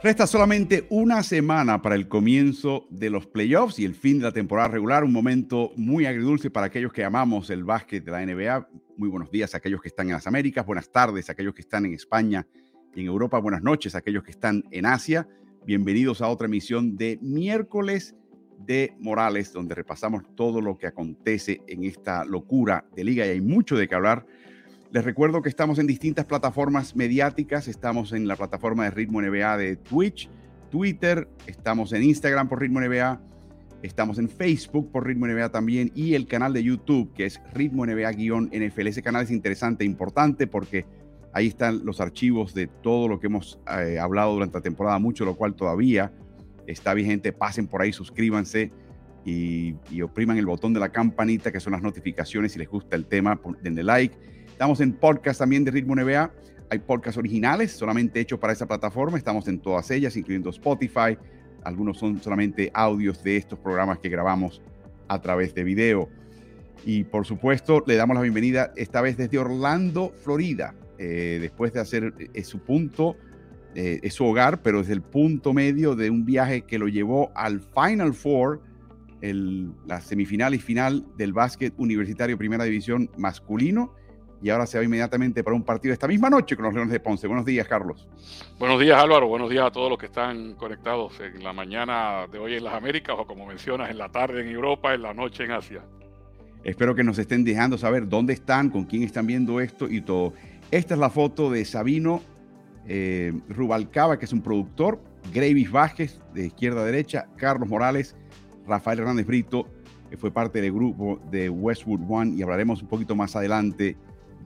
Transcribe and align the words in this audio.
Resta 0.00 0.28
solamente 0.28 0.86
una 0.90 1.24
semana 1.24 1.82
para 1.82 1.96
el 1.96 2.06
comienzo 2.06 2.86
de 2.88 3.10
los 3.10 3.26
playoffs 3.26 3.80
y 3.80 3.84
el 3.84 3.96
fin 3.96 4.18
de 4.18 4.26
la 4.26 4.32
temporada 4.32 4.68
regular, 4.68 5.02
un 5.02 5.12
momento 5.12 5.72
muy 5.74 6.06
agridulce 6.06 6.50
para 6.50 6.66
aquellos 6.66 6.92
que 6.92 7.02
amamos 7.02 7.50
el 7.50 7.64
básquet 7.64 8.04
de 8.04 8.12
la 8.12 8.24
NBA. 8.24 8.68
Muy 8.96 9.08
buenos 9.08 9.28
días 9.32 9.54
a 9.54 9.56
aquellos 9.56 9.82
que 9.82 9.88
están 9.88 10.06
en 10.06 10.12
las 10.12 10.28
Américas, 10.28 10.64
buenas 10.64 10.92
tardes 10.92 11.28
a 11.28 11.32
aquellos 11.32 11.52
que 11.52 11.62
están 11.62 11.84
en 11.84 11.94
España 11.94 12.46
y 12.94 13.00
en 13.00 13.06
Europa, 13.06 13.40
buenas 13.40 13.64
noches 13.64 13.96
a 13.96 13.98
aquellos 13.98 14.22
que 14.22 14.30
están 14.30 14.62
en 14.70 14.86
Asia. 14.86 15.26
Bienvenidos 15.66 16.22
a 16.22 16.28
otra 16.28 16.46
emisión 16.46 16.96
de 16.96 17.18
miércoles 17.20 18.14
de 18.56 18.94
Morales, 19.00 19.52
donde 19.52 19.74
repasamos 19.74 20.22
todo 20.36 20.60
lo 20.60 20.78
que 20.78 20.86
acontece 20.86 21.60
en 21.66 21.82
esta 21.82 22.24
locura 22.24 22.84
de 22.94 23.02
liga 23.02 23.26
y 23.26 23.30
hay 23.30 23.40
mucho 23.40 23.76
de 23.76 23.88
qué 23.88 23.96
hablar. 23.96 24.24
Les 24.90 25.04
recuerdo 25.04 25.42
que 25.42 25.50
estamos 25.50 25.78
en 25.78 25.86
distintas 25.86 26.24
plataformas 26.24 26.96
mediáticas. 26.96 27.68
Estamos 27.68 28.14
en 28.14 28.26
la 28.26 28.36
plataforma 28.36 28.84
de 28.84 28.90
Ritmo 28.90 29.20
NBA 29.20 29.58
de 29.58 29.76
Twitch, 29.76 30.30
Twitter, 30.70 31.28
estamos 31.46 31.92
en 31.92 32.04
Instagram 32.04 32.48
por 32.48 32.60
Ritmo 32.60 32.80
NBA, 32.80 33.20
estamos 33.82 34.18
en 34.18 34.30
Facebook 34.30 34.90
por 34.90 35.06
Ritmo 35.06 35.26
NBA 35.26 35.50
también 35.50 35.92
y 35.94 36.14
el 36.14 36.26
canal 36.26 36.54
de 36.54 36.62
YouTube 36.62 37.12
que 37.12 37.26
es 37.26 37.38
Ritmo 37.52 37.84
NBA-NFL. 37.84 38.86
Ese 38.86 39.02
canal 39.02 39.24
es 39.24 39.30
interesante 39.30 39.84
e 39.84 39.86
importante 39.86 40.46
porque 40.46 40.86
ahí 41.34 41.48
están 41.48 41.84
los 41.84 42.00
archivos 42.00 42.54
de 42.54 42.66
todo 42.66 43.08
lo 43.08 43.20
que 43.20 43.26
hemos 43.26 43.60
eh, 43.70 43.98
hablado 43.98 44.32
durante 44.32 44.56
la 44.56 44.62
temporada, 44.62 44.98
mucho 44.98 45.26
lo 45.26 45.36
cual 45.36 45.54
todavía 45.54 46.12
está 46.66 46.94
vigente. 46.94 47.34
Pasen 47.34 47.66
por 47.66 47.82
ahí, 47.82 47.92
suscríbanse. 47.92 48.72
Y, 49.26 49.74
y 49.90 50.00
opriman 50.00 50.38
el 50.38 50.46
botón 50.46 50.72
de 50.72 50.80
la 50.80 50.88
campanita, 50.88 51.52
que 51.52 51.60
son 51.60 51.74
las 51.74 51.82
notificaciones. 51.82 52.52
Si 52.52 52.58
les 52.58 52.68
gusta 52.68 52.96
el 52.96 53.04
tema, 53.04 53.38
denle 53.62 53.82
like 53.82 54.16
Estamos 54.58 54.80
en 54.80 54.92
podcast 54.92 55.38
también 55.38 55.62
de 55.62 55.70
Ritmo 55.70 55.94
NBA. 55.94 56.32
Hay 56.68 56.80
podcasts 56.80 57.16
originales 57.16 57.70
solamente 57.70 58.18
hechos 58.18 58.40
para 58.40 58.52
esa 58.52 58.66
plataforma. 58.66 59.16
Estamos 59.16 59.46
en 59.46 59.60
todas 59.60 59.88
ellas, 59.92 60.16
incluyendo 60.16 60.50
Spotify. 60.50 61.16
Algunos 61.62 61.96
son 61.96 62.20
solamente 62.20 62.68
audios 62.74 63.22
de 63.22 63.36
estos 63.36 63.56
programas 63.60 64.00
que 64.00 64.08
grabamos 64.08 64.60
a 65.06 65.20
través 65.20 65.54
de 65.54 65.62
video. 65.62 66.08
Y 66.84 67.04
por 67.04 67.24
supuesto, 67.24 67.84
le 67.86 67.94
damos 67.94 68.16
la 68.16 68.22
bienvenida 68.22 68.72
esta 68.74 69.00
vez 69.00 69.16
desde 69.16 69.38
Orlando, 69.38 70.12
Florida. 70.24 70.74
Eh, 70.98 71.38
después 71.40 71.72
de 71.72 71.78
hacer 71.78 72.12
eh, 72.34 72.42
su 72.42 72.58
punto, 72.58 73.14
eh, 73.76 74.00
es 74.02 74.14
su 74.14 74.24
hogar, 74.24 74.60
pero 74.60 74.80
es 74.80 74.88
el 74.88 75.02
punto 75.02 75.54
medio 75.54 75.94
de 75.94 76.10
un 76.10 76.24
viaje 76.24 76.62
que 76.62 76.80
lo 76.80 76.88
llevó 76.88 77.30
al 77.36 77.60
Final 77.60 78.12
Four, 78.12 78.60
el, 79.20 79.70
la 79.86 80.00
semifinal 80.00 80.52
y 80.52 80.58
final 80.58 81.06
del 81.16 81.32
básquet 81.32 81.72
universitario 81.76 82.36
Primera 82.36 82.64
División 82.64 83.08
masculino 83.16 83.94
y 84.40 84.50
ahora 84.50 84.66
se 84.66 84.78
va 84.78 84.84
inmediatamente 84.84 85.42
para 85.42 85.56
un 85.56 85.62
partido 85.62 85.92
esta 85.92 86.06
misma 86.06 86.30
noche 86.30 86.54
con 86.56 86.64
los 86.64 86.74
Leones 86.74 86.92
de 86.92 87.00
Ponce. 87.00 87.26
Buenos 87.26 87.44
días, 87.44 87.66
Carlos. 87.66 88.06
Buenos 88.58 88.80
días, 88.80 89.00
Álvaro. 89.00 89.26
Buenos 89.28 89.50
días 89.50 89.66
a 89.66 89.70
todos 89.70 89.90
los 89.90 89.98
que 89.98 90.06
están 90.06 90.54
conectados 90.54 91.18
en 91.20 91.42
la 91.42 91.52
mañana 91.52 92.26
de 92.30 92.38
hoy 92.38 92.54
en 92.54 92.64
las 92.64 92.74
Américas 92.74 93.16
o 93.18 93.26
como 93.26 93.46
mencionas, 93.46 93.90
en 93.90 93.98
la 93.98 94.08
tarde 94.08 94.42
en 94.42 94.48
Europa, 94.48 94.94
en 94.94 95.02
la 95.02 95.14
noche 95.14 95.44
en 95.44 95.52
Asia. 95.52 95.82
Espero 96.64 96.94
que 96.94 97.04
nos 97.04 97.18
estén 97.18 97.44
dejando 97.44 97.78
saber 97.78 98.08
dónde 98.08 98.32
están, 98.32 98.70
con 98.70 98.84
quién 98.84 99.02
están 99.02 99.26
viendo 99.26 99.60
esto 99.60 99.88
y 99.88 100.00
todo. 100.00 100.34
Esta 100.70 100.94
es 100.94 101.00
la 101.00 101.10
foto 101.10 101.50
de 101.50 101.64
Sabino 101.64 102.20
eh, 102.86 103.32
Rubalcaba, 103.48 104.18
que 104.18 104.24
es 104.24 104.32
un 104.32 104.42
productor, 104.42 105.00
Gravis 105.32 105.70
Vázquez, 105.70 106.20
de 106.34 106.46
izquierda 106.46 106.82
a 106.82 106.84
derecha, 106.84 107.26
Carlos 107.36 107.68
Morales, 107.68 108.16
Rafael 108.66 109.00
Hernández 109.00 109.26
Brito, 109.26 109.68
que 110.10 110.16
fue 110.16 110.30
parte 110.30 110.60
del 110.60 110.72
grupo 110.72 111.20
de 111.30 111.48
Westwood 111.48 112.00
One, 112.08 112.34
y 112.34 112.42
hablaremos 112.42 112.82
un 112.82 112.88
poquito 112.88 113.14
más 113.14 113.36
adelante 113.36 113.96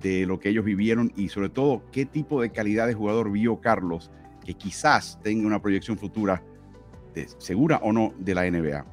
de 0.03 0.27
lo 0.27 0.39
que 0.39 0.49
ellos 0.49 0.65
vivieron 0.65 1.13
y 1.17 1.29
sobre 1.29 1.49
todo 1.49 1.83
qué 1.93 2.05
tipo 2.05 2.43
de 2.43 2.51
calidad 2.51 2.87
de 2.87 2.95
jugador 2.95 3.31
vio 3.31 3.61
Carlos 3.61 4.11
que 4.45 4.55
quizás 4.55 5.19
tenga 5.23 5.47
una 5.47 5.63
proyección 5.63 5.97
futura, 5.97 6.43
segura 7.39 7.79
o 7.83 7.93
no, 7.93 8.13
de 8.19 8.35
la 8.35 8.51
NBA. 8.51 8.85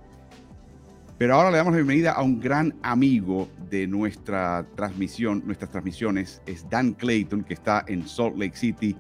Pero 1.18 1.36
ahora 1.36 1.52
le 1.52 1.58
damos 1.58 1.74
la 1.74 1.78
bienvenida 1.78 2.14
a 2.14 2.22
un 2.22 2.40
gran 2.40 2.76
amigo 2.82 3.50
de 3.70 3.88
nuestra 3.88 4.66
transmisión, 4.76 5.44
nuestras 5.46 5.70
transmisiones, 5.70 6.42
es 6.46 6.70
Dan 6.70 6.94
Clayton, 6.94 7.44
que 7.44 7.56
está 7.56 7.84
en 7.88 8.08
Salt 8.08 8.38
Lake 8.38 8.56
City. 8.56 8.96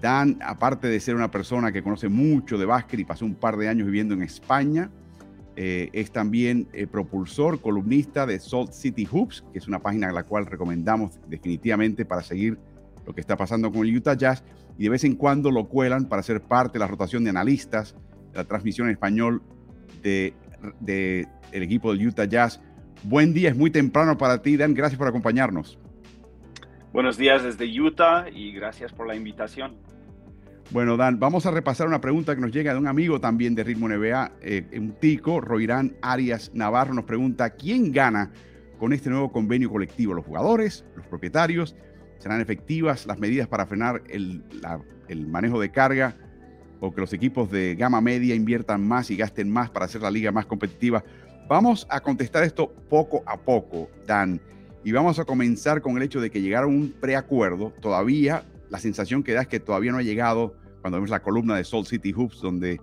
Dan, 0.00 0.38
aparte 0.42 0.88
de 0.88 0.98
ser 0.98 1.14
una 1.14 1.30
persona 1.30 1.70
que 1.70 1.82
conoce 1.82 2.08
mucho 2.08 2.58
de 2.58 2.66
básquet 2.66 2.98
y 3.00 3.04
pasó 3.04 3.24
un 3.24 3.36
par 3.36 3.56
de 3.56 3.68
años 3.68 3.86
viviendo 3.86 4.12
en 4.14 4.22
España, 4.22 4.90
eh, 5.58 5.88
es 5.94 6.10
también 6.10 6.68
eh, 6.74 6.86
propulsor, 6.86 7.60
columnista 7.62 8.26
de 8.26 8.38
Salt 8.38 8.72
City 8.72 9.08
Hoops, 9.10 9.42
que 9.52 9.58
es 9.58 9.66
una 9.66 9.78
página 9.78 10.10
a 10.10 10.12
la 10.12 10.22
cual 10.22 10.44
recomendamos 10.44 11.18
definitivamente 11.28 12.04
para 12.04 12.22
seguir 12.22 12.58
lo 13.06 13.14
que 13.14 13.22
está 13.22 13.36
pasando 13.36 13.72
con 13.72 13.86
el 13.86 13.96
Utah 13.96 14.14
Jazz. 14.14 14.44
Y 14.78 14.84
de 14.84 14.90
vez 14.90 15.04
en 15.04 15.14
cuando 15.14 15.50
lo 15.50 15.68
cuelan 15.68 16.06
para 16.06 16.22
ser 16.22 16.42
parte 16.42 16.74
de 16.74 16.80
la 16.80 16.86
rotación 16.86 17.24
de 17.24 17.30
analistas 17.30 17.94
de 18.32 18.38
la 18.38 18.44
transmisión 18.44 18.88
en 18.88 18.92
español 18.92 19.42
del 20.02 20.34
de, 20.80 21.26
el 21.52 21.62
equipo 21.62 21.92
del 21.92 22.06
Utah 22.06 22.26
Jazz. 22.26 22.60
Buen 23.02 23.32
día, 23.32 23.48
es 23.48 23.56
muy 23.56 23.70
temprano 23.70 24.18
para 24.18 24.42
ti, 24.42 24.58
Dan. 24.58 24.74
Gracias 24.74 24.98
por 24.98 25.08
acompañarnos. 25.08 25.78
Buenos 26.92 27.16
días 27.16 27.42
desde 27.42 27.80
Utah 27.80 28.26
y 28.30 28.52
gracias 28.52 28.92
por 28.92 29.06
la 29.06 29.14
invitación. 29.14 29.76
Bueno, 30.70 30.96
Dan, 30.96 31.20
vamos 31.20 31.46
a 31.46 31.52
repasar 31.52 31.86
una 31.86 32.00
pregunta 32.00 32.34
que 32.34 32.40
nos 32.40 32.50
llega 32.50 32.72
de 32.72 32.78
un 32.80 32.88
amigo 32.88 33.20
también 33.20 33.54
de 33.54 33.62
Ritmo 33.62 33.88
NBA, 33.88 34.32
eh, 34.42 34.66
un 34.76 34.92
tico, 34.98 35.40
Roirán 35.40 35.94
Arias 36.02 36.50
Navarro, 36.54 36.92
nos 36.92 37.04
pregunta, 37.04 37.50
¿quién 37.50 37.92
gana 37.92 38.32
con 38.80 38.92
este 38.92 39.08
nuevo 39.08 39.30
convenio 39.30 39.70
colectivo? 39.70 40.12
¿Los 40.12 40.26
jugadores? 40.26 40.84
¿Los 40.96 41.06
propietarios? 41.06 41.76
¿Serán 42.18 42.40
efectivas 42.40 43.06
las 43.06 43.20
medidas 43.20 43.46
para 43.46 43.64
frenar 43.66 44.02
el, 44.08 44.42
el 45.06 45.28
manejo 45.28 45.60
de 45.60 45.70
carga? 45.70 46.16
¿O 46.80 46.92
que 46.92 47.00
los 47.00 47.12
equipos 47.12 47.48
de 47.48 47.76
gama 47.76 48.00
media 48.00 48.34
inviertan 48.34 48.86
más 48.86 49.10
y 49.12 49.16
gasten 49.16 49.48
más 49.48 49.70
para 49.70 49.84
hacer 49.84 50.02
la 50.02 50.10
liga 50.10 50.32
más 50.32 50.46
competitiva? 50.46 51.04
Vamos 51.48 51.86
a 51.88 52.00
contestar 52.00 52.42
esto 52.42 52.74
poco 52.90 53.22
a 53.24 53.36
poco, 53.36 53.88
Dan. 54.04 54.40
Y 54.82 54.90
vamos 54.90 55.20
a 55.20 55.24
comenzar 55.24 55.80
con 55.80 55.96
el 55.96 56.02
hecho 56.02 56.20
de 56.20 56.30
que 56.30 56.42
llegaron 56.42 56.74
un 56.74 56.92
preacuerdo, 57.00 57.72
todavía 57.80 58.42
la 58.70 58.78
sensación 58.78 59.22
que 59.22 59.32
da 59.32 59.42
es 59.42 59.48
que 59.48 59.60
todavía 59.60 59.92
no 59.92 59.98
ha 59.98 60.02
llegado, 60.02 60.54
cuando 60.80 60.98
vemos 60.98 61.10
la 61.10 61.22
columna 61.22 61.56
de 61.56 61.64
Salt 61.64 61.86
City 61.86 62.12
Hoops, 62.12 62.40
donde 62.40 62.80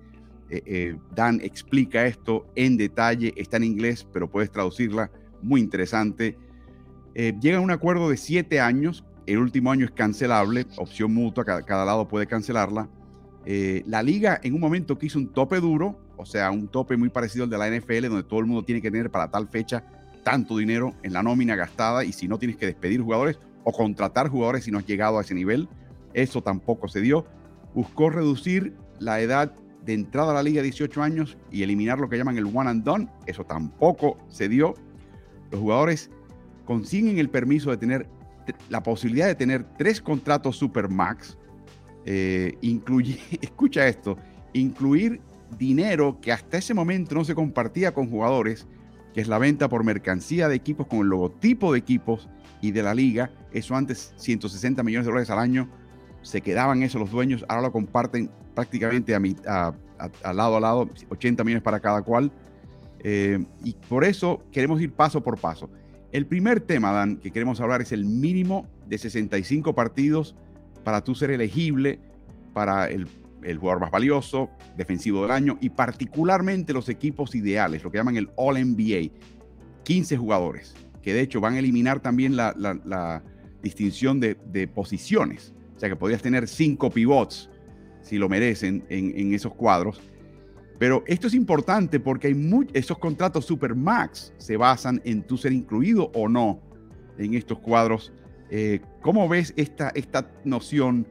eh, 0.50 0.62
eh, 0.66 0.96
Dan 1.16 1.40
explica 1.42 2.06
esto 2.06 2.46
en 2.56 2.78
detalle, 2.78 3.34
está 3.38 3.58
en 3.58 3.64
inglés, 3.64 4.08
pero 4.12 4.30
puedes 4.30 4.52
traducirla, 4.52 5.10
muy 5.42 5.62
interesante. 5.62 6.38
Eh, 7.16 7.34
llega 7.42 7.58
a 7.58 7.62
un 7.62 7.72
acuerdo 7.72 8.10
de 8.10 8.18
siete 8.18 8.60
años, 8.60 9.04
el 9.26 9.38
último 9.38 9.72
año 9.72 9.86
es 9.86 9.92
cancelable, 9.92 10.66
opción 10.78 11.14
mutua, 11.14 11.46
cada, 11.46 11.86
lado 11.86 12.08
puede 12.08 12.28
cancelarla. 12.28 12.90
la 13.46 14.04
liga 14.04 14.40
en 14.44 14.54
un 14.54 14.60
momento 14.60 14.98
que 14.98 15.08
hizo 15.08 15.20
un 15.20 15.32
tope 15.32 15.60
duro, 15.60 15.98
o 16.18 16.26
sea, 16.26 16.52
un 16.52 16.68
tope 16.68 16.98
muy 16.98 17.10
parecido 17.10 17.46
al 17.46 17.50
de 17.50 17.58
la 17.58 17.70
NFL, 17.70 18.08
donde 18.08 18.24
todo 18.24 18.40
el 18.40 18.46
mundo 18.46 18.64
tiene 18.64 18.82
que 18.82 18.92
tener 18.92 19.10
para 19.10 19.32
tal 19.32 19.48
fecha 19.48 19.84
tanto 20.24 20.58
dinero 20.58 20.94
en 21.04 21.14
la 21.14 21.24
nómina 21.24 21.56
gastada 21.56 22.04
y 22.04 22.14
si 22.14 22.28
no 22.28 22.38
tienes 22.38 22.58
que 22.58 22.66
despedir 22.66 23.02
jugadores 23.02 23.40
o 23.64 23.72
contratar 23.72 24.30
jugadores 24.30 24.66
si 24.66 24.72
no 24.72 24.80
has 24.80 24.86
llegado 24.86 25.18
a 25.18 25.22
ese 25.22 25.34
nivel. 25.34 25.68
Eso 26.14 26.42
tampoco 26.42 26.88
se 26.88 27.02
dio. 27.02 27.26
Buscó 27.74 28.10
reducir 28.10 28.76
la 29.00 29.20
edad 29.22 29.54
de 29.86 29.94
entrada 29.94 30.32
a 30.32 30.36
la 30.36 30.44
liga 30.44 30.62
a 30.62 30.64
18 30.64 31.02
años 31.02 31.38
y 31.52 31.64
eliminar 31.64 32.00
lo 32.00 32.10
que 32.10 32.18
llaman 32.18 32.38
el 32.38 32.46
one 32.46 32.70
and 32.70 32.84
done. 32.84 33.10
Eso 33.26 33.44
tampoco 33.44 34.18
se 34.30 34.48
dio. 34.48 34.76
Los 35.52 35.62
jugadores 35.62 36.10
consiguen 36.66 37.18
el 37.18 37.30
permiso 37.30 37.72
de 37.72 37.78
tener 37.78 38.08
la 38.70 38.84
posibilidad 38.84 39.28
de 39.28 39.36
tener 39.36 39.64
tres 39.78 40.02
contratos 40.02 40.58
Supermax. 40.58 41.38
Eh, 42.06 42.58
incluye, 42.62 43.20
escucha 43.42 43.88
esto, 43.88 44.18
incluir 44.54 45.22
dinero 45.58 46.20
que 46.22 46.32
hasta 46.32 46.58
ese 46.58 46.74
momento 46.74 47.16
no 47.16 47.24
se 47.24 47.36
compartía 47.36 47.94
con 47.94 48.10
jugadores, 48.10 48.68
que 49.14 49.22
es 49.22 49.28
la 49.28 49.38
venta 49.38 49.70
por 49.70 49.84
mercancía 49.84 50.48
de 50.48 50.56
equipos 50.56 50.88
con 50.88 51.00
el 51.00 51.08
logotipo 51.08 51.74
de 51.74 51.80
equipos 51.80 52.30
y 52.64 52.72
de 52.72 52.82
la 52.82 52.96
liga. 52.96 53.30
Eso 53.52 53.76
antes 53.76 54.14
160 54.16 54.82
millones 54.84 55.06
de 55.06 55.12
dólares 55.12 55.30
al 55.30 55.40
año 55.40 55.70
se 56.22 56.40
quedaban 56.40 56.82
eso 56.82 56.98
los 56.98 57.12
dueños, 57.12 57.44
ahora 57.50 57.64
lo 57.64 57.72
comparten 57.74 58.32
prácticamente 58.56 59.14
a, 59.14 59.74
a, 60.24 60.34
lado 60.34 60.56
a 60.56 60.60
lado, 60.62 60.90
80 61.10 61.44
millones 61.44 61.62
para 61.62 61.82
cada 61.82 62.02
cual. 62.02 62.32
Eh, 63.00 63.46
y 63.66 63.74
por 63.90 64.06
eso 64.06 64.42
queremos 64.54 64.82
ir 64.82 64.94
paso 64.94 65.22
por 65.22 65.38
paso. 65.38 65.70
El 66.14 66.26
primer 66.26 66.62
tema, 66.62 66.94
Dan, 66.94 67.18
que 67.18 67.32
queremos 67.32 67.60
hablar 67.60 67.82
es 67.82 67.92
el 67.92 68.06
mínimo 68.06 68.66
de 68.88 68.98
65 68.98 69.76
partidos 69.76 70.34
para 70.86 71.04
tú 71.04 71.16
ser 71.16 71.32
elegible 71.32 72.00
para 72.54 72.88
el, 72.88 73.10
el 73.42 73.58
jugador 73.58 73.82
más 73.82 73.92
valioso, 73.92 74.50
defensivo 74.78 75.24
del 75.24 75.32
año 75.32 75.58
y 75.60 75.70
particularmente 75.70 76.72
los 76.72 76.88
equipos 76.88 77.36
ideales, 77.36 77.84
lo 77.84 77.92
que 77.92 77.98
llaman 77.98 78.16
el 78.16 78.30
All 78.38 78.56
NBA, 78.56 79.12
15 79.84 80.16
jugadores 80.16 80.74
que 81.04 81.14
de 81.14 81.22
hecho 81.22 81.42
van 81.42 81.56
a 81.56 81.60
eliminar 81.60 82.00
también 82.00 82.36
la, 82.36 83.24
distinción 83.62 84.20
de, 84.20 84.68
posiciones. 84.74 85.54
O 85.76 85.80
sea 85.80 85.90
que 85.90 85.96
podrías 85.96 86.22
tener 86.22 86.48
cinco 86.48 86.90
pivots, 86.90 87.50
si 88.02 88.18
lo 88.18 88.30
merecen, 88.30 88.84
en, 88.90 89.34
esos 89.34 89.54
cuadros. 89.54 90.02
Pero 90.80 91.04
esto 91.06 91.28
es 91.28 91.34
importante 91.34 92.00
porque 92.00 92.36
esos 92.74 92.98
contratos 92.98 93.46
Supermax 93.46 94.34
se 94.38 94.58
basan 94.58 95.02
en 95.06 95.22
tú 95.24 95.38
ser 95.38 95.54
incluido 95.54 96.10
o 96.16 96.28
no 96.28 96.62
en 97.18 97.36
estos 97.36 97.60
cuadros. 97.60 98.12
Eh, 98.50 98.82
¿Cómo 99.02 99.30
ves 99.30 99.54
esta, 99.56 99.92
esta 99.96 100.32
noción 100.44 101.08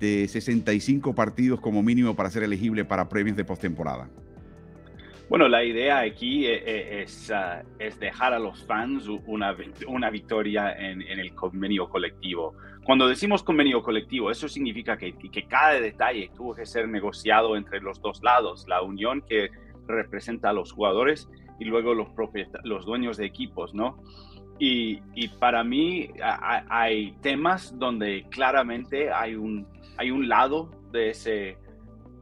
de 0.00 0.26
65 0.28 1.14
partidos 1.14 1.60
como 1.60 1.82
mínimo 1.82 2.14
para 2.16 2.30
ser 2.30 2.42
elegible 2.42 2.84
para 2.84 3.08
premios 3.08 3.36
de 3.36 3.44
postemporada? 3.44 4.08
Bueno, 5.28 5.48
la 5.48 5.64
idea 5.64 5.98
aquí 5.98 6.46
eh, 6.46 6.62
eh, 6.64 7.02
es, 7.02 7.32
ah, 7.32 7.64
es, 7.80 7.98
dejar 7.98 8.32
a 8.32 8.38
los 8.38 8.64
fans 8.64 9.08
una, 9.26 9.56
una 9.88 10.08
victoria 10.08 10.72
en, 10.72 11.02
el 11.02 11.34
convenio 11.34 11.88
colectivo. 11.88 12.54
Cuando 12.84 13.08
decimos 13.08 13.42
convenio 13.42 13.82
colectivo, 13.82 14.30
eso 14.30 14.48
significa 14.48 14.96
que, 14.96 15.14
que, 15.18 15.48
cada 15.48 15.80
detalle 15.80 16.30
tuvo 16.36 16.54
que 16.54 16.64
ser 16.64 16.88
negociado 16.88 17.56
entre 17.56 17.80
los 17.80 18.00
dos 18.00 18.22
lados, 18.22 18.66
la 18.68 18.82
unión 18.82 19.20
que 19.20 19.50
representa 19.88 20.50
a 20.50 20.52
los 20.52 20.70
jugadores 20.70 21.28
y 21.58 21.64
luego 21.64 21.92
los, 21.92 22.08
los 22.62 22.86
dueños 22.86 23.16
de 23.16 23.26
equipos, 23.26 23.74
¿no? 23.74 24.00
Y, 24.60 25.00
y 25.16 25.26
para 25.28 25.64
mí 25.64 26.08
hay 26.22 27.12
temas 27.20 27.76
donde 27.76 28.26
claramente 28.30 29.10
hay 29.10 29.34
un, 29.34 29.66
hay 29.96 30.12
un 30.12 30.28
lado 30.28 30.70
de 30.92 31.10
ese 31.10 31.58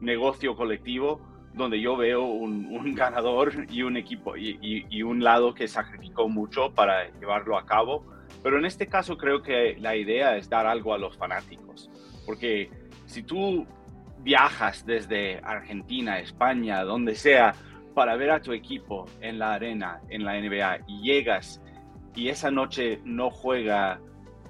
negocio 0.01 0.57
colectivo 0.57 1.34
donde 1.55 1.81
yo 1.81 1.97
veo 1.97 2.25
un, 2.25 2.95
ganador 2.95 3.67
y 3.71 3.83
un 3.83 3.97
equipo 3.97 4.37
y, 4.37 5.03
un 5.03 5.23
lado 5.23 5.55
que 5.55 5.69
sacrificó 5.69 6.29
mucho 6.29 6.73
para 6.73 7.11
llevarlo 7.19 7.57
a 7.57 7.65
cabo. 7.65 8.05
Pero 8.43 8.59
en 8.59 8.67
este 8.67 8.87
caso 8.87 9.17
creo 9.17 9.43
que 9.43 9.77
la 9.79 9.97
idea 9.97 10.37
es 10.37 10.49
dar 10.49 10.67
algo 10.67 10.93
a 10.93 10.99
los 10.99 11.17
fanáticos, 11.17 11.91
porque 12.27 12.71
si 13.07 13.23
tú 13.23 13.67
viajas 14.19 14.85
desde 14.85 15.41
Argentina, 15.43 16.19
España, 16.19 16.83
donde 16.85 17.15
sea, 17.15 17.55
para 17.95 18.17
ver 18.17 18.31
a 18.33 18.41
tu 18.41 18.53
equipo 18.53 19.07
en 19.21 19.39
la 19.39 19.55
arena, 19.55 20.01
en 20.09 20.25
la 20.25 20.35
NBA, 20.41 20.81
y 20.89 21.03
llegas 21.03 21.61
y 22.15 22.29
esa 22.29 22.51
noche 22.51 23.01
no 23.05 23.31
juega 23.31 24.01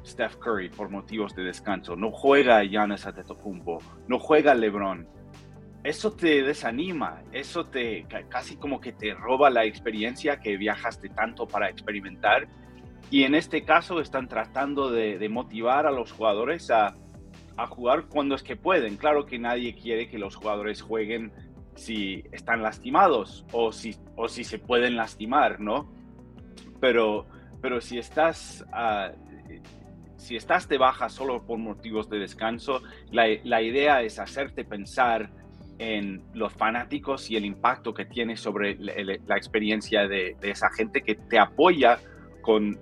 Steph 0.05 0.37
Curry 0.37 0.69
por 0.69 0.91
motivos 0.91 1.35
de 1.35 1.45
descanso, 1.45 1.97
no 1.97 2.11
juega 2.11 2.63
Giannis 2.63 3.07
Antetokounmpo, 3.07 3.79
no 4.07 4.19
juega 4.19 4.55
LeBron, 4.55 5.09
eso 5.85 6.13
te 6.13 6.43
desanima, 6.43 7.23
eso 7.31 7.67
te 7.67 8.07
casi 8.31 8.57
como 8.57 8.81
que 8.81 8.93
te 8.93 9.13
roba 9.13 9.51
la 9.51 9.67
experiencia 9.67 10.41
que 10.41 10.57
viajaste 10.57 11.11
tanto 11.11 11.47
para 11.47 11.69
experimentar. 11.69 12.49
Y 13.11 13.25
en 13.25 13.35
este 13.35 13.65
caso 13.65 14.01
están 14.01 14.27
tratando 14.27 14.91
de, 14.91 15.29
motivar 15.29 15.87
a 15.87 15.91
los 15.91 16.11
jugadores 16.11 16.71
a, 16.71 16.97
jugar 17.69 18.07
cuando 18.09 18.35
es 18.35 18.43
que 18.43 18.57
pueden. 18.57 18.97
Claro 18.97 19.27
que 19.27 19.39
nadie 19.39 19.75
quiere 19.75 20.09
que 20.09 20.19
los 20.19 20.35
jugadores 20.37 20.81
jueguen 20.81 21.33
si 21.77 22.25
están 22.33 22.63
lastimados 22.63 23.45
o 23.53 23.71
si, 23.71 23.95
o 24.17 24.29
si 24.29 24.43
se 24.43 24.59
pueden 24.59 24.97
lastimar, 24.97 25.61
¿no? 25.61 25.93
Pero, 26.81 27.27
pero 27.61 27.81
si 27.83 27.99
estás... 27.99 28.65
Ah, 28.73 29.13
si 30.17 30.37
estás 30.37 30.67
de 30.69 30.79
baja 30.79 31.11
solo 31.11 31.45
por 31.45 31.59
motivos 31.59 32.09
de 32.09 32.19
descanso, 32.19 32.81
la, 33.11 33.27
la 33.43 33.61
idea 33.61 34.01
es 34.01 34.19
hacerte 34.19 34.65
pensar 34.65 35.31
en 35.79 36.23
los 36.35 36.53
fanáticos 36.53 37.31
y 37.31 37.37
el 37.37 37.45
impacto 37.45 37.95
que 37.95 38.05
tiene 38.05 38.37
sobre 38.37 38.77
la 38.77 39.37
experiencia 39.37 40.07
de, 40.07 40.37
esa 40.43 40.71
gente 40.71 41.03
que 41.03 41.15
te 41.15 41.39
apoya 41.39 41.99
con, 42.43 42.79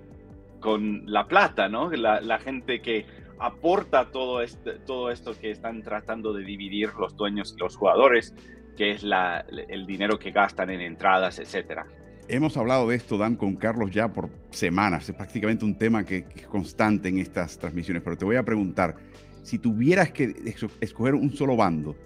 con 0.59 1.03
la 1.05 1.27
plata, 1.27 1.69
¿no? 1.69 1.89
La, 1.91 2.39
gente 2.39 2.81
que 2.81 3.05
aporta 3.39 4.11
todo, 4.11 4.41
este, 4.41 4.79
todo 4.79 5.11
esto 5.11 5.33
que 5.39 5.51
están 5.51 5.81
tratando 5.81 6.33
de 6.33 6.43
dividir 6.43 6.93
los 6.99 7.15
dueños 7.15 7.55
y 7.57 7.59
los 7.59 7.75
jugadores, 7.75 8.33
que 8.77 8.91
es 8.91 9.03
la, 9.03 9.45
el 9.67 9.85
dinero 9.85 10.19
que 10.19 10.31
gastan 10.31 10.69
en 10.69 10.81
entradas, 10.81 11.39
etcétera. 11.39 11.85
Hemos 12.29 12.55
hablado 12.55 12.87
de 12.87 12.95
esto, 12.95 13.17
Dan, 13.17 13.35
con 13.35 13.57
Carlos 13.57 13.91
ya 13.91 14.07
por 14.07 14.29
semanas. 14.51 15.09
Es 15.09 15.15
prácticamente 15.15 15.65
un 15.65 15.77
tema 15.77 16.05
que, 16.05 16.23
que 16.23 16.41
es 16.41 16.47
constante 16.47 17.09
en 17.09 17.19
estas 17.19 17.57
transmisiones. 17.57 18.01
Pero 18.01 18.17
te 18.17 18.23
voy 18.23 18.37
a 18.37 18.43
preguntar, 18.43 18.95
si 19.41 19.59
tuvieras 19.59 20.11
que 20.11 20.33
escoger 20.79 21.15
un 21.15 21.35
solo 21.35 21.57
bando, 21.57 21.97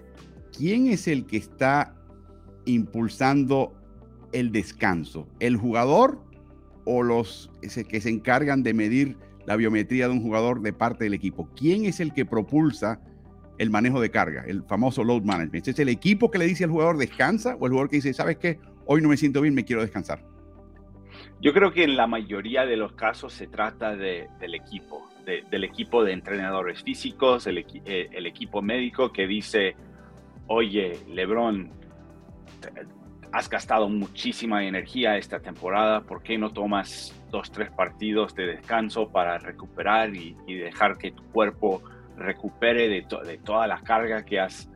¿quién 0.58 0.88
es 0.88 1.06
el 1.06 1.24
que 1.24 1.36
está 1.36 1.94
impulsando 2.64 3.72
el 4.32 4.50
descanso? 4.50 5.28
¿El 5.38 5.56
jugador 5.56 6.20
o 6.84 7.02
los 7.02 7.50
que 7.60 8.00
se 8.00 8.10
encargan 8.10 8.62
de 8.62 8.74
medir 8.74 9.16
la 9.46 9.56
biometría 9.56 10.08
de 10.08 10.14
un 10.14 10.20
jugador 10.20 10.60
de 10.60 10.72
parte 10.72 11.04
del 11.04 11.14
equipo? 11.14 11.48
¿Quién 11.56 11.84
es 11.84 12.00
el 12.00 12.12
que 12.12 12.26
propulsa 12.26 13.00
el 13.58 13.70
manejo 13.70 14.00
de 14.00 14.10
carga, 14.10 14.44
el 14.46 14.64
famoso 14.64 15.04
load 15.04 15.22
management? 15.22 15.68
¿Es 15.68 15.78
el 15.78 15.88
equipo 15.88 16.30
que 16.30 16.38
le 16.38 16.46
dice 16.46 16.64
al 16.64 16.70
jugador 16.70 16.98
descansa 16.98 17.54
o 17.54 17.66
el 17.66 17.70
jugador 17.70 17.88
que 17.88 17.96
dice, 17.96 18.12
sabes 18.12 18.38
qué, 18.38 18.58
hoy 18.84 19.00
no 19.00 19.08
me 19.08 19.16
siento 19.16 19.40
bien, 19.40 19.54
me 19.54 19.64
quiero 19.64 19.82
descansar? 19.82 20.24
Yo 21.40 21.52
creo 21.54 21.72
que 21.72 21.84
en 21.84 21.96
la 21.96 22.08
mayoría 22.08 22.66
de 22.66 22.76
los 22.76 22.92
casos 22.94 23.32
se 23.32 23.46
trata 23.46 23.94
del 23.96 24.54
equipo, 24.54 25.08
del 25.24 25.64
equipo 25.64 26.02
de 26.02 26.12
entrenadores 26.12 26.82
físicos, 26.82 27.46
el, 27.46 27.58
eh, 27.58 28.08
el 28.12 28.26
equipo 28.26 28.60
médico 28.60 29.12
que 29.12 29.28
dice, 29.28 29.76
oye, 30.48 30.98
Lebron, 31.08 31.70
has 33.32 33.48
gastado 33.48 33.88
muchísima 33.88 34.64
energía 34.64 35.16
esta 35.16 35.40
temporada, 35.40 36.00
¿por 36.00 36.22
qué 36.22 36.38
no 36.38 36.50
tomas 36.50 37.14
dos, 37.30 37.50
tres 37.50 37.70
partidos 37.70 38.34
de 38.34 38.46
descanso 38.46 39.10
para 39.10 39.38
recuperar 39.38 40.14
y, 40.14 40.34
dejar 40.46 40.96
que 40.96 41.12
tu 41.12 41.22
cuerpo 41.24 41.82
recupere 42.16 42.88
de, 42.88 43.38
toda 43.38 43.66
la 43.66 43.80
carga 43.80 44.24
que 44.24 44.40
has, 44.40 44.70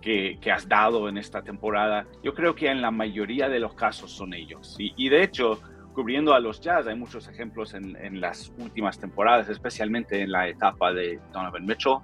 que, 0.00 0.38
has 0.52 0.68
dado 0.68 1.08
en 1.08 1.16
esta 1.16 1.42
temporada? 1.42 2.06
Yo 2.22 2.34
creo 2.34 2.54
que 2.54 2.68
en 2.68 2.82
la 2.82 2.90
mayoría 2.90 3.48
de 3.48 3.60
los 3.60 3.74
casos 3.74 4.10
son 4.10 4.34
ellos. 4.34 4.76
Y, 4.78 5.08
de 5.08 5.22
hecho, 5.22 5.60
cubriendo 5.94 6.34
a 6.34 6.40
los 6.40 6.60
Jazz, 6.60 6.88
hay 6.88 6.96
muchos 6.96 7.28
ejemplos 7.28 7.72
en, 7.74 7.96
en 7.96 8.20
las 8.20 8.52
últimas 8.58 8.98
temporadas, 8.98 9.48
especialmente 9.48 10.20
en 10.20 10.32
la 10.32 10.48
etapa 10.48 10.92
de 10.92 11.20
Donovan 11.32 11.64
Mitchell. 11.64 11.98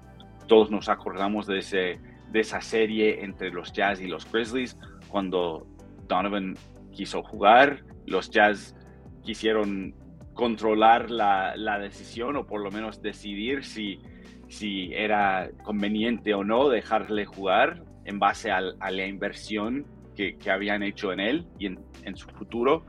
Todos 0.47 0.71
nos 0.71 0.89
acordamos 0.89 1.47
de 1.47 1.59
ese 1.59 2.01
de 2.33 2.41
esa 2.41 2.61
serie 2.61 3.23
entre 3.25 3.51
los 3.51 3.73
Jazz 3.73 4.01
y 4.01 4.07
los 4.07 4.31
Grizzlies, 4.31 4.77
cuando 5.09 5.67
Donovan 6.09 6.57
quiso 6.91 7.23
jugar, 7.23 7.85
los 8.07 8.31
Jazz 8.31 8.75
quisieron 9.23 9.95
controlar 10.35 11.11
la, 11.11 11.79
decisión 11.79 12.37
o 12.37 12.47
por 12.47 12.63
lo 12.63 12.71
menos 12.71 13.03
decidir 13.03 13.65
si, 13.65 14.01
si 14.49 14.93
era 14.95 15.51
conveniente 15.63 16.35
o 16.35 16.43
no 16.43 16.69
dejarle 16.69 17.27
jugar 17.27 17.83
en 18.05 18.19
base 18.19 18.51
a 18.51 18.61
la 18.61 19.07
inversión 19.07 19.87
que, 20.15 20.37
habían 20.51 20.83
hecho 20.83 21.13
en 21.13 21.21
él 21.21 21.47
y 21.59 21.67
en, 21.67 22.17
su 22.17 22.29
futuro. 22.31 22.85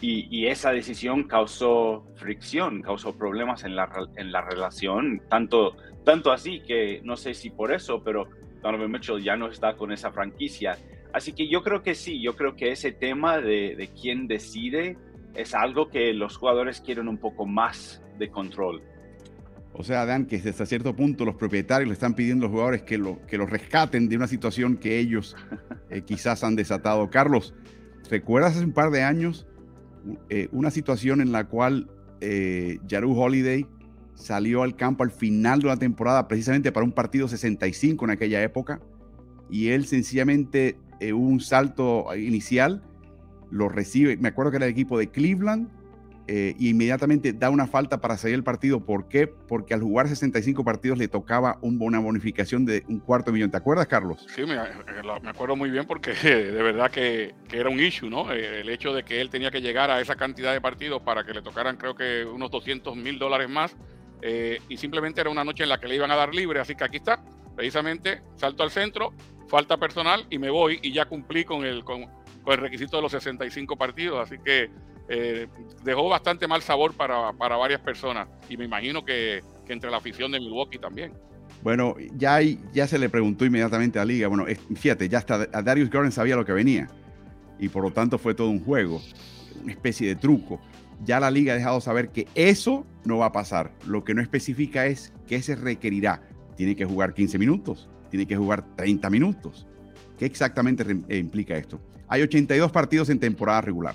Y, 0.00 0.46
esa 0.46 0.72
decisión 0.72 1.24
causó 1.24 2.06
fricción, 2.16 2.80
causó 2.80 3.16
problemas 3.16 3.64
en 3.64 3.76
la, 3.76 3.90
en 4.16 4.32
la 4.32 4.40
relación, 4.40 5.20
tanto, 5.28 5.76
tanto 6.04 6.32
así 6.32 6.60
que 6.60 7.02
no 7.04 7.16
sé 7.16 7.34
si 7.34 7.50
por 7.50 7.72
eso, 7.72 8.02
pero 8.02 8.26
Donovan 8.62 8.90
Mitchell 8.90 9.22
ya 9.22 9.36
no 9.36 9.48
está 9.48 9.74
con 9.74 9.92
esa 9.92 10.10
franquicia. 10.10 10.78
Así 11.12 11.32
que 11.32 11.48
yo 11.48 11.62
creo 11.62 11.82
que 11.82 11.94
sí, 11.94 12.22
yo 12.22 12.36
creo 12.36 12.54
que 12.54 12.70
ese 12.70 12.92
tema 12.92 13.38
de, 13.38 13.74
de 13.76 13.88
quién 13.88 14.26
decide 14.26 14.96
es 15.34 15.54
algo 15.54 15.88
que 15.88 16.12
los 16.12 16.36
jugadores 16.36 16.80
quieren 16.80 17.08
un 17.08 17.18
poco 17.18 17.46
más 17.46 18.02
de 18.18 18.28
control. 18.28 18.82
O 19.72 19.84
sea, 19.84 20.04
Dan, 20.04 20.26
que 20.26 20.36
hasta 20.36 20.66
cierto 20.66 20.94
punto 20.94 21.24
los 21.24 21.36
propietarios 21.36 21.88
le 21.88 21.94
están 21.94 22.14
pidiendo 22.14 22.44
a 22.44 22.48
los 22.48 22.52
jugadores 22.52 22.82
que 22.82 22.98
lo, 22.98 23.24
que 23.26 23.38
los 23.38 23.48
rescaten 23.48 24.08
de 24.08 24.16
una 24.16 24.26
situación 24.26 24.76
que 24.76 24.98
ellos 24.98 25.36
eh, 25.90 26.02
quizás 26.06 26.42
han 26.44 26.56
desatado. 26.56 27.08
Carlos, 27.08 27.54
¿recuerdas 28.10 28.56
hace 28.56 28.64
un 28.64 28.72
par 28.72 28.90
de 28.90 29.02
años 29.02 29.46
eh, 30.28 30.48
una 30.52 30.70
situación 30.70 31.20
en 31.20 31.30
la 31.30 31.44
cual 31.44 31.88
eh, 32.20 32.78
Yaru 32.86 33.18
Holiday 33.18 33.66
salió 34.20 34.62
al 34.62 34.76
campo 34.76 35.02
al 35.02 35.10
final 35.10 35.60
de 35.60 35.68
la 35.68 35.76
temporada 35.76 36.28
precisamente 36.28 36.70
para 36.72 36.84
un 36.84 36.92
partido 36.92 37.26
65 37.26 38.04
en 38.04 38.10
aquella 38.12 38.42
época 38.42 38.80
y 39.50 39.68
él 39.68 39.86
sencillamente 39.86 40.78
eh, 41.00 41.12
un 41.12 41.40
salto 41.40 42.06
inicial, 42.14 42.82
lo 43.50 43.68
recibe, 43.68 44.16
me 44.16 44.28
acuerdo 44.28 44.52
que 44.52 44.58
era 44.58 44.66
el 44.66 44.72
equipo 44.72 44.98
de 44.98 45.08
Cleveland 45.08 45.68
eh, 46.32 46.54
y 46.60 46.68
inmediatamente 46.68 47.32
da 47.32 47.50
una 47.50 47.66
falta 47.66 48.00
para 48.00 48.16
salir 48.16 48.36
el 48.36 48.44
partido. 48.44 48.84
¿Por 48.84 49.08
qué? 49.08 49.26
Porque 49.26 49.74
al 49.74 49.80
jugar 49.80 50.06
65 50.06 50.62
partidos 50.62 50.96
le 50.96 51.08
tocaba 51.08 51.58
una 51.60 51.98
bonificación 51.98 52.64
de 52.64 52.84
un 52.86 53.00
cuarto 53.00 53.32
millón. 53.32 53.50
¿Te 53.50 53.56
acuerdas, 53.56 53.88
Carlos? 53.88 54.24
Sí, 54.32 54.42
me, 54.44 54.56
acuerdo 55.28 55.56
muy 55.56 55.70
bien 55.70 55.86
porque 55.86 56.12
de 56.22 56.62
verdad 56.62 56.88
que, 56.92 57.34
que, 57.48 57.58
era 57.58 57.68
un 57.68 57.80
issue, 57.80 58.08
¿no? 58.08 58.30
El 58.30 58.68
hecho 58.68 58.94
de 58.94 59.02
que 59.02 59.20
él 59.20 59.28
tenía 59.28 59.50
que 59.50 59.60
llegar 59.60 59.90
a 59.90 60.00
esa 60.00 60.14
cantidad 60.14 60.52
de 60.52 60.60
partidos 60.60 61.02
para 61.02 61.24
que 61.24 61.34
le 61.34 61.42
tocaran 61.42 61.76
creo 61.76 61.96
que 61.96 62.24
unos 62.24 62.52
200 62.52 62.94
mil 62.94 63.18
dólares 63.18 63.48
más 63.48 63.74
eh, 64.22 64.60
y 64.68 64.76
simplemente 64.76 65.20
era 65.20 65.30
una 65.30 65.44
noche 65.44 65.62
en 65.62 65.68
la 65.68 65.78
que 65.78 65.88
le 65.88 65.96
iban 65.96 66.10
a 66.10 66.16
dar 66.16 66.34
libre, 66.34 66.60
así 66.60 66.74
que 66.74 66.84
aquí 66.84 66.96
está, 66.98 67.22
precisamente 67.56 68.22
salto 68.36 68.62
al 68.62 68.70
centro, 68.70 69.12
falta 69.48 69.76
personal 69.76 70.26
y 70.30 70.38
me 70.38 70.50
voy 70.50 70.78
y 70.82 70.92
ya 70.92 71.06
cumplí 71.06 71.44
con 71.44 71.64
el, 71.64 71.84
con, 71.84 72.06
el 72.46 72.56
requisito 72.58 72.96
de 72.96 73.02
los 73.02 73.12
65 73.12 73.76
partidos, 73.76 74.20
así 74.20 74.36
que 74.44 74.70
eh, 75.08 75.48
dejó 75.82 76.08
bastante 76.08 76.46
mal 76.46 76.62
sabor 76.62 76.94
para, 76.94 77.32
para, 77.32 77.56
varias 77.56 77.80
personas 77.80 78.28
y 78.48 78.56
me 78.56 78.64
imagino 78.64 79.04
que, 79.04 79.42
que, 79.66 79.72
entre 79.72 79.90
la 79.90 79.96
afición 79.96 80.32
de 80.32 80.40
Milwaukee 80.40 80.78
también. 80.78 81.12
Bueno, 81.62 81.96
ya, 82.16 82.40
ya 82.72 82.86
se 82.86 82.98
le 82.98 83.08
preguntó 83.08 83.44
inmediatamente 83.44 83.98
a 83.98 84.04
liga, 84.04 84.28
bueno, 84.28 84.46
fíjate, 84.74 85.08
ya 85.08 85.18
hasta 85.18 85.48
a 85.52 85.62
Darius 85.62 85.90
Garland 85.90 86.12
sabía 86.12 86.36
lo 86.36 86.44
que 86.44 86.52
venía 86.52 86.88
y 87.58 87.68
por 87.68 87.82
lo 87.82 87.90
tanto 87.90 88.18
fue 88.18 88.34
todo 88.34 88.48
un 88.48 88.64
juego, 88.64 89.02
una 89.62 89.72
especie 89.72 90.08
de 90.08 90.16
truco 90.16 90.60
ya 91.04 91.20
la 91.20 91.30
liga 91.30 91.52
ha 91.52 91.56
dejado 91.56 91.80
saber 91.80 92.10
que 92.10 92.26
eso 92.34 92.86
no 93.04 93.18
va 93.18 93.26
a 93.26 93.32
pasar. 93.32 93.72
Lo 93.86 94.04
que 94.04 94.14
no 94.14 94.22
especifica 94.22 94.86
es 94.86 95.12
qué 95.26 95.42
se 95.42 95.56
requerirá. 95.56 96.22
tiene 96.56 96.76
que 96.76 96.84
jugar 96.84 97.14
15 97.14 97.38
minutos, 97.38 97.88
tiene 98.10 98.26
que 98.26 98.36
jugar 98.36 98.76
30 98.76 99.08
minutos. 99.08 99.66
¿Qué 100.18 100.26
exactamente 100.26 100.84
eh, 101.08 101.16
implica 101.16 101.56
esto? 101.56 101.80
Hay 102.06 102.20
82 102.20 102.70
partidos 102.70 103.08
en 103.08 103.18
temporada 103.18 103.62
regular. 103.62 103.94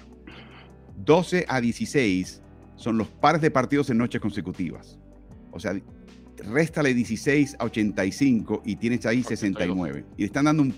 12 1.03 1.45
a 1.47 1.62
16 1.62 2.41
son 2.75 2.97
los 2.97 3.07
pares 3.07 3.41
de 3.41 3.51
partidos 3.51 3.89
en 3.91 4.00
noches 4.00 4.19
consecutivas. 4.19 4.97
O 5.51 5.59
sea, 5.59 5.79
réstale 6.38 6.93
16 6.93 7.57
a 7.59 7.65
85 7.65 8.63
y 8.65 8.77
tienes 8.77 9.05
ahí 9.05 9.21
69. 9.21 10.05
Y 10.17 10.21
le 10.21 10.25
están 10.25 10.45
dando 10.45 10.63
un 10.63 10.74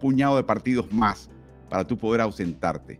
puñado 0.00 0.36
de 0.36 0.44
partidos 0.44 0.92
más 0.92 1.30
para 1.70 1.86
tú 1.86 1.96
poder 1.96 2.20
ausentarte. 2.20 2.98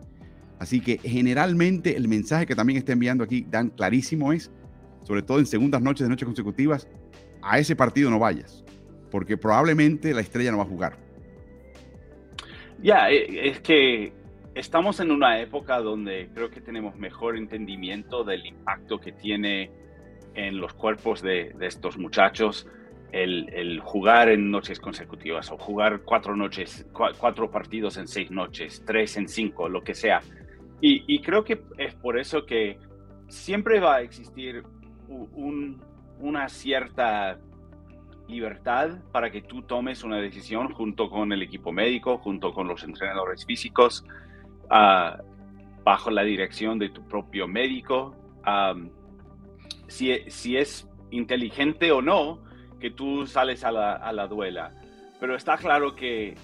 Así 0.62 0.81
que 0.81 0.99
generalmente 0.99 1.97
el 1.97 2.07
mensaje 2.07 2.47
que 2.47 2.54
también 2.54 2.78
está 2.78 2.92
enviando 2.92 3.25
aquí 3.25 3.45
Dan 3.50 3.71
clarísimo 3.71 4.33
es, 4.33 4.52
sobre 5.02 5.23
todo 5.23 5.40
en 5.40 5.47
segundas 5.47 5.83
noches 5.83 6.04
de 6.04 6.09
noches 6.09 6.25
consecutivas, 6.25 6.87
a 7.42 7.59
ese 7.59 7.75
partido 7.75 8.11
no 8.11 8.21
vayas, 8.21 8.64
porque 9.11 9.37
probablemente 9.37 10.14
la 10.14 10.21
estrella 10.21 10.52
no 10.52 10.59
va 10.59 10.62
a 10.62 10.69
jugar. 10.69 10.97
Ya, 12.81 13.11
eh, 13.11 13.49
es 13.49 13.59
que 13.59 14.12
estamos 14.54 15.00
en 15.00 15.11
una 15.11 15.40
época 15.40 15.81
donde 15.81 16.31
creo 16.33 16.49
que 16.49 16.61
tenemos 16.61 16.95
mejor 16.97 17.37
entendimiento 17.37 18.23
del 18.23 18.47
impacto 18.47 19.00
que 19.00 19.11
tiene 19.11 19.69
en 20.37 20.59
los 20.59 20.75
cuerpos 20.75 21.23
de, 21.23 21.57
estos 21.61 21.99
muchachos 21.99 22.69
el, 23.11 23.81
jugar 23.81 24.28
en 24.28 24.52
noches 24.52 24.78
consecutivas 24.78 25.50
o 25.50 25.59
jugar 25.59 26.02
cuatro 26.04 26.37
noches, 26.37 26.87
cuatro 26.92 27.50
partidos 27.50 27.97
en 27.97 28.07
seis 28.07 28.31
noches, 28.31 28.85
tres 28.87 29.16
en 29.16 29.26
cinco, 29.26 29.69
lo 29.69 29.83
que 29.83 29.97
sea. 29.97 30.21
Y, 30.85 31.21
creo 31.21 31.45
que 31.45 31.62
es 31.79 31.95
por 31.95 32.19
eso 32.19 32.45
que 32.45 32.77
siempre 33.29 33.79
va 33.79 33.97
a 33.97 34.01
existir 34.01 34.65
una 36.19 36.49
cierta 36.49 37.39
libertad 38.27 38.99
para 39.12 39.31
que 39.31 39.43
tú 39.43 39.62
tomes 39.62 40.03
una 40.03 40.17
decisión 40.17 40.73
junto 40.73 41.09
con 41.09 41.33
el 41.33 41.41
equipo 41.41 41.71
médico, 41.71 42.19
junto 42.19 42.53
con 42.53 42.67
los 42.67 42.83
entrenadores 42.83 43.47
físicos, 43.47 44.05
ah, 44.71 45.19
bajo 45.85 46.11
la 46.11 46.25
dirección 46.25 46.81
de 46.81 46.89
tu 46.89 47.07
propio 47.07 47.47
médico. 47.47 48.17
si, 49.87 50.19
si, 50.29 50.57
es 50.57 50.89
inteligente 51.12 51.93
o 51.93 52.03
no 52.03 52.43
que 52.81 52.91
tú 52.91 53.27
sales 53.27 53.62
a 53.62 53.71
la, 53.71 54.27
duela. 54.27 54.73
Pero 55.21 55.37
está 55.37 55.57
claro 55.57 55.95
que, 55.95 56.35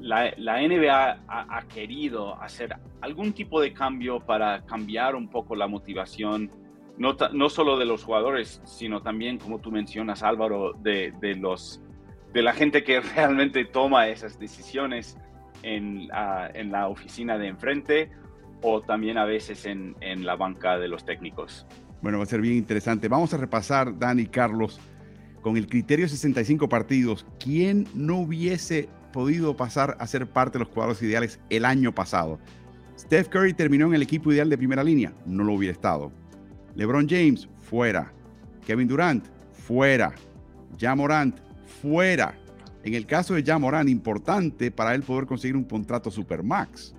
la, 0.00 0.60
NBA 0.60 1.20
ha, 1.28 1.62
querido 1.68 2.40
hacer 2.40 2.76
algún 3.00 3.32
tipo 3.32 3.60
de 3.60 3.72
cambio 3.72 4.20
para 4.20 4.64
cambiar 4.64 5.14
un 5.14 5.28
poco 5.28 5.54
la 5.54 5.66
motivación 5.66 6.50
no, 6.96 7.16
no 7.32 7.48
solo 7.48 7.78
de 7.78 7.84
los 7.84 8.02
jugadores, 8.02 8.60
sino 8.64 9.00
también, 9.02 9.38
como 9.38 9.60
tú 9.60 9.70
mencionas, 9.70 10.22
Álvaro, 10.22 10.72
de, 10.72 11.12
de 11.20 11.36
los, 11.36 11.80
de 12.32 12.42
la 12.42 12.52
gente 12.52 12.82
que 12.82 13.00
realmente 13.16 13.64
toma 13.64 14.08
esas 14.08 14.38
decisiones 14.38 15.16
en, 15.62 16.08
en 16.54 16.72
la 16.72 16.88
oficina 16.88 17.38
de 17.38 17.48
enfrente 17.48 18.10
o 18.62 18.80
también 18.80 19.18
a 19.18 19.24
veces 19.24 19.66
en, 19.66 19.94
en, 20.00 20.26
la 20.26 20.34
banca 20.34 20.78
de 20.78 20.88
los 20.88 21.04
técnicos. 21.04 21.66
Bueno, 22.02 22.18
va 22.18 22.24
a 22.24 22.26
ser 22.26 22.40
bien 22.40 22.56
interesante. 22.56 23.08
Vamos 23.08 23.32
a 23.34 23.36
repasar, 23.36 23.96
Dani 23.96 24.26
Carlos, 24.26 24.80
con 25.48 25.56
el 25.56 25.66
criterio 25.66 26.04
de 26.04 26.10
65 26.10 26.68
partidos, 26.68 27.24
¿quién 27.42 27.88
no 27.94 28.18
hubiese 28.18 28.90
podido 29.14 29.56
pasar 29.56 29.96
a 29.98 30.06
ser 30.06 30.26
parte 30.26 30.58
de 30.58 30.64
los 30.66 30.68
cuadros 30.68 31.02
ideales 31.02 31.40
el 31.48 31.64
año 31.64 31.94
pasado? 31.94 32.38
Steph 32.98 33.28
Curry 33.28 33.54
terminó 33.54 33.86
en 33.86 33.94
el 33.94 34.02
equipo 34.02 34.30
ideal 34.30 34.50
de 34.50 34.58
primera 34.58 34.84
línea, 34.84 35.14
no 35.24 35.44
lo 35.44 35.54
hubiera 35.54 35.72
estado. 35.72 36.12
LeBron 36.74 37.08
James, 37.08 37.48
fuera. 37.62 38.12
Kevin 38.66 38.88
Durant, 38.88 39.24
fuera. 39.54 40.12
Ja 40.78 40.94
Morant, 40.94 41.38
fuera. 41.80 42.38
En 42.84 42.92
el 42.92 43.06
caso 43.06 43.32
de 43.32 43.42
Ja 43.42 43.58
Morant, 43.58 43.88
importante 43.88 44.70
para 44.70 44.94
él 44.94 45.02
poder 45.02 45.24
conseguir 45.24 45.56
un 45.56 45.64
contrato 45.64 46.10
Supermax. 46.10 46.94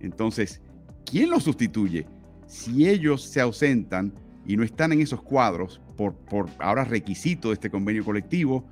Entonces, 0.00 0.60
¿quién 1.08 1.30
lo 1.30 1.38
sustituye? 1.38 2.04
Si 2.48 2.88
ellos 2.88 3.22
se 3.22 3.40
ausentan 3.40 4.12
y 4.44 4.56
no 4.56 4.64
están 4.64 4.90
en 4.90 5.02
esos 5.02 5.22
cuadros 5.22 5.80
por, 6.00 6.14
por 6.14 6.48
ahora 6.60 6.84
requisito 6.84 7.48
de 7.48 7.54
este 7.54 7.68
convenio 7.68 8.02
colectivo, 8.06 8.64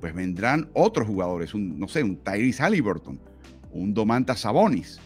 pues 0.00 0.12
vendrán 0.12 0.68
otros 0.72 1.06
jugadores, 1.06 1.54
un, 1.54 1.78
no 1.78 1.86
sé, 1.86 2.02
un 2.02 2.16
Tyrese 2.16 2.60
Halliburton, 2.60 3.20
un 3.70 3.94
Domantas 3.94 4.40
Sabonis, 4.40 4.98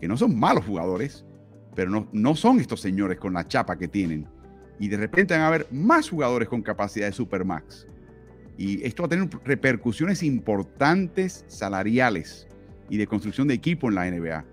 que 0.00 0.06
no 0.06 0.16
son 0.16 0.38
malos 0.38 0.64
jugadores, 0.64 1.24
pero 1.74 1.90
no, 1.90 2.06
no 2.12 2.36
son 2.36 2.60
estos 2.60 2.80
señores 2.80 3.18
con 3.18 3.32
la 3.32 3.44
chapa 3.44 3.76
que 3.76 3.88
tienen. 3.88 4.28
Y 4.78 4.86
de 4.86 4.98
repente 4.98 5.34
van 5.34 5.42
a 5.42 5.48
haber 5.48 5.66
más 5.72 6.08
jugadores 6.10 6.48
con 6.48 6.62
capacidad 6.62 7.06
de 7.06 7.12
Supermax. 7.12 7.88
Y 8.56 8.84
esto 8.86 9.02
va 9.02 9.06
a 9.06 9.10
tener 9.10 9.28
repercusiones 9.44 10.22
importantes 10.22 11.44
salariales 11.48 12.46
y 12.88 12.98
de 12.98 13.08
construcción 13.08 13.48
de 13.48 13.54
equipo 13.54 13.88
en 13.88 13.96
la 13.96 14.08
NBA. 14.08 14.44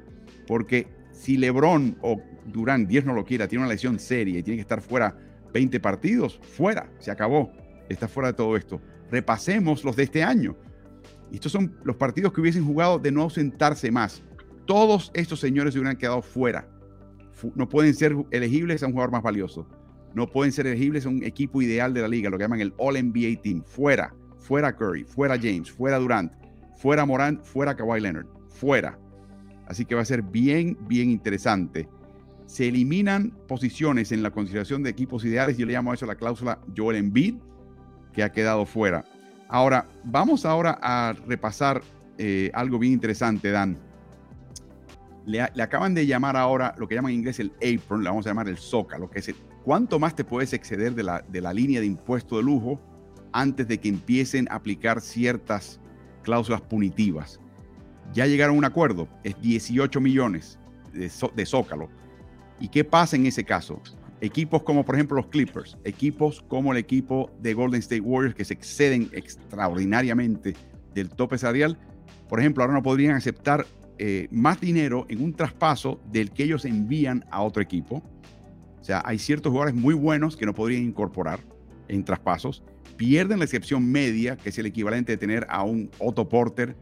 Porque 0.47 0.87
si 1.11 1.37
LeBron 1.37 1.97
o 2.01 2.19
Durán, 2.47 2.87
10 2.87 3.05
no 3.05 3.13
lo 3.13 3.25
quiera, 3.25 3.47
tiene 3.47 3.63
una 3.63 3.71
lesión 3.71 3.99
seria 3.99 4.39
y 4.39 4.41
tiene 4.41 4.57
que 4.57 4.61
estar 4.61 4.81
fuera 4.81 5.15
20 5.53 5.79
partidos, 5.79 6.39
fuera, 6.41 6.89
se 6.99 7.11
acabó, 7.11 7.51
está 7.89 8.07
fuera 8.07 8.27
de 8.29 8.33
todo 8.33 8.57
esto. 8.57 8.81
Repasemos 9.11 9.83
los 9.83 9.95
de 9.95 10.03
este 10.03 10.23
año. 10.23 10.55
Estos 11.31 11.51
son 11.51 11.77
los 11.83 11.95
partidos 11.95 12.33
que 12.33 12.41
hubiesen 12.41 12.65
jugado 12.65 12.99
de 12.99 13.11
no 13.11 13.21
ausentarse 13.21 13.91
más. 13.91 14.23
Todos 14.65 15.11
estos 15.13 15.39
señores 15.39 15.75
hubieran 15.75 15.97
quedado 15.97 16.21
fuera 16.21 16.67
no 17.55 17.67
pueden 17.67 17.93
ser 17.93 18.15
elegibles 18.31 18.83
a 18.83 18.87
un 18.87 18.93
jugador 18.93 19.11
más 19.11 19.23
valioso. 19.23 19.67
No 20.13 20.27
pueden 20.27 20.51
ser 20.51 20.67
elegibles 20.67 21.05
a 21.05 21.09
un 21.09 21.23
equipo 21.23 21.61
ideal 21.61 21.93
de 21.93 22.01
la 22.01 22.07
liga, 22.07 22.29
lo 22.29 22.37
que 22.37 22.43
llaman 22.43 22.61
el 22.61 22.73
All 22.77 22.95
NBA 22.95 23.41
Team. 23.41 23.63
Fuera, 23.65 24.13
fuera 24.37 24.75
Curry, 24.75 25.03
fuera 25.03 25.37
James, 25.37 25.71
fuera 25.71 25.97
Durant, 25.97 26.31
fuera 26.77 27.05
Morant, 27.05 27.41
fuera 27.41 27.75
Kawhi 27.75 27.99
Leonard, 27.99 28.27
fuera. 28.49 28.97
Así 29.65 29.85
que 29.85 29.95
va 29.95 30.01
a 30.01 30.05
ser 30.05 30.21
bien, 30.21 30.77
bien 30.87 31.09
interesante. 31.09 31.89
Se 32.53 32.67
eliminan 32.67 33.31
posiciones 33.47 34.11
en 34.11 34.21
la 34.21 34.29
consideración 34.29 34.83
de 34.83 34.91
equipos 34.91 35.25
ideales. 35.25 35.57
Yo 35.57 35.65
le 35.65 35.73
llamo 35.73 35.91
a 35.91 35.95
eso 35.95 36.05
la 36.05 36.13
cláusula 36.13 36.59
Joel 36.77 36.97
Embiid, 36.97 37.37
que 38.13 38.21
ha 38.21 38.31
quedado 38.31 38.67
fuera. 38.67 39.05
Ahora, 39.49 39.87
vamos 40.03 40.45
ahora 40.45 40.77
a 40.79 41.13
repasar 41.25 41.81
eh, 42.19 42.51
algo 42.53 42.77
bien 42.77 42.93
interesante, 42.93 43.49
Dan 43.49 43.79
le, 45.25 45.41
acaban 45.41 45.93
de 45.93 46.05
llamar 46.05 46.37
ahora 46.37 46.75
lo 46.77 46.87
que 46.87 46.95
llaman 46.95 47.11
en 47.11 47.19
inglés 47.19 47.39
el 47.39 47.53
apron, 47.55 48.03
le 48.03 48.09
vamos 48.09 48.27
a 48.27 48.29
llamar 48.29 48.47
el 48.49 48.57
lo 48.99 49.09
que 49.09 49.19
es 49.19 49.33
cuánto 49.63 49.99
más 49.99 50.15
te 50.15 50.23
puedes 50.23 50.53
exceder 50.53 50.93
de 50.93 51.01
la, 51.01 51.21
de 51.21 51.41
la 51.41 51.53
línea 51.53 51.79
de 51.79 51.85
impuesto 51.85 52.37
de 52.37 52.43
lujo 52.43 52.79
antes 53.31 53.67
de 53.67 53.79
que 53.79 53.89
empiecen 53.89 54.47
a 54.51 54.55
aplicar 54.55 55.01
ciertas 55.01 55.79
cláusulas 56.21 56.61
punitivas. 56.61 57.39
Ya 58.13 58.27
llegaron 58.27 58.55
a 58.55 58.59
un 58.59 58.65
acuerdo, 58.65 59.07
es 59.23 59.39
18 59.41 59.99
millones 60.01 60.59
de, 60.93 61.09
de 61.35 61.45
Zócalo. 61.45 61.89
¿Y 62.63 62.69
qué 62.69 62.85
pasa 62.85 63.17
en 63.17 63.25
ese 63.25 63.43
caso? 63.43 63.81
Equipos 64.21 64.63
como 64.63 64.85
por 64.85 64.95
ejemplo 64.95 65.17
los 65.17 65.27
Clippers, 65.27 65.77
equipos 65.83 66.41
como 66.47 66.71
el 66.71 66.77
equipo 66.77 67.29
de 67.41 67.53
Golden 67.53 67.81
State 67.81 67.99
Warriors 67.99 68.35
que 68.35 68.45
se 68.45 68.53
exceden 68.53 69.09
extraordinariamente 69.11 70.55
del 70.93 71.09
tope 71.09 71.37
salarial, 71.37 71.77
por 72.29 72.39
ejemplo, 72.39 72.63
ahora 72.63 72.73
no 72.73 72.81
podrían 72.81 73.17
aceptar 73.17 73.65
eh, 73.97 74.29
más 74.31 74.61
dinero 74.61 75.05
en 75.09 75.21
un 75.21 75.33
traspaso 75.33 75.99
del 76.09 76.31
que 76.31 76.45
ellos 76.45 76.63
envían 76.63 77.25
a 77.31 77.41
otro 77.41 77.61
equipo. 77.61 78.01
O 78.79 78.83
sea, 78.83 79.01
hay 79.03 79.19
ciertos 79.19 79.51
jugadores 79.51 79.75
muy 79.75 79.93
buenos 79.93 80.37
que 80.37 80.45
no 80.45 80.53
podrían 80.53 80.83
incorporar 80.83 81.41
en 81.89 82.05
traspasos. 82.05 82.63
Pierden 82.95 83.39
la 83.39 83.43
excepción 83.43 83.91
media, 83.91 84.37
que 84.37 84.49
es 84.49 84.57
el 84.57 84.67
equivalente 84.67 85.11
de 85.11 85.17
tener 85.17 85.45
a 85.49 85.63
un 85.63 85.91
Otto 85.99 86.29
Porter, 86.29 86.77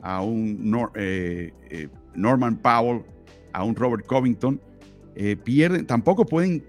a 0.00 0.22
un 0.22 0.88
eh, 0.94 1.52
eh, 1.68 1.88
Norman 2.14 2.56
Powell, 2.56 3.02
a 3.52 3.64
un 3.64 3.76
Robert 3.76 4.06
Covington. 4.06 4.62
Pierden, 5.44 5.86
tampoco 5.86 6.26
pueden 6.26 6.64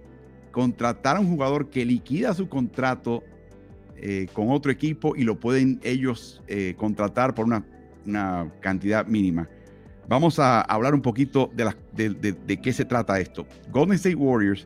contratar 0.51 1.18
a 1.18 1.20
un 1.20 1.27
jugador 1.27 1.70
que 1.70 1.86
liquida 1.86 2.34
su 2.34 2.48
contrato 2.48 3.24
con 4.34 4.51
otro 4.51 4.72
equipo 4.72 5.16
y 5.16 5.24
lo 5.24 5.39
pueden 5.39 5.80
ellos 5.84 6.42
contratar 6.77 7.34
por 7.34 7.46
una, 7.46 7.66
una 8.06 8.51
cantidad 8.62 9.06
mínima. 9.06 9.50
Vamos 10.08 10.39
a 10.39 10.62
hablar 10.62 10.96
un 10.96 11.01
poquito 11.01 11.51
de, 11.54 11.74
de, 12.13 12.62
qué 12.62 12.72
se 12.72 12.86
trata 12.86 13.20
esto. 13.20 13.46
Golden 13.72 13.96
State 13.96 14.16
Warriors 14.16 14.66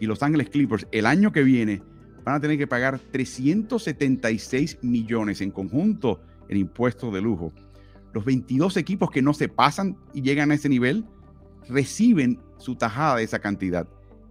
y 0.00 0.06
Los 0.06 0.22
Ángeles 0.22 0.50
Clippers 0.50 0.86
el 0.90 1.06
año 1.06 1.30
que 1.30 1.44
viene 1.44 1.80
van 2.24 2.34
a 2.34 2.40
tener 2.40 2.58
que 2.58 2.66
pagar 2.66 2.98
376 2.98 4.78
millones 4.82 5.40
en 5.42 5.52
conjunto 5.52 6.20
en 6.48 6.56
impuestos 6.56 7.14
de 7.14 7.20
lujo. 7.20 7.52
Los 8.12 8.24
22 8.24 8.76
equipos 8.78 9.10
que 9.10 9.22
no 9.22 9.32
se 9.32 9.48
pasan 9.48 9.96
y 10.12 10.22
llegan 10.22 10.50
a 10.50 10.54
ese 10.54 10.68
nivel 10.68 11.04
reciben 11.68 12.40
su 12.58 12.76
tajada 12.76 13.16
de 13.16 13.24
esa 13.24 13.38
cantidad. 13.38 13.88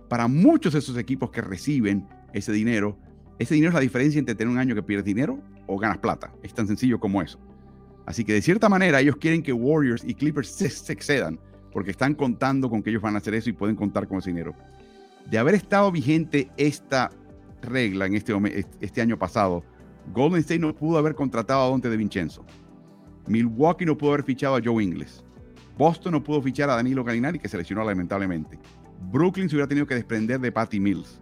Para 0.07 0.27
muchos 0.27 0.73
de 0.73 0.79
esos 0.79 0.97
equipos 0.97 1.31
que 1.31 1.41
reciben 1.41 2.07
ese 2.33 2.51
dinero, 2.51 2.97
ese 3.37 3.55
dinero 3.55 3.69
es 3.69 3.75
la 3.75 3.79
diferencia 3.81 4.19
entre 4.19 4.35
tener 4.35 4.51
un 4.51 4.59
año 4.59 4.75
que 4.75 4.83
pierdes 4.83 5.05
dinero 5.05 5.39
o 5.67 5.77
ganas 5.77 5.99
plata. 5.99 6.33
Es 6.43 6.53
tan 6.53 6.67
sencillo 6.67 6.99
como 6.99 7.21
eso. 7.21 7.39
Así 8.05 8.23
que 8.25 8.33
de 8.33 8.41
cierta 8.41 8.69
manera 8.69 8.99
ellos 8.99 9.17
quieren 9.17 9.43
que 9.43 9.53
Warriors 9.53 10.03
y 10.03 10.15
Clippers 10.15 10.49
se, 10.49 10.91
excedan, 10.91 11.39
porque 11.71 11.91
están 11.91 12.15
contando 12.15 12.69
con 12.69 12.81
que 12.81 12.89
ellos 12.89 13.03
van 13.03 13.15
a 13.15 13.19
hacer 13.19 13.35
eso 13.35 13.49
y 13.49 13.53
pueden 13.53 13.75
contar 13.75 14.07
con 14.07 14.17
ese 14.17 14.31
dinero. 14.31 14.55
De 15.29 15.37
haber 15.37 15.53
estado 15.53 15.91
vigente 15.91 16.49
esta 16.57 17.11
regla 17.61 18.07
en 18.07 18.15
este, 18.15 18.33
este 18.79 19.01
año 19.01 19.17
pasado, 19.19 19.63
Golden 20.11 20.39
State 20.39 20.59
no 20.59 20.75
pudo 20.75 20.97
haber 20.97 21.13
contratado 21.13 21.61
a 21.61 21.69
Dante 21.69 21.89
de 21.89 21.97
Vincenzo. 21.97 22.43
Milwaukee 23.27 23.85
no 23.85 23.95
pudo 23.95 24.13
haber 24.13 24.25
fichado 24.25 24.55
a 24.55 24.61
Joe 24.63 24.83
Ingles. 24.83 25.23
Boston 25.79 26.11
no 26.11 26.21
pudo 26.21 26.41
fichar 26.41 26.69
a 26.69 26.75
Danilo 26.75 27.05
Gallinari, 27.05 27.39
que 27.39 27.47
se 27.47 27.57
lesionó 27.57 27.85
lamentablemente. 27.85 28.59
Brooklyn 29.13 29.47
se 29.47 29.55
hubiera 29.55 29.67
tenido 29.67 29.87
que 29.87 29.95
desprender 29.95 30.37
de 30.41 30.51
Patty 30.51 30.77
Mills. 30.77 31.21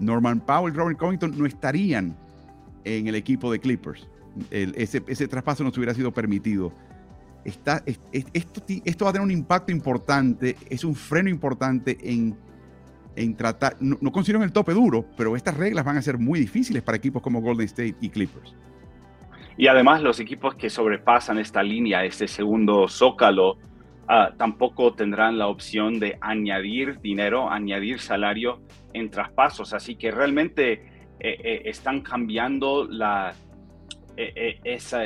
Norman 0.00 0.40
Powell 0.40 0.74
y 0.74 0.76
Robert 0.76 0.98
Covington 0.98 1.38
no 1.38 1.46
estarían 1.46 2.16
en 2.82 3.06
el 3.06 3.14
equipo 3.14 3.50
de 3.52 3.60
Clippers. 3.60 4.08
ese, 4.50 5.28
traspaso 5.28 5.62
no 5.62 5.70
se 5.70 5.78
hubiera 5.78 5.94
sido 5.94 6.12
permitido. 6.12 6.72
esto, 7.44 7.80
esto, 8.84 9.04
va 9.04 9.10
a 9.10 9.12
tener 9.12 9.24
un 9.24 9.30
impacto 9.30 9.70
importante, 9.70 10.56
es 10.68 10.82
un 10.82 10.96
freno 10.96 11.30
importante 11.30 11.96
en, 12.02 12.36
en 13.14 13.36
tratar, 13.36 13.76
no, 13.78 13.98
no 14.00 14.10
consiguieron 14.10 14.42
el 14.42 14.50
tope 14.50 14.72
duro, 14.72 15.06
pero 15.16 15.36
estas 15.36 15.56
reglas 15.56 15.84
van 15.84 15.96
a 15.96 16.02
ser 16.02 16.18
muy 16.18 16.40
difíciles 16.40 16.82
para 16.82 16.96
equipos 16.96 17.22
como 17.22 17.40
Golden 17.40 17.66
State 17.66 17.94
y 18.00 18.08
Clippers. 18.08 18.56
Y 19.56 19.68
además 19.68 20.02
los 20.02 20.18
equipos 20.18 20.56
que 20.56 20.68
sobrepasan 20.68 21.38
esta 21.38 21.62
línea, 21.62 22.04
este 22.04 22.26
segundo 22.26 22.88
zócalo, 22.88 23.58
ah, 24.08 24.32
tampoco 24.36 24.94
tendrán 24.94 25.38
la 25.38 25.48
opción 25.48 25.98
de 25.98 26.18
añadir 26.20 27.00
dinero, 27.00 27.50
añadir 27.50 28.00
salario 28.00 28.60
en 28.92 29.10
traspasos. 29.10 29.72
Así 29.72 29.96
que 29.96 30.10
realmente 30.10 30.72
eh, 30.72 30.82
eh, 31.20 31.62
están 31.64 32.02
cambiando 32.02 32.84
la, 32.84 33.34
eh, 34.16 34.60
esa, 34.64 35.02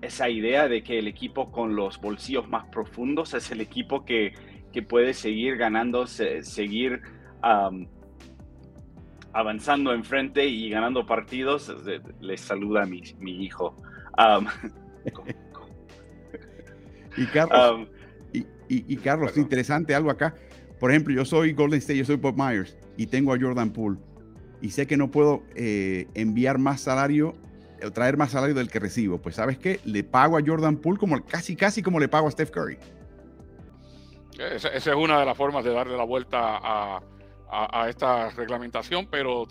esa 0.00 0.28
idea 0.28 0.68
de 0.68 0.82
que 0.82 0.98
el 0.98 1.08
equipo 1.08 1.50
con 1.50 1.76
los 1.76 2.00
bolsillos 2.00 2.48
más 2.48 2.66
profundos 2.66 3.34
es 3.34 3.50
el 3.50 3.60
equipo 3.60 4.04
que, 4.04 4.34
que 4.72 4.82
puede 4.82 5.14
seguir 5.14 5.56
ganando, 5.56 6.06
seguir 6.06 7.00
avanzando 9.32 9.92
enfrente 9.92 10.46
y 10.46 10.70
ganando 10.70 11.06
partidos, 11.06 11.74
les 12.20 12.40
saluda 12.40 12.84
mi, 12.84 13.02
mi 13.18 13.44
hijo. 13.44 13.76
y 17.16 17.26
Carlos, 17.26 17.88
y, 18.68 18.96
Carlos 18.96 19.36
interesante 19.36 19.94
algo 19.94 20.10
acá. 20.10 20.34
Por 20.78 20.90
ejemplo, 20.90 21.14
yo 21.14 21.24
soy 21.24 21.52
Golden 21.52 21.78
State, 21.78 21.98
yo 21.98 22.04
soy 22.04 22.16
Bob 22.16 22.36
Myers 22.36 22.76
y 22.96 23.06
tengo 23.06 23.32
a 23.34 23.38
Jordan 23.40 23.72
Poole 23.72 23.98
y 24.60 24.70
sé 24.70 24.86
que 24.86 24.96
no 24.96 25.10
puedo 25.10 25.42
eh, 25.54 26.06
enviar 26.14 26.58
más 26.58 26.82
salario 26.82 27.34
o 27.82 27.90
traer 27.90 28.16
más 28.16 28.32
salario 28.32 28.54
del 28.54 28.70
que 28.70 28.78
recibo. 28.78 29.18
Pues 29.18 29.36
sabes 29.36 29.58
qué, 29.58 29.80
le 29.84 30.04
pago 30.04 30.36
a 30.36 30.42
Jordan 30.44 30.76
Poole 30.76 30.98
como 30.98 31.24
casi 31.24 31.56
casi 31.56 31.82
como 31.82 31.98
le 31.98 32.08
pago 32.08 32.28
a 32.28 32.30
Steph 32.30 32.50
Curry. 32.50 32.78
Esa, 34.38 34.68
es 34.68 34.86
una 34.86 35.18
de 35.18 35.26
las 35.26 35.36
formas 35.36 35.64
de 35.64 35.72
darle 35.72 35.96
la 35.96 36.04
vuelta 36.04 36.58
a, 36.62 37.02
a, 37.50 37.88
esta 37.88 38.30
reglamentación, 38.30 39.08
pero 39.10 39.48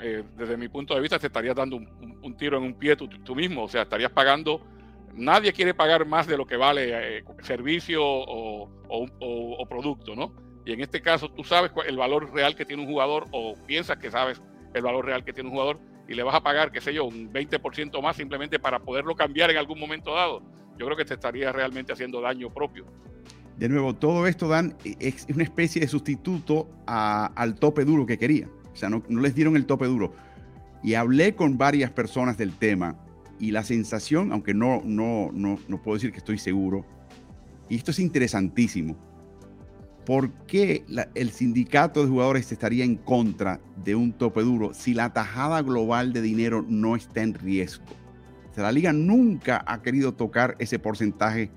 eh, 0.00 0.22
desde 0.36 0.56
mi 0.56 0.68
punto 0.68 0.94
de 0.94 1.00
vista 1.00 1.18
te 1.18 1.28
estarías 1.28 1.56
dando 1.56 1.76
un, 1.76 2.36
tiro 2.36 2.58
en 2.58 2.64
un 2.64 2.74
pie 2.74 2.94
tú, 2.96 3.34
mismo, 3.34 3.64
o 3.64 3.68
sea, 3.68 3.82
estarías 3.82 4.10
pagando, 4.10 4.60
nadie 5.18 5.52
quiere 5.52 5.74
pagar 5.74 6.06
más 6.06 6.26
de 6.26 6.36
lo 6.36 6.46
que 6.46 6.56
vale 6.56 7.18
eh, 7.18 7.24
servicio 7.42 8.00
o, 8.02 9.66
producto, 9.68 10.14
¿no? 10.14 10.32
Y 10.64 10.72
en 10.72 10.80
este 10.80 11.00
caso 11.00 11.30
tú 11.30 11.44
sabes 11.44 11.70
el 11.86 11.96
valor 11.96 12.32
real 12.32 12.54
que 12.54 12.64
tiene 12.64 12.82
un 12.82 12.88
jugador 12.88 13.26
o 13.32 13.54
piensas 13.66 13.98
que 13.98 14.10
sabes 14.10 14.40
el 14.74 14.82
valor 14.82 15.04
real 15.04 15.24
que 15.24 15.32
tiene 15.32 15.48
un 15.48 15.54
jugador 15.54 15.78
y 16.08 16.14
le 16.14 16.22
vas 16.22 16.34
a 16.34 16.42
pagar, 16.42 16.72
qué 16.72 16.80
sé 16.80 16.94
yo, 16.94 17.04
un 17.04 17.32
20% 17.32 18.02
más 18.02 18.16
simplemente 18.16 18.58
para 18.58 18.78
poderlo 18.80 19.14
cambiar 19.14 19.50
en 19.50 19.58
algún 19.58 19.78
momento 19.78 20.14
dado. 20.14 20.42
Yo 20.78 20.86
creo 20.86 20.96
que 20.96 21.04
te 21.04 21.14
estaría 21.14 21.52
realmente 21.52 21.92
haciendo 21.92 22.20
daño 22.20 22.50
propio. 22.50 22.86
De 23.58 23.68
nuevo, 23.68 23.94
todo 23.94 24.26
esto 24.26 24.48
dan 24.48 24.76
es 24.84 25.26
una 25.34 25.42
especie 25.42 25.80
de 25.80 25.88
sustituto 25.88 26.68
al 26.86 27.56
tope 27.56 27.84
duro 27.84 28.06
que 28.06 28.16
querían. 28.16 28.50
O 28.72 28.76
sea, 28.76 28.88
no, 28.88 29.02
les 29.08 29.34
dieron 29.34 29.56
el 29.56 29.66
tope 29.66 29.86
duro. 29.86 30.14
Y 30.82 30.94
hablé 30.94 31.34
con 31.34 31.58
varias 31.58 31.90
personas 31.90 32.38
del 32.38 32.52
tema 32.52 32.96
y 33.38 33.50
la 33.50 33.62
sensación, 33.64 34.32
aunque 34.32 34.54
no, 34.54 34.82
no, 34.84 35.30
no, 35.32 35.58
no 35.68 35.82
puedo 35.82 35.96
decir 35.96 36.12
que 36.12 36.18
estoy 36.18 36.38
seguro, 36.38 36.84
y 37.68 37.76
esto 37.76 37.90
es 37.90 37.98
interesantísimo, 37.98 38.96
¿por 40.06 40.32
qué 40.46 40.84
el 41.14 41.30
sindicato 41.30 42.02
de 42.02 42.08
jugadores 42.08 42.50
estaría 42.50 42.84
en 42.84 42.96
contra 42.96 43.60
de 43.84 43.94
un 43.94 44.12
tope 44.12 44.42
duro 44.42 44.72
si 44.72 44.94
la 44.94 45.12
tajada 45.12 45.60
global 45.62 46.12
de 46.12 46.22
dinero 46.22 46.64
no 46.66 46.96
está 46.96 47.22
en 47.22 47.34
riesgo? 47.34 47.84
O 48.56 48.60
la 48.60 48.72
liga 48.72 48.92
nunca 48.92 49.62
ha 49.66 49.82
querido 49.82 50.14
tocar 50.14 50.56
ese 50.58 50.80
porcentaje 50.80 51.50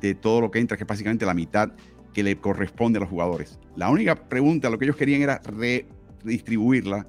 de 0.00 0.14
todo 0.14 0.40
lo 0.40 0.50
que 0.50 0.58
entra, 0.58 0.76
que 0.76 0.82
es 0.82 0.88
básicamente 0.88 1.24
la 1.24 1.34
mitad 1.34 1.72
que 2.12 2.24
le 2.24 2.36
corresponde 2.36 2.96
a 2.96 3.00
los 3.00 3.08
jugadores. 3.08 3.60
La 3.76 3.88
única 3.88 4.16
pregunta, 4.16 4.68
lo 4.68 4.78
que 4.78 4.86
ellos 4.86 4.96
querían 4.96 5.22
era 5.22 5.40
redistribuirla 5.44 7.06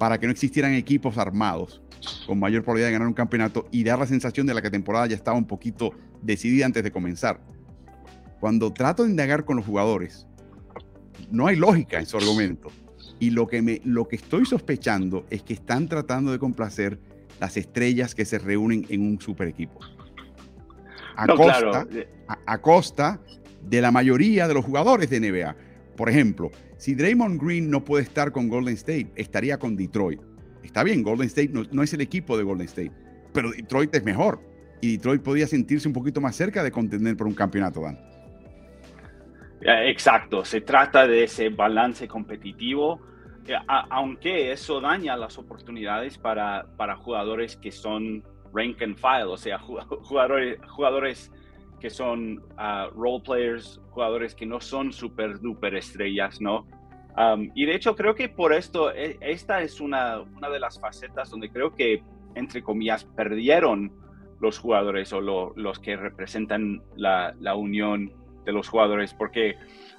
para 0.00 0.18
que 0.18 0.26
no 0.26 0.32
existieran 0.32 0.72
equipos 0.72 1.18
armados 1.18 1.82
con 2.26 2.38
mayor 2.38 2.62
probabilidad 2.62 2.88
de 2.88 2.92
ganar 2.94 3.08
un 3.08 3.12
campeonato 3.12 3.68
y 3.70 3.84
dar 3.84 3.98
la 3.98 4.06
sensación 4.06 4.46
de 4.46 4.54
la 4.54 4.62
que 4.62 4.68
la 4.68 4.70
temporada 4.70 5.06
ya 5.06 5.14
estaba 5.14 5.36
un 5.36 5.46
poquito 5.46 5.92
decidida 6.22 6.64
antes 6.64 6.82
de 6.82 6.90
comenzar. 6.90 7.38
Cuando 8.40 8.72
trato 8.72 9.04
de 9.04 9.10
indagar 9.10 9.44
con 9.44 9.58
los 9.58 9.66
jugadores, 9.66 10.26
no 11.30 11.46
hay 11.46 11.56
lógica 11.56 11.98
en 11.98 12.06
su 12.06 12.16
argumento. 12.16 12.68
Y 13.18 13.28
lo 13.28 13.46
que, 13.46 13.60
me, 13.60 13.82
lo 13.84 14.08
que 14.08 14.16
estoy 14.16 14.46
sospechando 14.46 15.26
es 15.28 15.42
que 15.42 15.52
están 15.52 15.86
tratando 15.86 16.32
de 16.32 16.38
complacer 16.38 16.98
las 17.38 17.58
estrellas 17.58 18.14
que 18.14 18.24
se 18.24 18.38
reúnen 18.38 18.86
en 18.88 19.02
un 19.02 19.20
super 19.20 19.48
equipo 19.48 19.80
a, 21.14 21.26
costa, 22.58 23.20
de 23.62 23.82
la 23.82 23.90
mayoría 23.90 24.48
de 24.48 24.54
los 24.54 24.64
jugadores 24.64 25.10
de 25.10 25.20
NBA. 25.20 25.54
Por 25.94 26.08
ejemplo, 26.08 26.50
si 26.80 26.94
Draymond 26.94 27.38
Green 27.38 27.70
no 27.70 27.84
puede 27.84 28.04
estar 28.04 28.32
con 28.32 28.48
Golden 28.48 28.72
State, 28.72 29.12
estaría 29.14 29.58
con 29.58 29.76
Detroit. 29.76 30.18
Está 30.62 30.82
bien, 30.82 31.02
Golden 31.02 31.26
State 31.26 31.50
no, 31.50 31.82
es 31.82 31.92
el 31.92 32.00
equipo 32.00 32.38
de 32.38 32.42
Golden 32.42 32.66
State, 32.66 32.90
pero 33.34 33.50
Detroit 33.50 33.94
es 33.94 34.02
mejor. 34.02 34.40
Y 34.80 34.96
Detroit 34.96 35.20
podría 35.20 35.46
sentirse 35.46 35.86
un 35.86 35.92
poquito 35.92 36.22
más 36.22 36.34
cerca 36.34 36.62
de 36.62 36.70
contender 36.70 37.18
por 37.18 37.26
un 37.26 37.34
campeonato, 37.34 37.82
Dan. 37.82 37.98
Exacto, 39.60 40.42
se 40.42 40.62
trata 40.62 41.06
de 41.06 41.24
ese 41.24 41.50
balance 41.50 42.08
competitivo, 42.08 42.98
eh, 43.46 43.56
aunque 43.68 44.50
eso 44.50 44.80
daña 44.80 45.18
las 45.18 45.36
oportunidades 45.36 46.16
para, 46.16 46.66
para 46.78 46.96
jugadores 46.96 47.56
que 47.56 47.72
son 47.72 48.24
rank 48.54 48.80
and 48.80 48.96
file, 48.96 49.24
o 49.24 49.36
sea, 49.36 49.58
jugadores, 49.58 50.58
jugadores 50.66 51.30
que 51.80 51.90
son 51.90 52.42
uh, 52.58 52.90
role 52.94 53.22
players, 53.24 53.80
jugadores 53.90 54.34
que 54.34 54.46
no 54.46 54.60
son 54.60 54.92
super 54.92 55.40
duper 55.40 55.74
estrellas, 55.74 56.40
¿no? 56.40 56.66
Y 57.54 57.66
de 57.66 57.74
hecho 57.74 57.96
creo 57.96 58.14
que 58.14 58.28
por 58.28 58.54
esto, 58.54 58.92
e, 58.92 59.18
esta 59.20 59.60
es 59.60 59.80
una, 59.80 60.20
una 60.20 60.48
de 60.48 60.58
las 60.58 60.80
facetas 60.80 61.28
donde 61.30 61.50
creo 61.50 61.74
que, 61.74 62.02
entre 62.34 62.62
comillas, 62.62 63.04
perdieron 63.04 63.92
los 64.40 64.58
jugadores 64.58 65.12
o 65.12 65.20
los 65.20 65.78
que 65.80 65.96
representan 65.96 66.82
la, 66.96 67.34
la 67.40 67.56
unión 67.56 68.12
de 68.44 68.52
los 68.52 68.68
jugadores, 68.68 69.12
porque 69.12 69.56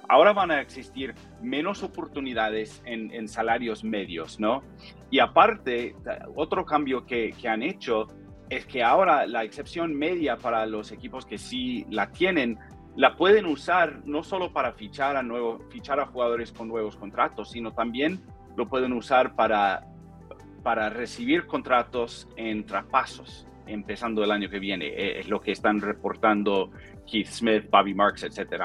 ahora 0.08 0.32
van 0.32 0.50
a 0.50 0.60
existir 0.60 1.14
menos 1.40 1.84
oportunidades 1.84 2.82
en, 2.84 3.12
en, 3.12 3.28
salarios 3.28 3.84
medios, 3.84 4.40
¿no? 4.40 4.64
Y 5.10 5.20
aparte, 5.20 5.94
otro 6.34 6.64
cambio 6.64 7.06
que, 7.06 7.32
que 7.40 7.48
han 7.48 7.62
hecho 7.62 8.08
es 8.56 8.66
que 8.66 8.82
ahora 8.82 9.26
la 9.26 9.44
excepción 9.44 9.94
media 9.94 10.36
para 10.36 10.66
los 10.66 10.92
equipos 10.92 11.24
que 11.24 11.38
sí 11.38 11.86
la 11.88 12.10
tienen, 12.10 12.58
la 12.96 13.16
pueden 13.16 13.46
usar 13.46 14.02
no 14.04 14.22
solo 14.22 14.52
para 14.52 14.72
fichar 14.72 15.16
a, 15.16 15.22
nuevo, 15.22 15.60
fichar 15.70 15.98
a 16.00 16.06
jugadores 16.06 16.52
con 16.52 16.68
nuevos 16.68 16.96
contratos, 16.96 17.50
sino 17.50 17.72
también 17.72 18.20
lo 18.56 18.68
pueden 18.68 18.92
usar 18.92 19.34
para, 19.34 19.86
para 20.62 20.90
recibir 20.90 21.46
contratos 21.46 22.28
en 22.36 22.66
traspasos, 22.66 23.46
empezando 23.66 24.22
el 24.22 24.30
año 24.30 24.50
que 24.50 24.58
viene. 24.58 24.88
Eh, 24.88 25.20
es 25.20 25.28
lo 25.28 25.40
que 25.40 25.52
están 25.52 25.80
reportando 25.80 26.70
Keith 27.10 27.28
Smith, 27.28 27.70
Bobby 27.70 27.94
Marks, 27.94 28.24
etc. 28.24 28.64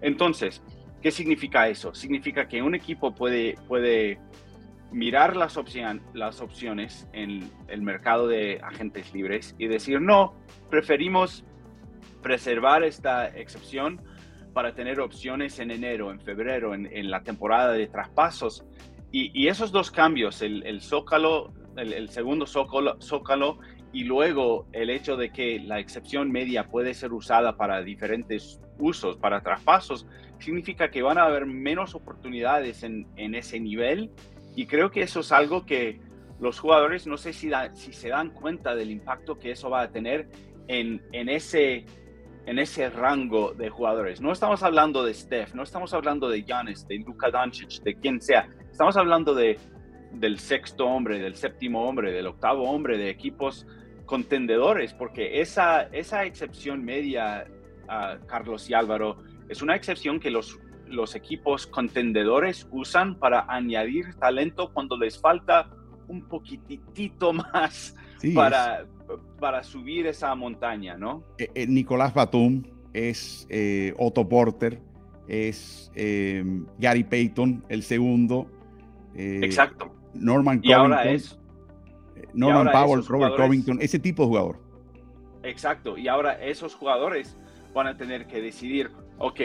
Entonces, 0.00 0.64
¿qué 1.00 1.12
significa 1.12 1.68
eso? 1.68 1.94
Significa 1.94 2.48
que 2.48 2.60
un 2.60 2.74
equipo 2.74 3.14
puede, 3.14 3.54
puede 3.68 4.18
mirar 4.90 5.36
las, 5.36 5.58
las 6.14 6.40
opciones 6.40 7.08
en 7.12 7.50
el 7.68 7.82
mercado 7.82 8.26
de 8.26 8.60
agentes 8.62 9.12
libres 9.12 9.54
y 9.58 9.66
decir, 9.66 10.00
no, 10.00 10.34
preferimos 10.70 11.44
preservar 12.22 12.82
esta 12.82 13.28
excepción 13.28 14.00
para 14.52 14.74
tener 14.74 15.00
opciones 15.00 15.58
en 15.58 15.70
enero, 15.70 16.10
en 16.10 16.20
febrero, 16.20 16.74
en, 16.74 17.10
la 17.10 17.22
temporada 17.22 17.72
de 17.72 17.86
traspasos. 17.86 18.64
Y, 19.12 19.46
esos 19.46 19.72
dos 19.72 19.90
cambios, 19.90 20.42
el, 20.42 20.80
zócalo, 20.80 21.52
el, 21.76 22.08
segundo 22.08 22.46
zócalo, 22.46 23.00
zócalo 23.00 23.58
y 23.92 24.04
luego 24.04 24.66
el 24.72 24.90
hecho 24.90 25.16
de 25.16 25.30
que 25.30 25.60
la 25.60 25.78
excepción 25.78 26.30
media 26.30 26.68
puede 26.68 26.92
ser 26.94 27.12
usada 27.12 27.56
para 27.56 27.82
diferentes 27.82 28.60
usos, 28.78 29.16
para 29.16 29.42
traspasos, 29.42 30.06
significa 30.40 30.90
que 30.90 31.02
van 31.02 31.18
a 31.18 31.24
haber 31.24 31.46
menos 31.46 31.94
oportunidades 31.94 32.82
en, 32.82 33.06
en 33.16 33.34
ese 33.34 33.60
nivel 33.60 34.10
y 34.58 34.66
creo 34.66 34.90
que 34.90 35.02
eso 35.02 35.20
es 35.20 35.30
algo 35.30 35.64
que 35.64 36.00
los 36.40 36.58
jugadores 36.58 37.06
no 37.06 37.16
sé 37.16 37.32
si, 37.32 37.48
si 37.74 37.92
se 37.92 38.08
dan 38.08 38.30
cuenta 38.30 38.74
del 38.74 38.90
impacto 38.90 39.38
que 39.38 39.52
eso 39.52 39.70
va 39.70 39.82
a 39.82 39.92
tener 39.92 40.28
en, 40.66 41.00
en, 41.12 41.28
ese, 41.28 41.86
en 42.44 42.58
ese 42.58 42.90
rango 42.90 43.54
de 43.54 43.70
jugadores. 43.70 44.20
No 44.20 44.32
estamos 44.32 44.64
hablando 44.64 45.04
de 45.04 45.14
Steph, 45.14 45.54
no 45.54 45.62
estamos 45.62 45.94
hablando 45.94 46.28
de 46.28 46.42
Giannis, 46.42 46.88
de 46.88 46.98
Luka 46.98 47.30
Doncic, 47.30 47.84
de 47.84 47.94
quien 47.94 48.20
sea. 48.20 48.48
Estamos 48.68 48.96
hablando 48.96 49.32
de 49.32 49.60
del 50.10 50.40
sexto 50.40 50.86
hombre, 50.86 51.20
del 51.20 51.36
séptimo 51.36 51.84
hombre, 51.84 52.10
del 52.10 52.26
octavo 52.26 52.64
hombre, 52.68 52.98
de 52.98 53.10
equipos 53.10 53.64
contendedores, 54.06 54.92
porque 54.92 55.40
esa, 55.40 55.82
esa 55.92 56.24
excepción 56.24 56.84
media, 56.84 57.46
Carlos 58.26 58.68
y 58.68 58.74
Álvaro, 58.74 59.22
es 59.48 59.62
una 59.62 59.76
excepción 59.76 60.18
que 60.18 60.32
los, 60.32 60.58
los 60.88 61.14
equipos 61.14 61.66
contendedores 61.66 62.66
usan 62.70 63.18
para 63.18 63.46
añadir 63.48 64.14
talento 64.14 64.72
cuando 64.72 64.96
les 64.96 65.18
falta 65.20 65.70
un 66.08 66.22
poquitito 66.22 67.32
más 67.32 67.94
para, 68.34 68.86
para 69.38 69.62
subir 69.62 70.06
esa 70.06 70.34
montaña, 70.34 70.96
¿no? 70.96 71.22
Eh, 71.38 71.50
eh, 71.54 71.66
Nicolás 71.66 72.12
Batum 72.14 72.62
es 72.92 73.46
eh, 73.50 73.94
Otto 73.98 74.28
Porter, 74.28 74.80
es 75.28 75.90
Gary 76.78 77.04
Payton, 77.04 77.64
el 77.68 77.82
segundo. 77.82 78.50
Exacto. 79.14 79.94
Norman 80.14 80.60
y 80.62 80.72
ahora 80.72 81.10
es 81.10 81.38
Norman 82.32 82.72
Powell, 82.72 83.04
Robert 83.06 83.36
Covington, 83.36 83.78
ese 83.80 83.98
tipo 83.98 84.22
de 84.22 84.28
jugador. 84.28 84.60
Exacto. 85.42 85.98
Y 85.98 86.08
ahora 86.08 86.32
esos 86.42 86.74
jugadores 86.74 87.36
van 87.74 87.86
a 87.88 87.96
tener 87.96 88.26
que 88.26 88.40
decidir, 88.40 88.90
ok, 89.18 89.40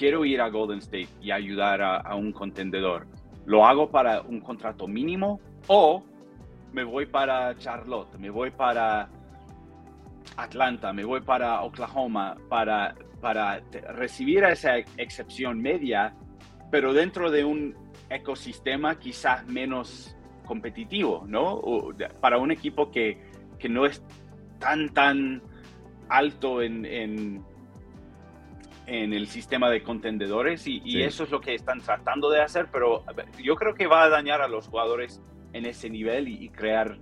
quiero 0.00 0.24
ir 0.24 0.40
a 0.40 0.48
Golden 0.48 0.78
State 0.78 1.10
y 1.20 1.30
ayudar 1.30 1.82
a, 1.82 2.14
un 2.14 2.32
contendedor. 2.32 3.06
¿Lo 3.44 3.66
hago 3.66 3.90
para 3.90 4.22
un 4.22 4.40
contrato 4.40 4.88
mínimo 4.88 5.38
o 5.66 6.02
me 6.72 6.84
voy 6.84 7.04
para 7.04 7.54
Charlotte, 7.58 8.16
me 8.18 8.30
voy 8.30 8.50
para 8.50 9.10
Atlanta, 10.38 10.94
me 10.94 11.04
voy 11.04 11.20
para 11.20 11.60
Oklahoma 11.60 12.34
para, 12.48 12.94
para 13.20 13.60
recibir 13.92 14.42
esa 14.44 14.78
excepción 14.96 15.60
media, 15.60 16.14
pero 16.70 16.94
dentro 16.94 17.30
de 17.30 17.44
un 17.44 17.74
ecosistema 18.08 18.98
quizás 18.98 19.46
menos 19.48 20.16
competitivo, 20.46 21.26
¿no? 21.28 21.60
para 22.22 22.38
un 22.38 22.50
equipo 22.50 22.90
que, 22.90 23.20
que, 23.58 23.68
no 23.68 23.84
es 23.84 24.02
tan, 24.58 24.88
tan 24.94 25.42
alto 26.08 26.62
en, 26.62 26.86
en, 26.86 27.44
el 28.90 29.28
sistema 29.28 29.70
de 29.70 29.82
contendedores 29.82 30.66
y, 30.66 31.02
eso 31.02 31.24
es 31.24 31.30
lo 31.30 31.40
que 31.40 31.54
están 31.54 31.80
tratando 31.80 32.30
de 32.30 32.42
hacer, 32.42 32.68
pero 32.72 33.04
yo 33.42 33.54
creo 33.54 33.74
que 33.74 33.86
va 33.86 34.04
a 34.04 34.08
dañar 34.08 34.42
a 34.42 34.48
los 34.48 34.66
jugadores 34.66 35.20
en 35.52 35.66
ese 35.66 35.88
nivel 35.88 36.28
y, 36.28 36.48
crear 36.48 36.98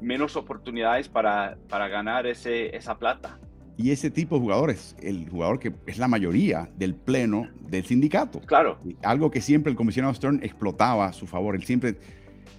menos 0.00 0.36
oportunidades 0.36 1.08
para, 1.08 1.56
para 1.68 1.88
ganar 1.88 2.26
ese, 2.26 2.74
esa 2.76 2.98
plata. 2.98 3.38
Y 3.76 3.90
ese 3.90 4.10
tipo 4.10 4.36
de 4.36 4.42
jugadores, 4.42 4.96
el 5.00 5.28
jugador 5.28 5.58
que 5.58 5.72
es 5.86 5.98
la 5.98 6.08
mayoría 6.08 6.68
del 6.76 6.94
pleno 6.94 7.48
del 7.60 7.84
sindicato. 7.84 8.40
Claro. 8.40 8.78
Algo 9.02 9.30
que 9.30 9.40
siempre 9.40 9.70
el 9.70 9.76
comisionado 9.76 10.14
Stern 10.14 10.40
explotaba 10.42 11.06
a 11.06 11.12
su 11.12 11.26
favor. 11.26 11.56
Él 11.56 11.64
siempre 11.64 11.96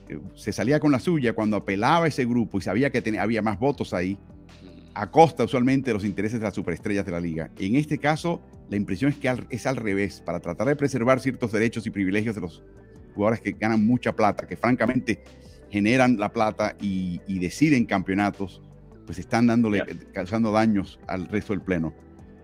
eh, 0.10 0.19
se 0.36 0.52
salía 0.52 0.80
con 0.80 0.91
la 0.91 1.00
suya 1.00 1.34
cuando 1.34 1.58
apelaba 1.58 2.06
a 2.06 2.08
ese 2.08 2.26
grupo 2.26 2.58
y 2.58 2.62
sabía 2.62 2.89
que 2.89 3.02
tenía, 3.02 3.22
había 3.22 3.41
más 3.41 3.60
votos 3.60 3.93
ahí, 3.93 4.17
a 4.95 5.10
costa 5.10 5.43
usualmente 5.43 5.89
de 5.89 5.93
los 5.95 6.06
intereses 6.06 6.39
de 6.39 6.45
las 6.45 6.53
superestrellas 6.53 7.06
de 7.06 7.12
la 7.12 7.19
liga. 7.19 7.49
En 7.58 7.75
este 7.75 7.97
caso, 7.97 8.41
la 8.69 8.77
impresión 8.77 9.12
es 9.12 9.17
que 9.17 9.34
es 9.49 9.65
al 9.65 9.75
revés, 9.75 10.21
para 10.21 10.39
tratar 10.39 10.67
de 10.67 10.75
preservar 10.75 11.19
ciertos 11.19 11.51
derechos 11.51 11.86
y 11.88 11.89
privilegios 11.89 12.36
de 12.36 12.41
los 12.41 12.63
jugadores 13.15 13.41
que 13.41 13.51
ganan 13.51 13.86
mucha 13.86 14.15
plata, 14.15 14.47
que 14.47 14.58
francamente 14.58 15.23
generan 15.69 16.17
la 16.17 16.32
plata 16.32 16.75
y, 16.79 17.19
deciden 17.39 17.86
campeonatos, 17.86 18.62
pues 19.06 19.19
están 19.19 19.47
dándole, 19.47 19.84
causando 20.13 20.51
daños 20.51 20.99
al 21.08 21.27
resto 21.27 21.53
del 21.53 21.62
pleno. 21.62 21.93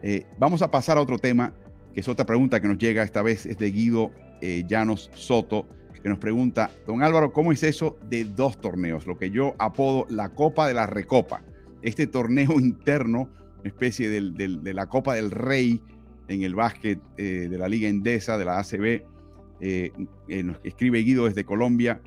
Eh, 0.01 0.25
vamos 0.38 0.62
a 0.62 0.71
pasar 0.71 0.97
a 0.97 1.01
otro 1.01 1.19
tema, 1.19 1.53
que 1.93 1.99
es 2.01 2.07
otra 2.07 2.25
pregunta 2.25 2.59
que 2.59 2.67
nos 2.67 2.77
llega, 2.77 3.03
esta 3.03 3.21
vez 3.21 3.45
es 3.45 3.57
de 3.57 3.71
Guido 3.71 4.12
eh, 4.41 4.63
Llanos 4.67 5.12
Soto, 5.13 5.67
que 6.01 6.09
nos 6.09 6.17
pregunta, 6.17 6.71
don 6.88 7.03
Álvaro, 7.03 7.33
¿cómo 7.33 7.51
es 7.51 7.62
eso 7.63 7.97
de 8.09 8.23
dos 8.23 8.59
torneos? 8.62 9.05
Lo 9.05 9.17
que 9.17 9.31
yo 9.31 9.55
apodo 9.59 10.05
la 10.09 10.29
Copa 10.29 10.67
de 10.67 10.73
la 10.73 10.88
Recopa. 10.88 11.41
Este 11.81 12.07
torneo 12.07 12.53
interno, 12.59 13.29
una 13.59 13.67
especie 13.67 14.09
de 14.09 14.73
la 14.73 14.87
Copa 14.87 15.15
del 15.15 15.31
Rey 15.31 15.81
en 16.29 16.43
el 16.43 16.55
básquet 16.55 16.99
eh, 17.17 17.47
de 17.49 17.57
la 17.57 17.67
Liga 17.67 17.89
Endesa, 17.89 18.37
de 18.37 18.45
la 18.45 18.59
ACB, 18.59 19.03
eh, 19.61 19.91
nos 20.43 20.57
escribe 20.63 20.99
Guido 20.99 21.25
desde 21.25 21.43
Colombia. 21.43 22.01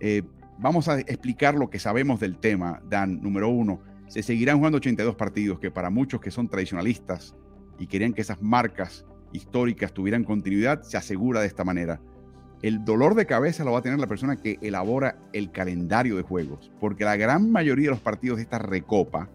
Eh, 0.00 0.22
vamos 0.58 0.88
a 0.88 0.98
explicar 1.00 1.54
lo 1.54 1.70
que 1.70 1.78
sabemos 1.78 2.20
del 2.20 2.38
tema, 2.38 2.82
Dan. 2.88 3.22
Número 3.22 3.48
uno, 3.48 3.80
se 4.08 4.22
seguirán 4.22 4.58
jugando 4.58 4.78
82 4.78 5.14
partidos, 5.14 5.60
que 5.60 5.70
para 5.70 5.88
muchos 5.88 6.20
que 6.20 6.30
son 6.30 6.48
tradicionalistas 6.48 7.34
y 7.78 7.86
querían 7.86 8.12
que 8.12 8.20
esas 8.20 8.42
marcas 8.42 9.06
históricas 9.32 9.94
tuvieran 9.94 10.24
continuidad, 10.24 10.82
se 10.82 10.96
asegura 10.96 11.40
de 11.40 11.46
esta 11.46 11.64
manera. 11.64 12.00
El 12.62 12.84
dolor 12.84 13.14
de 13.14 13.24
cabeza 13.24 13.64
lo 13.64 13.72
va 13.72 13.78
a 13.78 13.82
tener 13.82 13.98
la 13.98 14.06
persona 14.06 14.36
que 14.36 14.58
elabora 14.60 15.16
el 15.32 15.50
calendario 15.50 16.16
de 16.16 16.22
juegos, 16.22 16.70
porque 16.78 17.04
la 17.04 17.16
gran 17.16 17.50
mayoría 17.50 17.86
de 17.86 17.92
los 17.92 18.00
partidos 18.00 18.36
de 18.36 18.42
esta 18.42 18.58
recopa 18.58 19.30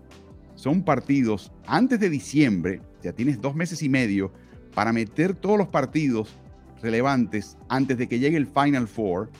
son 0.54 0.84
partidos 0.84 1.52
antes 1.66 2.00
de 2.00 2.10
diciembre, 2.10 2.82
ya 3.02 3.14
tienes 3.14 3.42
dos 3.42 3.56
meses 3.56 3.82
y 3.82 3.90
medio 3.90 4.32
para 4.76 4.94
meter 4.94 5.34
todos 5.34 5.58
los 5.58 5.68
partidos 5.70 6.36
relevantes 6.82 7.58
antes 7.68 7.98
de 7.98 8.08
que 8.08 8.20
llegue 8.20 8.38
el 8.38 8.46
Final 8.46 8.88
Four, 8.88 9.32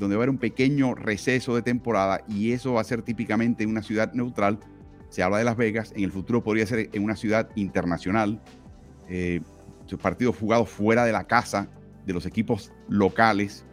donde 0.00 0.16
va 0.16 0.20
a 0.20 0.24
haber 0.24 0.30
un 0.30 0.38
pequeño 0.38 0.94
receso 0.94 1.54
de 1.54 1.62
temporada 1.62 2.24
y 2.26 2.50
eso 2.50 2.72
va 2.72 2.80
a 2.80 2.84
ser 2.84 3.02
típicamente 3.02 3.62
en 3.62 3.70
una 3.70 3.82
ciudad 3.82 4.12
neutral. 4.12 4.58
Se 5.08 5.22
habla 5.22 5.38
de 5.38 5.44
Las 5.44 5.56
Vegas, 5.56 5.92
en 5.94 6.02
el 6.02 6.10
futuro 6.10 6.42
podría 6.42 6.66
ser 6.66 6.90
en 6.92 7.04
una 7.04 7.14
ciudad 7.14 7.48
internacional. 7.54 8.42
Eh, 9.08 9.40
partidos 10.02 10.36
jugados 10.36 10.68
fuera 10.68 11.04
de 11.04 11.12
la 11.12 11.24
casa 11.24 11.68
de 12.04 12.12
los 12.12 12.26
equipos 12.26 12.72
locales. 12.88 13.66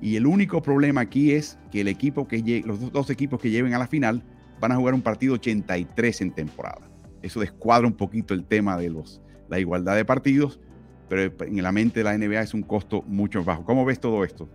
Y 0.00 0.16
el 0.16 0.26
único 0.26 0.62
problema 0.62 1.02
aquí 1.02 1.32
es 1.32 1.58
que 1.70 1.80
el 1.80 1.88
equipo 1.88 2.28
que 2.28 2.62
los 2.64 2.92
dos 2.92 3.10
equipos 3.10 3.40
que 3.40 3.50
lleven 3.50 3.74
a 3.74 3.78
la 3.78 3.86
final 3.86 4.22
van 4.60 4.72
a 4.72 4.76
jugar 4.76 4.94
un 4.94 5.02
partido 5.02 5.34
83 5.34 6.20
en 6.20 6.32
temporada. 6.32 6.90
Eso 7.22 7.40
descuadra 7.40 7.86
un 7.86 7.94
poquito 7.94 8.34
el 8.34 8.44
tema 8.44 8.76
de 8.76 8.90
los, 8.90 9.20
la 9.48 9.58
igualdad 9.58 9.96
de 9.96 10.04
partidos, 10.04 10.60
pero 11.08 11.32
en 11.44 11.62
la 11.62 11.72
mente 11.72 12.00
de 12.00 12.04
la 12.04 12.16
NBA 12.16 12.40
es 12.40 12.54
un 12.54 12.62
costo 12.62 13.02
mucho 13.02 13.38
más 13.38 13.46
bajo. 13.46 13.64
¿Cómo 13.64 13.84
ves 13.84 14.00
todo 14.00 14.24
esto? 14.24 14.48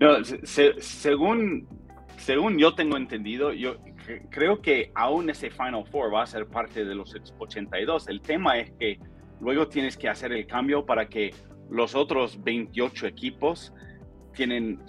No, 0.00 0.24
según, 0.44 1.66
según 2.16 2.58
yo 2.58 2.74
tengo 2.74 2.96
entendido, 2.96 3.52
yo 3.52 3.76
creo 4.30 4.60
que 4.60 4.90
aún 4.94 5.30
ese 5.30 5.50
Final 5.50 5.86
Four 5.86 6.14
va 6.14 6.22
a 6.22 6.26
ser 6.26 6.46
parte 6.46 6.84
de 6.84 6.94
los 6.94 7.14
82. 7.38 8.08
El 8.08 8.20
tema 8.20 8.58
es 8.58 8.70
que 8.72 8.98
luego 9.40 9.68
tienes 9.68 9.96
que 9.96 10.08
hacer 10.08 10.32
el 10.32 10.46
cambio 10.46 10.84
para 10.84 11.08
que 11.08 11.32
los 11.72 11.94
otros 11.94 12.42
28 12.44 13.06
equipos 13.06 13.72
tienen 14.34 14.80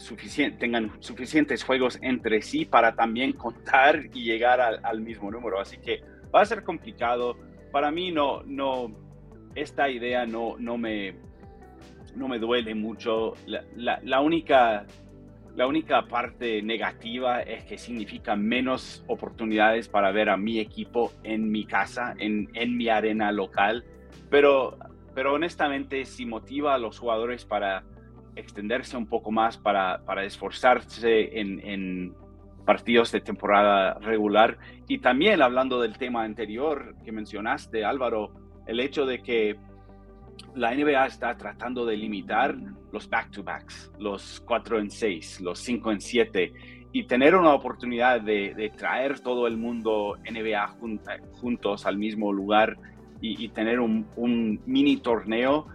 tengan 0.60 0.91
suficientes 1.00 1.63
juegos 1.63 1.98
entre 2.02 2.41
sí 2.41 2.65
para 2.65 2.96
también 2.96 3.34
contar 3.46 4.06
y 4.13 4.24
llegar 4.24 4.62
al, 4.62 5.02
mismo 5.02 5.32
número. 5.32 5.60
Así 5.60 5.78
que 5.78 6.02
va 6.34 6.41
a 6.41 6.46
ser 6.46 6.63
complicado. 6.63 7.38
Para 7.72 7.91
mí 7.91 8.12
no, 8.12 8.43
no, 8.43 8.96
esta 9.56 9.89
idea 9.89 10.26
no, 10.26 10.56
no, 10.60 10.78
me, 10.78 11.15
no 12.15 12.28
me 12.28 12.39
duele 12.39 12.76
mucho. 12.76 13.34
La, 13.76 14.22
única, 14.22 14.86
la 15.56 15.67
única 15.67 16.08
parte 16.08 16.62
negativa 16.62 17.41
es 17.41 17.65
que 17.65 17.78
significa 17.78 18.36
menos 18.36 19.04
oportunidades 19.08 19.88
para 19.89 20.12
ver 20.12 20.30
a 20.30 20.38
mi 20.38 20.60
equipo 20.60 21.12
en 21.24 21.52
mi 21.52 21.65
casa, 21.65 22.13
en, 22.17 22.78
mi 22.78 22.89
arena 22.89 23.32
local. 23.32 23.84
Pero, 24.30 24.78
pero 25.13 25.34
honestamente, 25.34 26.06
si 26.06 26.26
motiva 26.26 26.73
a 26.73 26.78
los 26.78 26.99
jugadores 26.99 27.45
para 27.45 27.84
extenderse 28.36 28.97
un 28.97 29.08
poco 29.08 29.32
más, 29.32 29.58
para, 29.58 30.04
para 30.06 30.23
esforzarse 30.23 31.39
en, 31.39 31.60
en 31.60 32.15
partidos 32.65 33.12
de 33.12 33.21
temporada 33.21 33.95
regular. 33.99 34.58
Y 34.88 34.99
también 34.99 35.41
hablando 35.41 35.80
del 35.82 35.97
tema 35.97 36.23
anterior 36.23 36.95
que 37.04 37.12
mencionaste, 37.12 37.86
Álvaro, 37.86 38.34
el 38.67 38.80
hecho 38.80 39.06
de 39.06 39.21
que 39.21 39.58
la 40.56 40.73
NBA 40.73 41.06
está 41.06 41.36
tratando 41.36 41.86
de 41.86 41.97
limitar 41.97 42.56
los 42.91 43.10
back-to-backs, 43.10 43.91
los 43.99 44.41
4 44.45 44.80
en 44.80 44.89
6, 44.89 45.41
los 45.41 45.60
5 45.60 45.91
en 45.91 46.02
7, 46.02 46.54
y 46.91 47.04
tener 47.06 47.36
una 47.36 47.54
oportunidad 47.54 48.21
de, 48.21 48.71
traer 48.78 49.19
todo 49.19 49.47
el 49.47 49.58
mundo 49.58 50.17
NBA 50.30 50.67
juntos 51.41 51.86
al 51.86 51.97
mismo 51.97 52.32
lugar 52.32 52.78
y, 53.26 53.48
tener 53.50 53.80
un, 53.80 54.60
mini 54.66 54.98
torneo, 54.98 55.68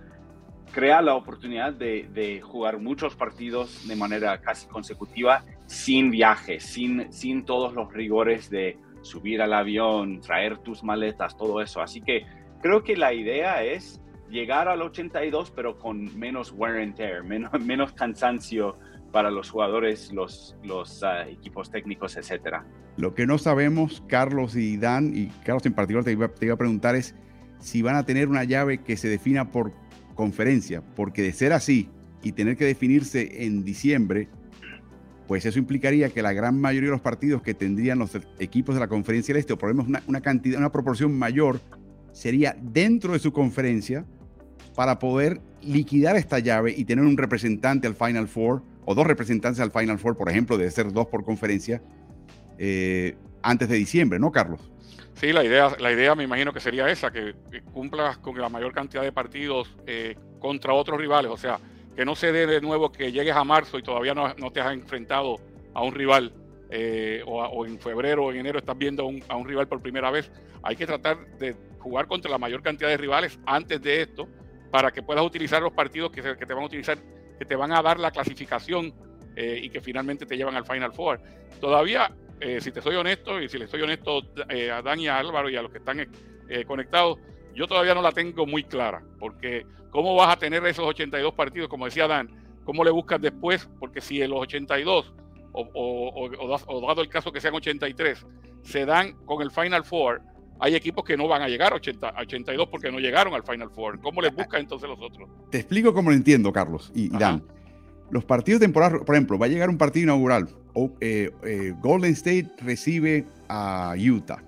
crea 0.71 1.01
la 1.01 1.15
oportunidad 1.15 1.73
de, 1.73 2.41
jugar 2.43 2.79
muchos 2.79 3.17
partidos 3.17 3.89
de 3.89 3.97
manera 3.97 4.39
casi 4.43 4.67
consecutiva 4.67 5.45
sin 5.67 6.11
viajes, 6.11 6.63
sin, 6.65 7.11
sin 7.11 7.45
todos 7.45 7.73
los 7.73 7.91
rigores 7.93 8.51
de 8.51 8.77
subir 9.01 9.41
al 9.41 9.55
avión, 9.55 10.21
traer 10.21 10.59
tus 10.59 10.85
maletas, 10.85 11.37
todo 11.39 11.63
eso. 11.63 11.81
Así 11.81 12.03
que 12.03 12.27
creo 12.61 12.85
que 12.85 12.97
la 12.97 13.15
idea 13.15 13.65
es 13.65 14.03
llegar 14.29 14.69
al 14.69 14.83
82, 14.83 15.51
pero 15.51 15.79
con 15.79 16.19
menos 16.19 16.53
wear 16.53 16.77
and 16.77 16.95
tear, 16.97 17.25
menos, 17.25 17.51
menos 17.65 17.93
cansancio 17.93 18.77
para 19.11 19.31
los 19.31 19.51
jugadores, 19.51 20.13
los, 20.13 20.55
los 20.63 21.03
ah, 21.03 21.27
equipos 21.27 21.71
técnicos, 21.71 22.15
etcétera. 22.19 22.67
Lo 22.99 23.15
que 23.15 23.27
no 23.27 23.39
sabemos, 23.39 24.03
Carlos 24.07 24.55
y 24.55 24.77
Dan, 24.77 25.13
y 25.15 25.29
Carlos 25.45 25.65
en 25.65 25.73
particular 25.73 26.05
te 26.05 26.13
iba, 26.13 26.29
te 26.29 26.45
iba 26.45 26.55
a 26.55 26.59
preguntar 26.59 26.95
es 26.95 27.15
si 27.61 27.83
van 27.83 27.97
a 27.97 28.05
tener 28.05 28.29
una 28.29 28.45
llave 28.45 28.79
que 28.79 28.97
se 28.97 29.09
defina 29.09 29.51
por 29.51 29.73
conferencia, 30.15 30.83
porque 30.97 31.23
de 31.23 31.33
ser 31.33 31.53
así 31.53 31.89
y 32.23 32.33
tener 32.33 32.57
que 32.57 32.65
definirse 32.65 33.45
en 33.45 33.65
diciembre, 33.65 34.29
pues 35.27 35.45
eso 35.45 35.59
implicaría 35.59 36.09
que 36.09 36.23
la 36.23 36.33
gran 36.33 36.61
mayoría 36.61 36.89
de 36.89 36.93
los 36.93 37.03
partidos 37.03 37.43
que 37.43 37.55
tendrían 37.55 37.99
los 37.99 38.19
equipos 38.39 38.75
de 38.75 38.81
la 38.81 38.89
conferencia 38.89 39.35
del 39.35 39.41
Este, 39.41 39.53
o 39.53 39.59
por 39.59 39.69
lo 39.69 39.83
menos 39.83 40.03
una, 40.07 40.21
cantidad, 40.21 40.59
una 40.59 40.73
proporción 40.73 41.17
mayor, 41.17 41.61
sería 42.13 42.57
dentro 42.61 43.13
de 43.13 43.19
su 43.19 43.33
conferencia 43.33 44.05
para 44.75 44.99
poder 44.99 45.41
liquidar 45.63 46.17
esta 46.17 46.39
llave 46.39 46.75
y 46.77 46.85
tener 46.85 47.05
un 47.05 47.17
representante 47.17 47.87
al 47.87 47.95
Final 47.95 48.27
Four, 48.27 48.63
o 48.87 48.95
dos 48.95 49.07
representantes 49.07 49.61
al 49.61 49.71
Final 49.71 49.99
Four, 49.99 50.17
por 50.17 50.31
ejemplo, 50.31 50.57
de 50.57 50.71
ser 50.71 50.93
dos 50.93 51.07
por 51.09 51.25
conferencia, 51.25 51.83
eh, 52.57 53.17
antes 53.43 53.69
de 53.69 53.77
diciembre, 53.77 54.19
¿no, 54.19 54.33
Carlos? 54.33 54.73
Sí, 55.19 55.33
la 55.33 55.43
idea, 55.43 55.75
la 55.81 55.91
idea 55.91 56.15
me 56.15 56.23
imagino 56.23 56.53
que 56.53 56.61
sería 56.61 56.89
esa, 56.89 57.11
que, 57.11 57.35
cumplas 57.73 58.19
con 58.19 58.41
la 58.41 58.49
mayor 58.49 58.73
cantidad 58.73 59.03
de 59.03 59.11
partidos 59.11 59.75
eh, 59.85 60.15
contra 60.39 60.73
otros 60.73 60.97
rivales, 60.97 61.33
o 61.33 61.37
sea, 61.37 61.59
que 61.97 62.05
no 62.05 62.15
se 62.15 62.31
dé 62.31 62.47
de 62.47 62.61
nuevo 62.61 62.93
que 62.93 63.11
llegues 63.11 63.35
a 63.35 63.43
marzo 63.43 63.79
y 63.79 63.83
todavía 63.83 64.15
no, 64.15 64.53
te 64.53 64.61
has 64.61 64.73
enfrentado 64.73 65.41
a 65.75 65.83
un 65.83 65.93
rival, 65.93 66.33
eh, 66.71 67.25
o, 67.27 67.67
en 67.67 67.81
febrero 67.81 68.27
o 68.27 68.31
en 68.31 68.39
enero 68.39 68.61
estás 68.61 68.79
viendo 68.79 69.11
a 69.29 69.37
un, 69.37 69.49
rival 69.49 69.67
por 69.67 69.83
primera 69.83 70.13
vez. 70.13 70.31
Hay 70.63 70.77
que 70.77 70.87
tratar 70.87 71.19
de 71.39 71.57
jugar 71.81 72.07
contra 72.07 72.31
la 72.31 72.39
mayor 72.39 72.63
cantidad 72.63 72.89
de 72.89 72.97
rivales 72.97 73.41
antes 73.45 73.83
de 73.83 74.03
esto 74.03 74.29
para 74.71 74.93
que 74.93 75.03
puedas 75.03 75.25
utilizar 75.25 75.61
los 75.61 75.73
partidos 75.73 76.13
que, 76.13 76.23
que 76.23 76.47
te 76.47 76.55
van 76.55 76.63
a 76.63 76.67
utilizar, 76.67 76.97
que 77.37 77.45
te 77.45 77.57
van 77.57 77.73
a 77.73 77.83
dar 77.83 77.99
la 77.99 78.13
clasificación 78.13 78.95
eh, 79.35 79.59
y 79.65 79.69
que 79.69 79.81
finalmente 79.81 80.27
te 80.27 80.37
llevan 80.37 80.55
al 80.55 80.65
Final 80.65 80.93
Four. 80.93 81.21
Todavía 81.61 82.15
eh, 82.41 82.61
si 82.61 82.71
te 82.73 82.81
soy 82.81 82.97
honesto, 82.97 83.41
y 83.41 83.49
si 83.49 83.59
le 83.59 83.65
estoy 83.65 83.83
honesto 83.83 84.23
eh, 84.49 84.71
a 84.71 84.83
Dan 84.83 85.01
y 85.01 85.09
a 85.09 85.19
Álvaro 85.19 85.51
y 85.51 85.57
a 85.57 85.63
los 85.63 85.71
que 85.71 85.79
están 85.79 86.01
eh, 86.01 86.65
conectados, 86.65 87.19
yo 87.55 87.67
todavía 87.67 87.95
no 87.95 88.03
la 88.03 88.13
tengo 88.13 88.47
muy 88.47 88.65
clara, 88.65 89.03
porque 89.19 89.67
¿cómo 89.91 90.15
vas 90.15 90.35
a 90.35 90.39
tener 90.39 90.65
esos 90.67 90.87
82 90.87 91.35
partidos? 91.35 91.69
Como 91.69 91.87
decía 91.87 92.07
Dan, 92.07 92.31
¿cómo 92.65 92.85
le 92.85 92.91
buscas 92.91 93.21
después? 93.21 93.69
Porque 93.81 94.01
si 94.01 94.23
en 94.23 94.31
los 94.31 94.41
82, 94.41 95.13
o, 95.53 96.81
dado 96.87 97.03
el 97.03 97.09
caso 97.09 97.33
que 97.33 97.41
sean 97.41 97.55
83, 97.55 98.25
se 98.63 98.87
dan 98.87 99.15
con 99.25 99.43
el 99.43 99.51
Final 99.51 99.85
Four, 99.85 100.23
hay 100.61 100.75
equipos 100.75 101.05
que 101.05 101.17
no 101.17 101.29
van 101.29 101.43
a 101.43 101.49
llegar 101.49 101.73
a, 101.73 101.77
80, 101.77 102.15
82 102.19 102.69
porque 102.69 102.91
no 102.91 102.99
llegaron 102.99 103.35
al 103.35 103.43
Final 103.43 103.71
Four. 103.71 104.01
¿Cómo 104.01 104.21
les 104.21 104.35
buscas 104.35 104.61
entonces 104.61 104.89
los 104.89 105.01
otros? 105.01 105.29
Te 105.51 105.59
explico 105.59 105.95
cómo 105.95 106.11
lo 106.11 106.17
entiendo, 106.17 106.53
Carlos 106.53 106.93
y, 106.95 107.15
y 107.15 107.19
Dan. 107.19 107.45
Los 108.11 108.25
partidos 108.25 108.61
temporales, 108.61 109.03
por 109.05 109.15
ejemplo, 109.15 109.39
va 109.39 109.47
a 109.47 109.49
llegar 109.49 109.69
un 109.69 109.79
partido 109.79 110.05
inaugural. 110.05 110.49
Eh, 111.01 111.31
eh, 111.43 111.75
Golden 111.81 112.13
State 112.13 112.51
recibe 112.59 113.27
a 113.49 113.95
Utah. 113.97 114.43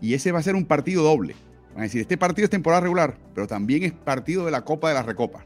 Y 0.00 0.14
ese 0.14 0.32
va 0.32 0.38
a 0.38 0.42
ser 0.42 0.54
un 0.54 0.64
partido 0.64 1.02
doble. 1.02 1.34
Van 1.70 1.80
a 1.80 1.82
decir, 1.82 2.00
este 2.00 2.16
partido 2.16 2.44
es 2.44 2.50
temporada 2.50 2.80
regular, 2.80 3.18
pero 3.34 3.46
también 3.46 3.82
es 3.82 3.92
partido 3.92 4.44
de 4.44 4.50
la 4.50 4.64
Copa 4.64 4.88
de 4.88 4.94
la 4.94 5.02
Recopa. 5.02 5.44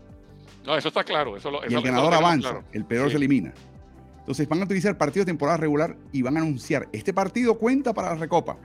No, 0.64 0.76
eso 0.76 0.88
está 0.88 1.04
claro. 1.04 1.36
Eso, 1.36 1.50
y 1.68 1.74
el 1.74 1.82
ganador 1.82 2.14
avanza, 2.14 2.62
el 2.72 2.84
peor 2.84 3.10
se 3.10 3.16
elimina. 3.16 3.52
Entonces 4.20 4.48
van 4.48 4.62
a 4.62 4.64
utilizar 4.64 4.96
partido 4.96 5.24
de 5.24 5.32
temporada 5.32 5.58
regular 5.58 5.96
y 6.12 6.22
van 6.22 6.36
a 6.38 6.40
anunciar, 6.40 6.88
este 6.92 7.12
partido 7.12 7.58
cuenta 7.58 7.92
para 7.92 8.10
la 8.10 8.14
Recopa. 8.14 8.56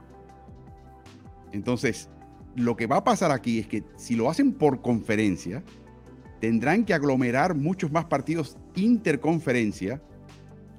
Entonces, 1.51 2.09
lo 2.55 2.77
que 2.77 2.87
va 2.87 2.97
a 2.97 3.03
pasar 3.03 3.31
aquí 3.31 3.59
es 3.59 3.67
que 3.67 3.83
si 3.97 4.15
lo 4.15 4.29
hacen 4.29 4.53
por 4.53 4.81
conferencia, 4.81 5.63
tendrán 6.39 6.85
que 6.85 6.93
aglomerar 6.93 7.55
muchos 7.55 7.91
más 7.91 8.05
partidos 8.05 8.57
interconferencia 8.75 10.01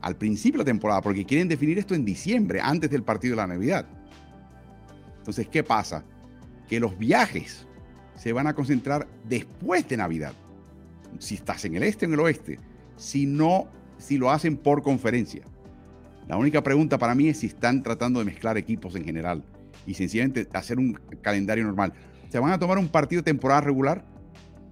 al 0.03 0.17
principio 0.17 0.59
de 0.59 0.65
la 0.65 0.73
temporada, 0.73 1.01
porque 1.01 1.25
quieren 1.25 1.49
definir 1.49 1.79
esto 1.79 1.95
en 1.95 2.05
diciembre, 2.05 2.61
antes 2.61 2.91
del 2.91 3.03
partido 3.03 3.33
de 3.33 3.37
la 3.37 3.47
Navidad. 3.47 3.87
Entonces, 5.19 5.49
¿qué 5.49 5.63
pasa? 5.63 6.05
Que 6.69 6.81
los 6.81 6.99
viajes 6.99 7.67
se 8.17 8.33
van 8.33 8.47
a 8.47 8.55
concentrar 8.55 9.07
después 9.29 9.89
de 9.89 9.97
Navidad. 9.97 10.33
Si 11.19 11.35
estás 11.35 11.65
en 11.65 11.77
el 11.77 11.83
este 11.83 12.07
o 12.07 12.09
en 12.09 12.15
el 12.15 12.21
oeste. 12.21 12.59
Si 12.97 13.27
no, 13.27 13.69
si 13.99 14.19
lo 14.19 14.31
hacen 14.31 14.57
por 14.57 14.83
conferencia. 14.83 15.43
La 16.29 16.37
única 16.37 16.63
pregunta 16.63 16.97
para 16.99 17.15
mí 17.15 17.29
es 17.29 17.39
si 17.39 17.47
están 17.47 17.83
tratando 17.83 18.21
de 18.21 18.25
mezclar 18.25 18.57
equipos 18.57 18.95
en 18.95 19.05
general 19.05 19.43
y 19.87 19.95
sencillamente 19.95 20.47
hacer 20.53 20.79
un 20.79 20.99
calendario 21.21 21.65
normal. 21.65 21.93
Se 22.29 22.39
van 22.39 22.53
a 22.53 22.59
tomar 22.59 22.79
un 22.79 22.89
partido 22.89 23.21
de 23.21 23.25
temporada 23.25 23.63
regular 23.63 24.05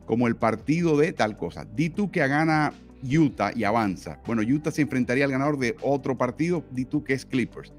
como 0.07 0.29
el 0.29 0.37
partido 0.37 0.97
de 0.97 1.13
tal 1.13 1.37
cosa. 1.37 1.65
Di 1.65 1.91
tú 1.91 2.11
que 2.11 2.27
gana 2.27 2.73
Utah 3.03 3.53
y 3.55 3.65
avanza. 3.65 4.21
Bueno, 4.27 4.43
Utah 4.43 4.71
se 4.71 4.83
enfrentaría 4.83 5.25
al 5.25 5.31
ganador 5.31 5.59
de 5.59 5.77
otro 5.83 6.17
partido, 6.17 6.65
di 6.71 6.85
tú 6.85 7.05
que 7.05 7.15
es 7.15 7.25
Clippers. 7.25 7.73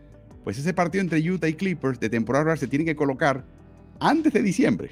Pues 0.43 0.57
ese 0.57 0.73
partido 0.73 1.01
entre 1.01 1.19
Utah 1.19 1.47
y 1.47 1.53
Clippers 1.53 1.99
de 1.99 2.09
temporada 2.09 2.43
regular 2.43 2.57
se 2.57 2.67
tiene 2.67 2.85
que 2.85 2.95
colocar 2.95 3.43
antes 3.99 4.33
de 4.33 4.41
diciembre 4.41 4.91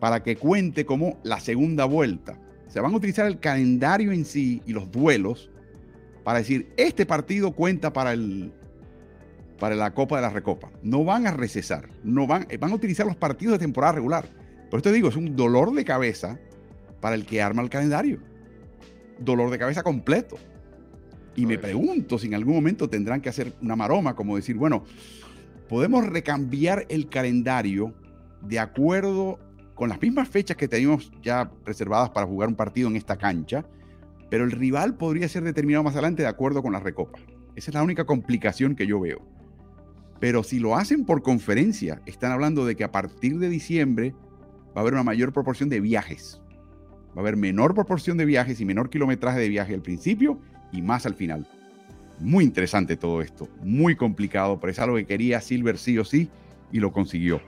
para 0.00 0.22
que 0.22 0.36
cuente 0.36 0.84
como 0.84 1.20
la 1.22 1.38
segunda 1.38 1.84
vuelta. 1.84 2.38
Se 2.68 2.80
van 2.80 2.92
a 2.92 2.96
utilizar 2.96 3.26
el 3.26 3.38
calendario 3.38 4.12
en 4.12 4.24
sí 4.24 4.62
y 4.66 4.72
los 4.72 4.90
duelos 4.90 5.50
para 6.24 6.38
decir, 6.38 6.72
este 6.76 7.06
partido 7.06 7.52
cuenta 7.52 7.92
para 7.92 8.12
el 8.12 8.52
para 9.58 9.76
la 9.76 9.94
Copa 9.94 10.16
de 10.16 10.22
la 10.22 10.30
Recopa. 10.30 10.72
No 10.82 11.04
van 11.04 11.28
a 11.28 11.30
recesar, 11.30 11.88
no 12.02 12.26
van, 12.26 12.48
van 12.58 12.72
a 12.72 12.74
utilizar 12.74 13.06
los 13.06 13.14
partidos 13.14 13.52
de 13.52 13.58
temporada 13.60 13.92
regular. 13.92 14.28
Por 14.68 14.78
esto 14.78 14.90
digo, 14.90 15.08
es 15.08 15.14
un 15.14 15.36
dolor 15.36 15.72
de 15.72 15.84
cabeza 15.84 16.40
para 17.02 17.16
el 17.16 17.26
que 17.26 17.42
arma 17.42 17.60
el 17.60 17.68
calendario. 17.68 18.20
Dolor 19.18 19.50
de 19.50 19.58
cabeza 19.58 19.82
completo. 19.82 20.38
Y 21.34 21.44
me 21.44 21.58
pregunto 21.58 22.18
si 22.18 22.28
en 22.28 22.34
algún 22.34 22.54
momento 22.54 22.88
tendrán 22.88 23.20
que 23.20 23.28
hacer 23.28 23.52
una 23.60 23.76
maroma, 23.76 24.14
como 24.14 24.36
decir, 24.36 24.56
bueno, 24.56 24.84
podemos 25.68 26.06
recambiar 26.06 26.86
el 26.88 27.08
calendario 27.08 27.92
de 28.40 28.58
acuerdo 28.58 29.38
con 29.74 29.88
las 29.88 30.00
mismas 30.00 30.28
fechas 30.28 30.56
que 30.56 30.68
tenemos 30.68 31.10
ya 31.22 31.50
reservadas 31.64 32.10
para 32.10 32.26
jugar 32.26 32.48
un 32.48 32.54
partido 32.54 32.88
en 32.88 32.96
esta 32.96 33.16
cancha, 33.16 33.64
pero 34.30 34.44
el 34.44 34.52
rival 34.52 34.96
podría 34.96 35.28
ser 35.28 35.42
determinado 35.42 35.82
más 35.82 35.94
adelante 35.94 36.22
de 36.22 36.28
acuerdo 36.28 36.62
con 36.62 36.72
la 36.72 36.80
recopa. 36.80 37.18
Esa 37.56 37.70
es 37.70 37.74
la 37.74 37.82
única 37.82 38.04
complicación 38.04 38.76
que 38.76 38.86
yo 38.86 39.00
veo. 39.00 39.26
Pero 40.20 40.44
si 40.44 40.60
lo 40.60 40.76
hacen 40.76 41.04
por 41.04 41.22
conferencia, 41.22 42.00
están 42.06 42.30
hablando 42.30 42.64
de 42.64 42.76
que 42.76 42.84
a 42.84 42.92
partir 42.92 43.38
de 43.38 43.48
diciembre 43.48 44.14
va 44.68 44.76
a 44.76 44.80
haber 44.80 44.92
una 44.92 45.02
mayor 45.02 45.32
proporción 45.32 45.68
de 45.68 45.80
viajes. 45.80 46.40
Va 47.16 47.16
a 47.16 47.20
haber 47.20 47.36
menor 47.36 47.74
proporción 47.74 48.16
de 48.16 48.24
viajes 48.24 48.60
y 48.60 48.64
menor 48.64 48.90
kilometraje 48.90 49.38
de 49.38 49.48
viaje 49.48 49.74
al 49.74 49.82
principio 49.82 50.40
y 50.72 50.82
más 50.82 51.06
al 51.06 51.14
final. 51.14 51.46
Muy 52.18 52.44
interesante 52.44 52.96
todo 52.96 53.20
esto, 53.20 53.48
muy 53.62 53.96
complicado, 53.96 54.58
pero 54.60 54.70
es 54.70 54.78
algo 54.78 54.96
que 54.96 55.06
quería 55.06 55.40
Silver 55.40 55.76
sí 55.76 55.98
o 55.98 56.04
sí 56.04 56.30
y 56.70 56.80
lo 56.80 56.92
consiguió. 56.92 57.40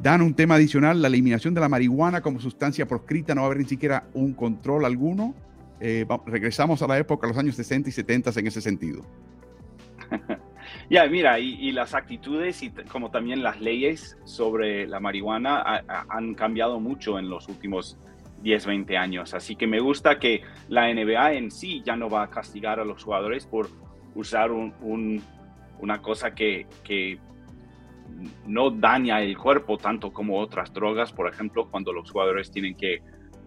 Dan 0.00 0.20
un 0.20 0.34
tema 0.34 0.56
adicional, 0.56 1.00
la 1.00 1.08
eliminación 1.08 1.54
de 1.54 1.60
la 1.60 1.68
marihuana 1.68 2.20
como 2.20 2.38
sustancia 2.38 2.86
proscrita, 2.86 3.34
no 3.34 3.40
va 3.40 3.46
a 3.46 3.50
haber 3.50 3.62
ni 3.62 3.68
siquiera 3.68 4.06
un 4.12 4.34
control 4.34 4.84
alguno. 4.84 5.34
Eh, 5.80 6.06
regresamos 6.26 6.82
a 6.82 6.86
la 6.86 6.98
época, 6.98 7.26
los 7.26 7.38
años 7.38 7.56
60 7.56 7.88
y 7.88 7.92
70 7.92 8.30
en 8.38 8.46
ese 8.46 8.60
sentido. 8.60 9.02
Ya, 10.90 11.06
mira, 11.06 11.38
y, 11.38 11.72
las 11.72 11.94
actitudes 11.94 12.62
y 12.62 12.70
como 12.70 13.10
también 13.10 13.42
las 13.42 13.60
leyes 13.60 14.16
sobre 14.24 14.86
la 14.86 15.00
marihuana 15.00 15.84
han 16.08 16.34
cambiado 16.34 16.80
mucho 16.80 17.18
en 17.18 17.28
los 17.28 17.48
últimos 17.48 17.98
10, 18.42 18.66
20 18.66 18.96
años. 18.96 19.34
Así 19.34 19.56
que 19.56 19.66
me 19.66 19.80
gusta 19.80 20.18
que 20.18 20.42
la 20.68 20.92
NBA 20.92 21.34
en 21.34 21.50
sí 21.50 21.82
ya 21.84 21.96
no 21.96 22.08
va 22.08 22.22
a 22.24 22.30
castigar 22.30 22.80
a 22.80 22.84
los 22.84 23.02
jugadores 23.02 23.46
por 23.46 23.68
usar 24.14 24.50
una 24.50 26.02
cosa 26.02 26.34
que, 26.34 26.66
no 28.46 28.70
daña 28.70 29.20
el 29.20 29.36
cuerpo 29.36 29.76
tanto 29.76 30.12
como 30.12 30.38
otras 30.38 30.72
drogas, 30.72 31.12
por 31.12 31.28
ejemplo, 31.28 31.68
cuando 31.70 31.92
los 31.92 32.10
jugadores 32.10 32.50
tienen 32.50 32.76
que 32.76 33.02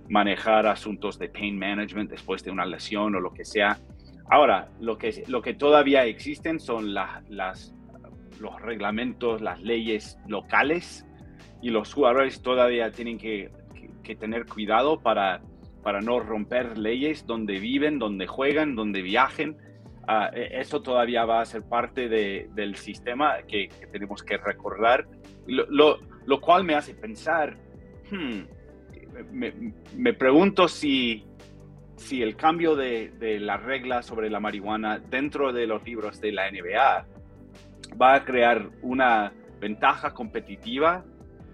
manejar 0.09 0.67
asuntos 0.67 1.17
de 1.17 1.29
pain 1.29 1.57
management 1.57 2.09
después 2.09 2.43
de 2.43 2.51
una 2.51 2.65
lesión 2.65 3.15
o 3.15 3.19
lo 3.19 3.33
que 3.33 3.45
sea 3.45 3.79
Ahora, 4.29 4.69
lo 4.79 4.97
que, 4.97 5.23
lo 5.27 5.41
que 5.41 5.55
todavía 5.55 6.05
existen 6.05 6.59
son 6.59 6.93
los 6.93 8.61
reglamentos, 8.61 9.41
las 9.41 9.59
leyes 9.61 10.19
locales 10.27 11.05
y 11.63 11.71
los 11.71 11.91
jugadores 11.91 12.41
todavía 12.43 12.91
tienen 12.91 13.17
que, 13.17 13.49
tener 14.19 14.45
cuidado 14.45 14.99
para, 14.99 15.41
para 15.83 16.01
no 16.01 16.19
romper 16.19 16.77
leyes 16.77 17.25
donde 17.25 17.59
viven, 17.59 17.99
donde 17.99 18.27
juegan, 18.27 18.75
donde 18.75 19.01
viajen. 19.01 19.57
Uh, 20.07 20.33
eso 20.33 20.81
todavía 20.81 21.25
va 21.25 21.41
a 21.41 21.45
ser 21.45 21.61
parte 21.63 22.09
del 22.09 22.75
sistema 22.75 23.37
que, 23.47 23.69
tenemos 23.91 24.23
que 24.23 24.37
recordar, 24.37 25.07
lo, 25.45 25.99
lo, 26.25 26.41
cual 26.41 26.63
me 26.63 26.73
hace 26.73 26.95
pensar, 26.95 27.55
hmm, 28.09 28.39
me, 29.31 29.53
me, 29.95 30.13
pregunto 30.13 30.67
si 30.67 31.25
si 31.99 32.23
el 32.23 32.35
cambio 32.35 32.75
de, 32.75 33.11
de 33.19 33.39
la 33.39 33.57
regla 33.57 34.01
sobre 34.01 34.29
la 34.29 34.39
marihuana 34.39 34.99
dentro 34.99 35.51
de 35.51 35.67
los 35.67 35.83
libros 35.83 36.21
de 36.21 36.31
la 36.31 36.49
NBA 36.49 37.05
va 38.01 38.15
a 38.15 38.23
crear 38.23 38.69
una 38.81 39.33
ventaja 39.59 40.13
competitiva 40.13 41.03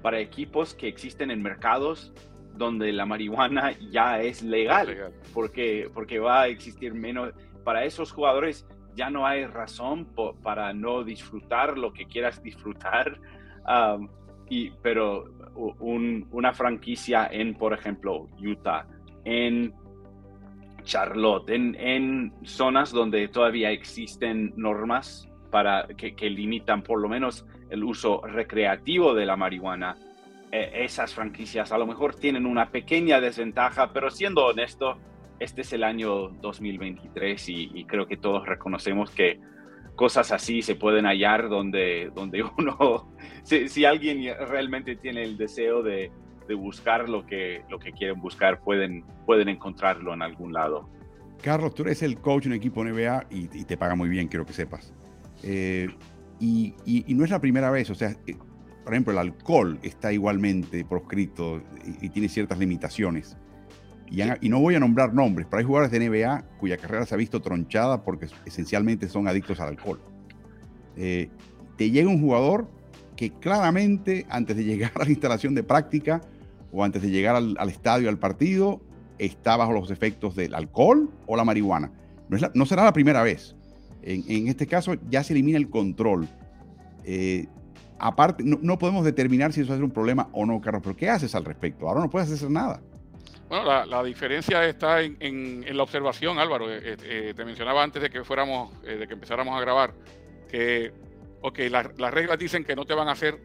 para 0.02 0.20
equipos 0.20 0.76
que 0.76 0.88
existen 0.88 1.32
en 1.32 1.42
mercados 1.42 2.14
donde 2.56 2.92
la 2.92 3.06
marihuana 3.06 3.74
ya 3.92 4.22
es 4.22 4.42
legal, 4.44 5.14
Porque, 5.34 5.90
porque 5.94 6.20
va 6.20 6.42
a 6.42 6.48
existir 6.48 6.94
menos, 6.94 7.34
para 7.64 7.84
esos 7.84 8.12
jugadores 8.12 8.68
ya 8.96 9.10
no 9.10 9.26
hay 9.26 9.46
razón 9.46 10.08
para 10.42 10.74
no 10.74 11.04
disfrutar 11.04 11.78
lo 11.78 11.92
que 11.92 12.06
quieras 12.06 12.42
disfrutar, 12.42 13.20
um, 13.68 14.08
y, 14.50 14.70
pero 14.82 15.26
una 15.80 16.54
franquicia 16.54 17.28
en, 17.32 17.56
por 17.56 17.74
ejemplo, 17.74 18.28
Utah, 18.40 18.86
en 19.24 19.74
Charlotte, 20.84 21.50
en, 21.50 22.32
zonas 22.44 22.92
donde 22.92 23.28
todavía 23.28 23.72
existen 23.72 24.54
normas 24.56 25.28
para 25.50 25.88
que, 25.88 26.30
limitan 26.30 26.84
por 26.84 27.02
lo 27.02 27.10
menos 27.10 27.46
el 27.70 27.84
uso 27.84 28.22
recreativo 28.22 29.14
de 29.14 29.26
la 29.26 29.36
marihuana, 29.36 29.96
esas 30.52 31.14
franquicias 31.14 31.72
a 31.72 31.78
lo 31.78 31.86
mejor 31.86 32.16
tienen 32.16 32.46
una 32.46 32.70
pequeña 32.72 33.20
desventaja, 33.20 33.92
pero 33.92 34.10
siendo 34.10 34.46
honesto, 34.46 34.98
este 35.40 35.62
es 35.62 35.74
el 35.74 35.84
año 35.84 36.30
2023 36.42 37.50
y, 37.50 37.86
creo 37.86 38.08
que 38.08 38.18
todos 38.18 38.46
reconocemos 38.46 39.12
que 39.12 39.40
cosas 39.96 40.32
así 40.32 40.62
se 40.62 40.76
pueden 40.76 41.06
hallar 41.06 41.50
donde, 41.50 42.12
donde 42.14 42.44
uno, 42.58 43.12
si, 43.44 43.86
alguien 43.86 44.24
realmente 44.48 44.96
tiene 44.96 45.24
el 45.24 45.38
deseo 45.38 45.84
de, 45.84 46.12
buscar 46.58 47.10
lo 47.10 47.26
que, 47.26 47.64
lo 47.70 47.80
que 47.80 47.92
quieren 47.92 48.22
buscar, 48.22 48.62
pueden, 48.62 49.04
pueden 49.26 49.50
encontrarlo 49.50 50.14
en 50.14 50.22
algún 50.22 50.54
lado. 50.54 50.90
Carlos, 51.42 51.74
tú 51.74 51.84
eres 51.84 52.04
el 52.04 52.20
coach 52.20 52.46
un 52.46 52.54
equipo 52.54 52.84
NBA 52.84 53.26
y, 53.30 53.48
te 53.66 53.78
paga 53.78 53.96
muy 53.96 54.10
bien, 54.10 54.28
quiero 54.28 54.46
que 54.46 54.54
sepas. 54.54 54.94
Eh, 55.44 55.88
y, 56.40 56.76
no 57.08 57.24
es 57.24 57.32
la 57.32 57.40
primera 57.40 57.72
vez, 57.72 57.90
o 57.90 57.96
sea, 57.96 58.12
eh, 58.28 58.36
por 58.86 58.94
ejemplo, 58.94 59.14
el 59.14 59.18
alcohol 59.18 59.80
está 59.82 60.14
igualmente 60.14 60.86
proscrito 60.86 61.60
y, 62.02 62.08
tiene 62.10 62.30
ciertas 62.30 62.60
limitaciones. 62.60 63.36
Y, 64.12 64.48
no 64.48 64.60
voy 64.60 64.76
a 64.76 64.80
nombrar 64.80 65.12
nombres, 65.12 65.48
pero 65.50 65.60
hay 65.60 65.66
jugadores 65.66 65.92
de 65.92 66.08
NBA 66.08 66.46
cuya 66.60 66.78
carrera 66.78 67.04
se 67.08 67.16
ha 67.16 67.18
visto 67.18 67.42
tronchada 67.42 68.04
porque 68.04 68.28
esencialmente 68.46 69.10
son 69.10 69.28
adictos 69.28 69.60
al 69.60 69.70
alcohol. 69.70 70.00
Eh, 70.98 71.30
te 71.78 71.90
llega 71.90 72.08
un 72.08 72.22
jugador 72.22 72.70
que 73.16 73.32
claramente 73.32 74.28
antes 74.30 74.56
de 74.56 74.64
llegar 74.64 74.92
a 75.02 75.04
la 75.04 75.10
instalación 75.10 75.56
de 75.56 75.64
práctica 75.64 76.22
o 76.72 76.84
antes 76.84 77.02
de 77.02 77.10
llegar 77.10 77.36
al, 77.36 77.70
estadio, 77.70 78.08
al 78.08 78.20
partido, 78.20 78.82
está 79.18 79.58
bajo 79.58 79.74
los 79.74 79.90
efectos 79.90 80.36
del 80.36 80.54
alcohol 80.54 81.10
o 81.26 81.36
la 81.36 81.44
marihuana. 81.44 81.92
No, 82.54 82.66
será 82.68 82.84
la 82.84 82.94
primera 82.94 83.24
vez. 83.24 83.56
En, 84.04 84.48
este 84.48 84.68
caso 84.68 84.94
ya 85.10 85.24
se 85.24 85.34
elimina 85.34 85.58
el 85.58 85.72
control. 85.72 86.28
Eh, 87.04 87.48
aparte, 88.00 88.44
no, 88.46 88.80
podemos 88.80 89.06
determinar 89.06 89.54
si 89.54 89.62
eso 89.62 89.70
va 89.70 89.76
a 89.76 89.78
ser 89.78 89.84
un 89.84 89.92
problema 89.92 90.30
o 90.34 90.46
no, 90.46 90.62
Carlos, 90.62 90.82
pero 90.84 90.96
¿qué 90.96 91.10
haces 91.10 91.34
al 91.36 91.46
respecto? 91.46 91.88
Ahora 91.88 92.02
no 92.02 92.10
puedes 92.10 92.32
hacer 92.32 92.50
nada. 92.50 92.82
Bueno, 93.48 93.86
la, 93.86 94.04
diferencia 94.04 94.66
está 94.66 95.02
en, 95.02 95.66
la 95.70 95.84
observación, 95.84 96.40
Álvaro. 96.40 96.72
Eh, 96.72 96.98
eh, 97.04 97.34
te 97.36 97.46
mencionaba 97.46 97.84
antes 97.84 98.02
de 98.02 98.10
que 98.10 98.24
fuéramos, 98.24 98.74
eh, 98.84 98.96
de 98.96 99.08
que 99.08 99.14
empezáramos 99.14 99.56
a 99.56 99.62
grabar, 99.62 99.94
que, 100.50 100.92
ok, 101.42 101.60
las 101.70 102.14
reglas 102.14 102.40
dicen 102.40 102.64
que 102.64 102.76
no 102.76 102.86
te 102.86 102.96
van 102.96 103.08
a 103.08 103.12
hacer 103.12 103.40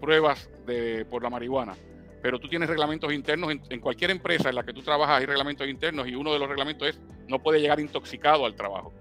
pruebas 0.00 0.48
de, 0.66 1.04
por 1.06 1.22
la 1.22 1.30
marihuana, 1.30 1.74
pero 2.22 2.38
tú 2.38 2.48
tienes 2.48 2.68
reglamentos 2.68 3.12
internos 3.12 3.52
en, 3.68 3.80
cualquier 3.80 4.10
empresa 4.10 4.48
en 4.48 4.54
la 4.54 4.62
que 4.62 4.72
tú 4.72 4.82
trabajas 4.82 5.18
hay 5.18 5.26
reglamentos 5.26 5.66
internos 5.66 6.06
y 6.06 6.14
uno 6.14 6.32
de 6.32 6.38
los 6.38 6.48
reglamentos 6.48 6.88
es 6.88 7.00
no 7.26 7.42
puede 7.42 7.60
llegar 7.60 7.80
intoxicado 7.80 8.46
al 8.46 8.54
trabajo. 8.54 8.92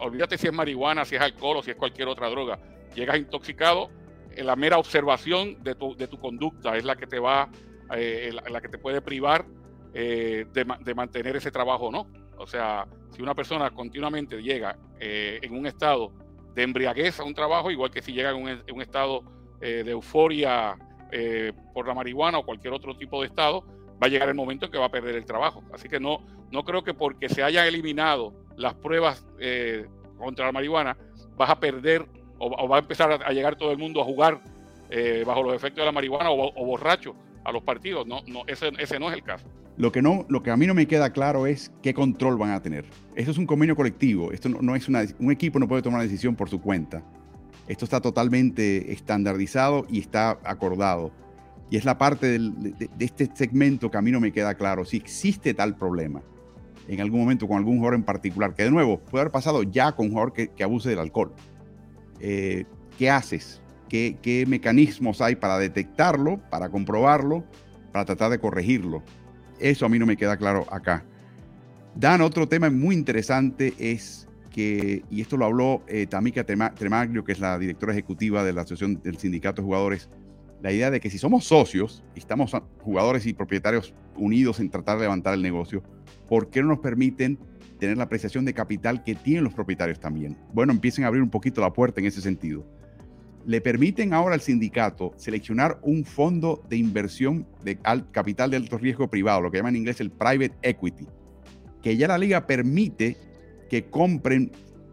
Olvídate 0.00 0.36
si 0.36 0.48
es 0.48 0.52
marihuana, 0.52 1.04
si 1.04 1.14
es 1.14 1.22
alcohol 1.22 1.58
o 1.58 1.62
si 1.62 1.70
es 1.70 1.76
cualquier 1.76 2.08
otra 2.08 2.28
droga. 2.28 2.58
Llegas 2.94 3.18
intoxicado, 3.18 3.90
la 4.36 4.56
mera 4.56 4.78
observación 4.78 5.62
de 5.62 5.74
tu, 5.74 5.96
de 5.96 6.06
tu 6.06 6.18
conducta 6.18 6.76
es 6.76 6.84
la 6.84 6.96
que 6.96 7.06
te 7.06 7.18
va 7.18 7.50
eh, 7.94 8.30
la, 8.50 8.60
que 8.60 8.68
te 8.68 8.76
puede 8.76 9.00
privar 9.00 9.46
eh, 9.94 10.46
de, 10.52 10.94
mantener 10.94 11.36
ese 11.36 11.50
trabajo 11.50 11.90
no. 11.90 12.06
O 12.36 12.46
sea, 12.46 12.86
si 13.10 13.22
una 13.22 13.34
persona 13.34 13.70
continuamente 13.70 14.42
llega 14.42 14.76
eh, 15.00 15.40
en 15.42 15.54
un 15.54 15.66
estado 15.66 16.12
de 16.54 16.62
embriaguez 16.62 17.18
a 17.18 17.24
un 17.24 17.34
trabajo, 17.34 17.70
igual 17.70 17.90
que 17.90 18.02
si 18.02 18.12
llega 18.12 18.30
en 18.30 18.62
un, 18.72 18.82
estado 18.82 19.22
de 19.60 19.90
euforia 19.90 20.76
por 21.74 21.88
la 21.88 21.94
marihuana 21.94 22.38
o 22.38 22.44
cualquier 22.44 22.72
otro 22.72 22.96
tipo 22.96 23.20
de 23.20 23.26
estado, 23.26 23.64
va 24.00 24.06
a 24.06 24.08
llegar 24.08 24.28
el 24.28 24.34
momento 24.34 24.66
en 24.66 24.72
que 24.72 24.78
va 24.78 24.86
a 24.86 24.90
perder 24.90 25.16
el 25.16 25.24
trabajo. 25.24 25.64
Así 25.72 25.88
que 25.88 25.98
no, 25.98 26.24
no 26.52 26.64
creo 26.64 26.84
que 26.84 26.94
porque 26.94 27.28
se 27.28 27.42
hayan 27.42 27.66
eliminado 27.66 28.34
las 28.56 28.74
pruebas 28.74 29.26
contra 30.16 30.46
la 30.46 30.52
marihuana, 30.52 30.96
vas 31.36 31.50
a 31.50 31.58
perder 31.58 32.06
o, 32.38 32.68
va 32.68 32.76
a 32.76 32.80
empezar 32.80 33.10
a, 33.24 33.32
llegar 33.32 33.56
todo 33.56 33.72
el 33.72 33.78
mundo 33.78 34.00
a 34.00 34.04
jugar 34.04 34.40
bajo 35.26 35.42
los 35.42 35.54
efectos 35.54 35.82
de 35.82 35.86
la 35.86 35.92
marihuana 35.92 36.30
o 36.30 36.64
borracho 36.64 37.14
a 37.44 37.52
los 37.52 37.62
partidos. 37.62 38.06
No, 38.06 38.22
no, 38.26 38.42
ese, 38.46 38.70
ese 38.78 38.98
no 38.98 39.08
es 39.08 39.14
el 39.14 39.22
caso. 39.22 39.46
Lo 39.78 39.92
que, 39.92 40.02
no, 40.02 40.26
lo 40.28 40.42
que 40.42 40.50
a 40.50 40.56
mí 40.56 40.66
no 40.66 40.74
me 40.74 40.88
queda 40.88 41.12
claro 41.12 41.46
es 41.46 41.70
qué 41.82 41.94
control 41.94 42.36
van 42.36 42.50
a 42.50 42.60
tener. 42.60 42.84
Esto 43.14 43.30
es 43.30 43.38
un 43.38 43.46
convenio 43.46 43.76
colectivo. 43.76 44.32
Esto 44.32 44.48
no, 44.48 44.74
es 44.74 44.88
una, 44.88 45.04
un 45.20 45.30
equipo 45.30 45.60
no 45.60 45.68
puede 45.68 45.82
tomar 45.82 46.00
una 46.00 46.02
decisión 46.02 46.34
por 46.34 46.50
su 46.50 46.60
cuenta. 46.60 47.02
Esto 47.68 47.84
está 47.84 48.00
totalmente 48.00 48.92
estandarizado 48.92 49.86
y 49.88 50.00
está 50.00 50.38
acordado. 50.42 51.12
Y 51.70 51.76
es 51.76 51.84
la 51.84 51.96
parte 51.96 52.38
de, 52.38 52.88
este 52.98 53.30
segmento 53.32 53.88
que 53.88 53.98
a 53.98 54.02
mí 54.02 54.10
no 54.10 54.18
me 54.18 54.32
queda 54.32 54.54
claro. 54.54 54.84
Si 54.84 54.96
existe 54.96 55.54
tal 55.54 55.76
problema 55.76 56.22
en 56.88 57.00
algún 57.00 57.20
momento 57.20 57.46
con 57.46 57.58
algún 57.58 57.76
jugador 57.76 57.94
en 57.94 58.02
particular, 58.02 58.54
que 58.54 58.64
de 58.64 58.72
nuevo 58.72 58.98
puede 58.98 59.20
haber 59.20 59.32
pasado 59.32 59.62
ya 59.62 59.92
con 59.92 60.06
un 60.06 60.12
jugador 60.12 60.32
que, 60.32 60.64
abuse 60.64 60.88
del 60.88 60.98
alcohol. 60.98 61.32
Eh, 62.20 62.64
¿Qué 62.98 63.10
haces? 63.10 63.60
qué, 63.88 64.44
mecanismos 64.46 65.20
hay 65.20 65.36
para 65.36 65.58
detectarlo, 65.58 66.38
para 66.50 66.68
comprobarlo, 66.68 67.44
para 67.92 68.04
tratar 68.04 68.30
de 68.30 68.38
corregirlo. 68.38 69.02
Eso 69.58 69.86
a 69.86 69.88
mí 69.88 69.98
no 69.98 70.06
me 70.06 70.16
queda 70.16 70.36
claro 70.36 70.66
acá. 70.70 71.04
Dan, 71.94 72.20
otro 72.20 72.46
tema 72.46 72.70
muy 72.70 72.94
interesante 72.94 73.74
es 73.78 74.28
que, 74.50 75.02
y 75.10 75.20
esto 75.20 75.36
lo 75.36 75.46
habló 75.46 75.82
eh, 75.88 76.06
Tamika 76.06 76.44
Tremaglio, 76.44 77.24
que 77.24 77.32
es 77.32 77.40
la 77.40 77.58
directora 77.58 77.92
ejecutiva 77.92 78.44
de 78.44 78.52
la 78.52 78.62
Asociación 78.62 79.00
del 79.02 79.18
Sindicato 79.18 79.62
de 79.62 79.66
Jugadores, 79.66 80.08
la 80.62 80.72
idea 80.72 80.90
de 80.90 81.00
que 81.00 81.10
si 81.10 81.18
somos 81.18 81.44
socios 81.44 82.02
y 82.14 82.18
estamos 82.18 82.52
jugadores 82.82 83.26
y 83.26 83.32
propietarios 83.32 83.94
unidos 84.16 84.60
en 84.60 84.70
tratar 84.70 84.98
de 84.98 85.04
levantar 85.04 85.34
el 85.34 85.42
negocio, 85.42 85.82
¿por 86.28 86.50
qué 86.50 86.62
no 86.62 86.68
nos 86.68 86.80
permiten 86.80 87.38
tener 87.78 87.96
la 87.96 88.04
apreciación 88.04 88.44
de 88.44 88.54
capital 88.54 89.02
que 89.04 89.14
tienen 89.14 89.44
los 89.44 89.54
propietarios 89.54 90.00
también? 90.00 90.36
Bueno, 90.52 90.72
empiecen 90.72 91.04
a 91.04 91.08
abrir 91.08 91.22
un 91.22 91.30
poquito 91.30 91.60
la 91.60 91.72
puerta 91.72 92.00
en 92.00 92.06
ese 92.06 92.20
sentido 92.20 92.66
le 93.48 93.62
permiten 93.62 94.12
ahora 94.12 94.34
al 94.34 94.42
sindicato 94.42 95.14
seleccionar 95.16 95.78
un 95.80 96.04
fondo 96.04 96.62
de 96.68 96.76
inversión 96.76 97.46
de 97.64 97.78
capital 98.12 98.50
de 98.50 98.58
alto 98.58 98.76
riesgo 98.76 99.08
privado, 99.08 99.40
lo 99.40 99.50
que 99.50 99.56
llaman 99.56 99.74
en 99.74 99.80
inglés 99.80 100.02
el 100.02 100.10
private 100.10 100.54
equity, 100.60 101.06
que 101.82 101.96
ya 101.96 102.08
la 102.08 102.18
liga 102.18 102.46
permite 102.46 103.16
que 103.70 103.86
compren 103.86 104.52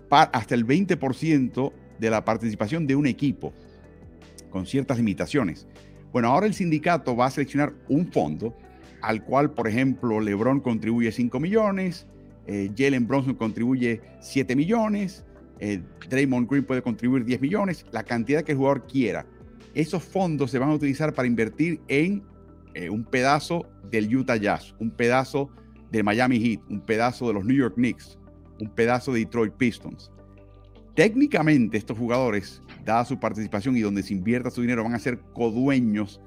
hasta 0.10 0.56
el 0.56 0.66
20% 0.66 1.74
de 2.00 2.10
la 2.10 2.24
participación 2.24 2.88
de 2.88 2.96
un 2.96 3.08
equipo, 3.08 3.54
con 4.50 4.66
ciertas 4.66 5.00
limitaciones. 5.00 5.68
Bueno, 6.14 6.30
ahora 6.30 6.46
el 6.46 6.54
sindicato 6.54 7.14
va 7.14 7.26
a 7.26 7.32
seleccionar 7.32 7.74
un 7.90 8.10
fondo 8.10 8.56
al 9.02 9.26
cual, 9.26 9.52
por 9.52 9.68
ejemplo, 9.68 10.22
LeBron 10.22 10.62
contribuye 10.62 11.12
5 11.12 11.42
millones, 11.42 12.08
eh, 12.48 12.72
Jalen 12.76 13.08
Bronson 13.08 13.36
contribuye 13.36 14.02
7 14.22 14.56
millones, 14.56 15.26
eh, 15.60 15.82
Draymond 16.10 16.50
Green 16.50 16.64
puede 16.64 16.82
contribuir 16.82 17.26
10 17.26 17.42
millones, 17.42 17.86
la 17.92 18.04
cantidad 18.04 18.44
que 18.44 18.52
el 18.52 18.58
jugador 18.58 18.86
quiera. 18.88 19.26
Esos 19.74 20.04
fondos 20.04 20.52
se 20.52 20.60
van 20.60 20.70
a 20.70 20.74
utilizar 20.74 21.14
para 21.14 21.28
invertir 21.28 21.82
en 21.88 22.24
eh, 22.74 22.90
un 22.90 23.04
pedazo 23.04 23.68
del 23.90 24.14
Utah 24.16 24.38
Jazz, 24.38 24.76
un 24.80 24.92
pedazo 24.92 25.50
del 25.92 26.04
Miami 26.04 26.40
Heat, 26.40 26.62
un 26.70 26.82
pedazo 26.82 27.28
de 27.28 27.34
los 27.34 27.46
New 27.46 27.58
York 27.58 27.76
Knicks, 27.76 28.18
un 28.60 28.70
pedazo 28.70 29.14
de 29.14 29.20
Detroit 29.20 29.54
Pistons. 29.54 30.12
Técnicamente 30.94 31.78
estos 31.78 31.98
jugadores, 31.98 32.62
dada 32.86 33.04
su 33.06 33.20
participación 33.20 33.76
y 33.76 33.82
donde 33.82 34.04
se 34.04 34.14
invierta 34.14 34.50
su 34.50 34.62
dinero, 34.62 34.84
van 34.84 34.94
a 34.94 35.00
ser 35.00 35.20
codueños 35.34 36.22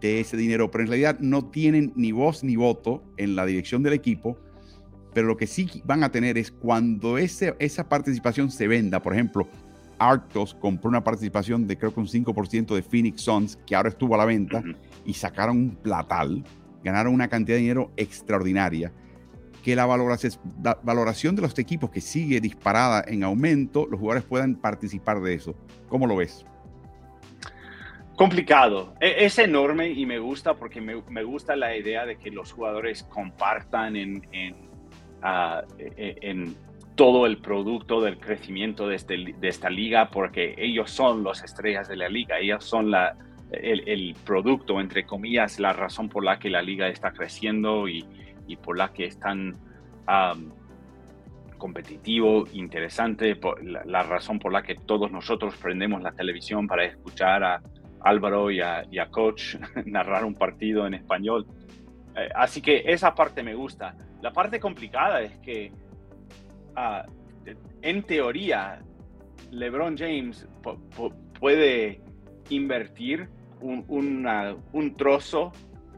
de 0.00 0.20
ese 0.20 0.36
dinero, 0.36 0.70
pero 0.70 0.84
en 0.84 0.88
realidad 0.88 1.18
no 1.20 1.46
tienen 1.46 1.92
ni 1.96 2.12
voz 2.12 2.44
ni 2.44 2.56
voto 2.56 3.02
en 3.16 3.36
la 3.36 3.46
dirección 3.46 3.82
del 3.82 3.94
equipo 3.94 4.38
pero 5.16 5.28
lo 5.28 5.38
que 5.38 5.46
sí 5.46 5.82
van 5.86 6.04
a 6.04 6.12
tener 6.12 6.36
es 6.36 6.50
cuando 6.50 7.16
ese, 7.16 7.56
esa 7.58 7.88
participación 7.88 8.50
se 8.50 8.68
venda, 8.68 9.00
por 9.00 9.14
ejemplo, 9.14 9.48
Arctos 9.98 10.54
compró 10.54 10.90
una 10.90 11.02
participación 11.02 11.66
de 11.66 11.78
creo 11.78 11.94
que 11.94 12.00
un 12.00 12.06
5% 12.06 12.74
de 12.74 12.82
Phoenix 12.82 13.22
Suns, 13.22 13.58
que 13.66 13.74
ahora 13.74 13.88
estuvo 13.88 14.14
a 14.14 14.18
la 14.18 14.26
venta, 14.26 14.62
y 15.06 15.14
sacaron 15.14 15.56
un 15.56 15.76
platal, 15.76 16.44
ganaron 16.84 17.14
una 17.14 17.28
cantidad 17.28 17.56
de 17.56 17.62
dinero 17.62 17.92
extraordinaria, 17.96 18.92
que 19.64 19.74
la 19.74 19.86
valoración, 19.86 20.34
la 20.62 20.78
valoración 20.82 21.34
de 21.34 21.40
los 21.40 21.58
equipos 21.58 21.88
que 21.88 22.02
sigue 22.02 22.38
disparada 22.42 23.02
en 23.08 23.24
aumento, 23.24 23.86
los 23.90 23.98
jugadores 23.98 24.24
puedan 24.24 24.54
participar 24.56 25.22
de 25.22 25.32
eso. 25.32 25.56
¿Cómo 25.88 26.06
lo 26.06 26.16
ves? 26.16 26.44
Complicado. 28.16 28.92
E, 29.00 29.24
es 29.24 29.38
enorme 29.38 29.88
y 29.88 30.04
me 30.04 30.18
gusta 30.18 30.56
porque 30.56 30.82
me, 30.82 31.02
me 31.08 31.22
gusta 31.22 31.56
la 31.56 31.74
idea 31.74 32.04
de 32.04 32.18
que 32.18 32.30
los 32.30 32.52
jugadores 32.52 33.02
compartan 33.02 33.96
en, 33.96 34.28
en 34.32 34.65
e, 35.78 36.16
en 36.20 36.56
todo 36.94 37.26
el 37.26 37.38
producto 37.38 38.00
del 38.00 38.18
crecimiento 38.18 38.88
de, 38.88 38.96
este, 38.96 39.16
de, 39.16 39.48
esta 39.48 39.68
liga, 39.68 40.10
porque 40.10 40.54
ellos 40.56 40.90
son 40.90 41.22
las 41.22 41.44
estrellas 41.44 41.88
de 41.88 41.96
la 41.96 42.08
liga, 42.08 42.38
ellos 42.38 42.64
son 42.64 42.90
la, 42.90 43.16
el, 43.50 44.16
producto, 44.24 44.80
entre 44.80 45.04
comillas, 45.04 45.60
la 45.60 45.72
razón 45.72 46.08
por 46.08 46.24
la 46.24 46.38
que 46.38 46.48
la 46.48 46.62
liga 46.62 46.88
está 46.88 47.12
creciendo 47.12 47.86
y, 47.86 48.04
y 48.46 48.56
por 48.56 48.78
la 48.78 48.92
que 48.92 49.04
es 49.04 49.20
tan 49.20 49.58
competitivo, 51.58 52.44
interesante, 52.52 53.38
la, 53.62 54.02
razón 54.02 54.38
por 54.38 54.52
la 54.52 54.62
que 54.62 54.74
todos 54.74 55.10
nosotros 55.10 55.56
prendemos 55.56 56.02
la 56.02 56.12
televisión 56.12 56.66
para 56.66 56.84
escuchar 56.84 57.42
a 57.44 57.62
Álvaro 58.00 58.50
y 58.50 58.60
a, 58.60 58.84
y 58.90 58.98
a 58.98 59.08
Coach 59.08 59.56
narrar 59.84 60.24
un 60.24 60.34
partido 60.34 60.86
en 60.86 60.94
español. 60.94 61.46
Eh, 62.16 62.28
así 62.34 62.62
que 62.62 62.84
esa 62.86 63.14
parte 63.14 63.42
me 63.42 63.54
gusta 63.54 63.94
la 64.22 64.32
parte 64.32 64.60
complicada 64.60 65.22
es 65.22 65.36
que 65.38 65.72
ah, 66.74 67.06
en 67.82 68.02
teoría 68.02 68.80
LeBron 69.50 69.96
James 69.96 70.46
puede 71.38 72.00
invertir 72.48 73.28
un, 73.60 74.94
trozo 74.96 75.52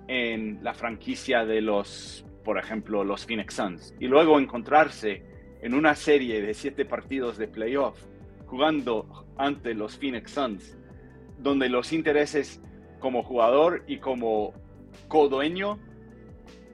en 0.06 0.62
la 0.62 0.74
franquicia 0.74 1.44
de 1.44 1.60
los, 1.60 2.24
por 2.44 2.58
ejemplo, 2.58 3.04
los 3.04 3.26
Phoenix 3.26 3.54
Suns 3.54 3.94
y 3.98 4.06
luego 4.06 4.38
encontrarse 4.38 5.22
en 5.60 5.74
una 5.74 5.94
serie 5.94 6.40
de 6.40 6.54
siete 6.54 6.84
partidos 6.84 7.36
de 7.36 7.48
playoff 7.48 8.00
jugando 8.46 9.26
ante 9.36 9.74
los 9.74 9.98
Phoenix 9.98 10.32
Suns, 10.32 10.76
donde 11.38 11.68
los 11.68 11.92
intereses 11.92 12.62
como 12.98 13.22
jugador 13.22 13.84
y 13.86 13.98
como 13.98 14.54
codueño 15.08 15.78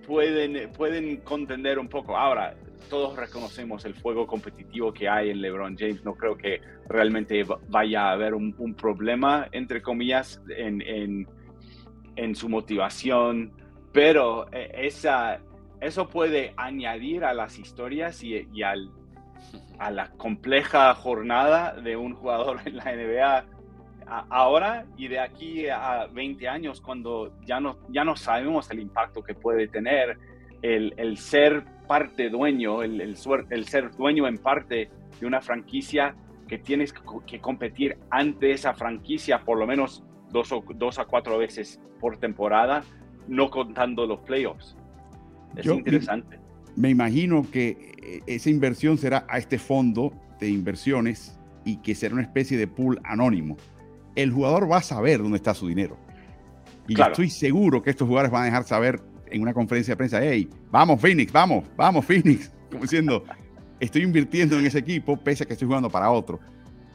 pueden, 0.07 0.71
pueden 0.73 1.19
contender 1.19 1.79
un 1.79 1.89
poco. 1.89 2.17
Ahora, 2.17 2.55
todos 2.89 3.17
reconocemos 3.17 3.85
el 3.85 3.95
fuego 3.95 4.27
competitivo 4.27 4.93
que 4.93 5.09
hay 5.09 5.31
en 5.31 5.41
LeBron 5.41 5.77
James. 5.77 6.05
No 6.05 6.15
creo 6.15 6.37
que 6.37 6.61
realmente 6.89 7.45
vaya 7.69 8.09
a 8.09 8.13
haber 8.13 8.35
un, 8.35 8.75
problema, 8.75 9.49
entre 9.53 9.83
comillas, 9.83 10.41
en, 10.57 10.83
en, 10.83 11.29
en, 12.17 12.35
su 12.35 12.49
motivación, 12.49 13.53
pero 13.93 14.47
eh, 14.53 14.71
esa, 14.75 15.41
eso 15.81 16.09
puede 16.09 16.53
añadir 16.57 17.25
a 17.25 17.35
las 17.35 17.59
historias 17.59 18.23
y, 18.23 18.47
y 18.53 18.63
al, 18.63 18.91
a 19.79 19.91
la 19.91 20.11
compleja 20.11 20.95
jornada 20.95 21.75
de 21.75 21.97
un 21.97 22.15
jugador 22.15 22.61
en 22.67 22.77
la 22.77 22.85
NBA 22.85 23.54
ahora 24.07 24.87
y 24.97 25.09
de 25.09 25.19
aquí 25.19 25.69
a 25.69 26.07
20 26.13 26.49
años, 26.49 26.81
cuando 26.81 27.33
ya 27.45 27.61
no, 27.61 27.79
ya 27.91 28.05
no 28.05 28.17
sabemos 28.17 28.71
el 28.71 28.81
impacto 28.81 29.23
que 29.23 29.35
puede 29.35 29.69
tener 29.69 30.19
el, 30.63 30.95
el 30.97 31.19
ser 31.19 31.65
parte 31.87 32.31
dueño, 32.31 32.83
el, 32.83 33.01
el, 33.01 33.17
el, 33.51 33.65
ser 33.67 33.91
dueño 33.97 34.27
en 34.27 34.39
parte 34.39 34.91
de 35.21 35.27
una 35.27 35.41
franquicia 35.41 36.15
que 36.49 36.59
tienes 36.59 36.95
que, 37.27 37.41
competir 37.41 37.97
ante 38.11 38.53
esa 38.53 38.75
franquicia 38.75 39.45
por 39.45 39.59
lo 39.59 39.67
menos 39.67 40.03
dos, 40.31 40.53
o, 40.53 40.65
dos 40.75 40.99
a 40.99 41.05
cuatro 41.05 41.39
veces 41.39 41.81
por 42.01 42.17
temporada, 42.17 42.83
no 43.29 43.51
contando 43.51 44.07
los 44.07 44.21
playoffs. 44.21 44.77
Es 45.57 45.67
interesante. 45.67 46.39
Me 46.77 46.91
imagino 46.91 47.47
que 47.51 47.93
eh, 48.03 48.21
esa 48.27 48.51
inversión 48.51 48.99
será 48.99 49.27
a 49.29 49.39
este 49.39 49.59
fondo 49.59 50.13
de 50.41 50.49
inversiones 50.49 51.39
y 51.65 51.77
que 51.77 51.95
será 51.95 52.15
una 52.15 52.23
especie 52.23 52.59
de 52.59 52.67
pool 52.67 53.01
anónimo 53.05 53.57
el 54.15 54.33
jugador 54.33 54.71
va 54.71 54.79
a 54.79 54.83
saber 54.83 55.23
dónde 55.23 55.37
está 55.37 55.55
su 55.55 55.69
dinero. 55.69 55.97
Y 56.87 56.95
yo 56.95 57.05
estoy 57.05 57.31
seguro 57.31 57.83
que 57.83 57.91
estos 57.91 58.07
jugadores 58.07 58.31
van 58.31 58.43
a 58.43 58.47
dejar 58.47 58.65
saber 58.65 59.01
en 59.27 59.43
una 59.43 59.55
conferencia 59.55 59.93
de 59.93 59.97
prensa, 59.97 60.21
hey, 60.23 60.49
vamos 60.71 61.01
Phoenix, 61.01 61.33
vamos, 61.33 61.65
vamos 61.77 62.05
Phoenix, 62.05 62.51
como 62.71 62.83
diciendo, 62.83 63.25
estoy 63.81 64.03
invirtiendo 64.03 64.59
en 64.59 64.67
ese 64.67 64.79
equipo 64.79 65.17
pese 65.17 65.45
a 65.45 65.47
que 65.47 65.55
estoy 65.55 65.67
jugando 65.67 65.91
para 65.91 66.11
otro. 66.11 66.39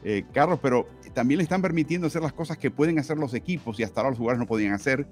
Eh, 0.02 0.24
Carlos, 0.32 0.58
pero 0.62 0.88
también 1.12 1.38
le 1.38 1.42
están 1.42 1.60
permitiendo 1.60 2.06
hacer 2.06 2.22
las 2.22 2.32
cosas 2.32 2.56
que 2.56 2.70
pueden 2.70 2.98
hacer 2.98 3.18
los 3.18 3.34
equipos 3.34 3.78
y 3.78 3.82
hasta 3.82 4.00
ahora 4.00 4.10
los 4.10 4.18
jugadores 4.18 4.38
no 4.38 4.46
podían 4.46 4.72
hacer, 4.72 5.06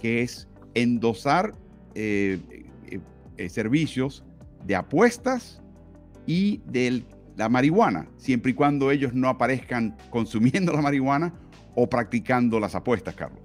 que 0.00 0.22
es 0.22 0.48
endosar 0.74 1.54
eh, 1.94 2.40
eh, 3.36 3.48
servicios 3.48 4.24
de 4.64 4.74
apuestas 4.74 5.62
y 6.26 6.60
de 6.66 7.04
la 7.36 7.48
marihuana, 7.48 8.08
siempre 8.16 8.50
y 8.52 8.54
cuando 8.54 8.90
ellos 8.90 9.14
no 9.14 9.28
aparezcan 9.28 9.96
consumiendo 10.10 10.72
la 10.74 10.82
marihuana 10.82 11.34
o 11.74 11.88
practicando 11.88 12.60
las 12.60 12.74
apuestas, 12.74 13.14
Carlos? 13.14 13.40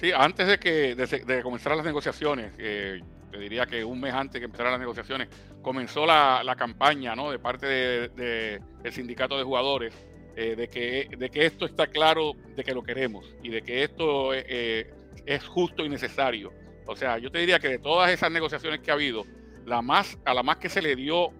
Sí, 0.00 0.10
antes 0.14 0.46
de 0.46 0.58
que 0.58 0.94
de, 0.94 1.42
comenzar 1.42 1.76
las 1.76 1.84
negociaciones, 1.84 2.56
te 2.56 3.38
diría 3.38 3.66
que 3.66 3.84
un 3.84 4.00
mes 4.00 4.12
antes 4.12 4.34
de 4.34 4.40
que 4.40 4.44
empezaran 4.46 4.72
las 4.72 4.80
negociaciones, 4.80 5.28
comenzó 5.62 6.04
la, 6.04 6.54
campaña 6.56 7.14
¿no? 7.14 7.30
de 7.30 7.38
parte 7.38 7.66
del 7.66 8.92
sindicato 8.92 9.38
de 9.38 9.44
jugadores 9.44 9.94
eh, 10.36 10.56
de, 10.56 10.68
que, 10.68 11.08
de 11.16 11.30
que 11.30 11.46
esto 11.46 11.66
está 11.66 11.86
claro, 11.86 12.32
de 12.56 12.64
que 12.64 12.74
lo 12.74 12.82
queremos 12.82 13.34
y 13.42 13.50
de 13.50 13.62
que 13.62 13.84
esto 13.84 14.32
eh, 14.34 14.90
es 15.26 15.44
justo 15.44 15.84
y 15.84 15.88
necesario. 15.88 16.52
O 16.86 16.96
sea, 16.96 17.18
yo 17.18 17.30
te 17.30 17.38
diría 17.38 17.58
que 17.58 17.68
de 17.68 17.78
todas 17.78 18.10
esas 18.10 18.30
negociaciones 18.30 18.80
que 18.80 18.90
ha 18.90 18.94
habido, 18.94 19.24
la 19.66 19.82
más, 19.82 20.18
a 20.24 20.34
la 20.34 20.42
más 20.42 20.56
que 20.56 20.68
se 20.68 20.82
le 20.82 20.96
dio 20.96 21.30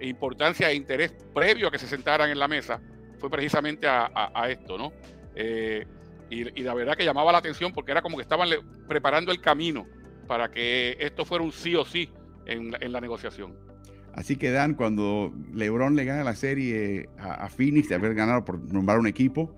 importancia 0.00 0.70
e 0.70 0.74
interés 0.74 1.12
previo 1.32 1.68
a 1.68 1.70
que 1.70 1.78
se 1.78 1.86
sentaran 1.86 2.30
en 2.30 2.38
la 2.38 2.48
mesa 2.48 2.80
fue 3.18 3.30
precisamente 3.30 3.86
a 3.88 4.46
esto, 4.48 4.78
¿no? 4.78 4.92
Eh, 5.40 5.86
y, 6.28 6.62
la 6.62 6.74
verdad 6.74 6.96
que 6.96 7.04
llamaba 7.04 7.32
la 7.32 7.38
atención 7.38 7.72
porque 7.72 7.90
era 7.90 8.02
como 8.02 8.16
que 8.16 8.22
estaban 8.22 8.48
preparando 8.86 9.32
el 9.32 9.40
camino 9.40 9.86
para 10.28 10.50
que 10.50 10.96
esto 11.00 11.24
fuera 11.24 11.42
un 11.42 11.50
sí 11.50 11.74
o 11.74 11.84
sí 11.84 12.08
en, 12.46 12.70
la 12.70 13.00
negociación. 13.00 13.54
Así 14.14 14.36
que 14.36 14.50
Dan, 14.50 14.74
cuando 14.74 15.32
LeBron 15.52 15.96
le 15.96 16.04
gana 16.04 16.22
la 16.22 16.36
serie 16.36 17.08
a, 17.18 17.48
Phoenix 17.48 17.88
de 17.88 17.94
haber 17.96 18.14
ganado 18.14 18.44
por 18.44 18.60
nombrar 18.72 18.98
un 18.98 19.06
equipo, 19.06 19.56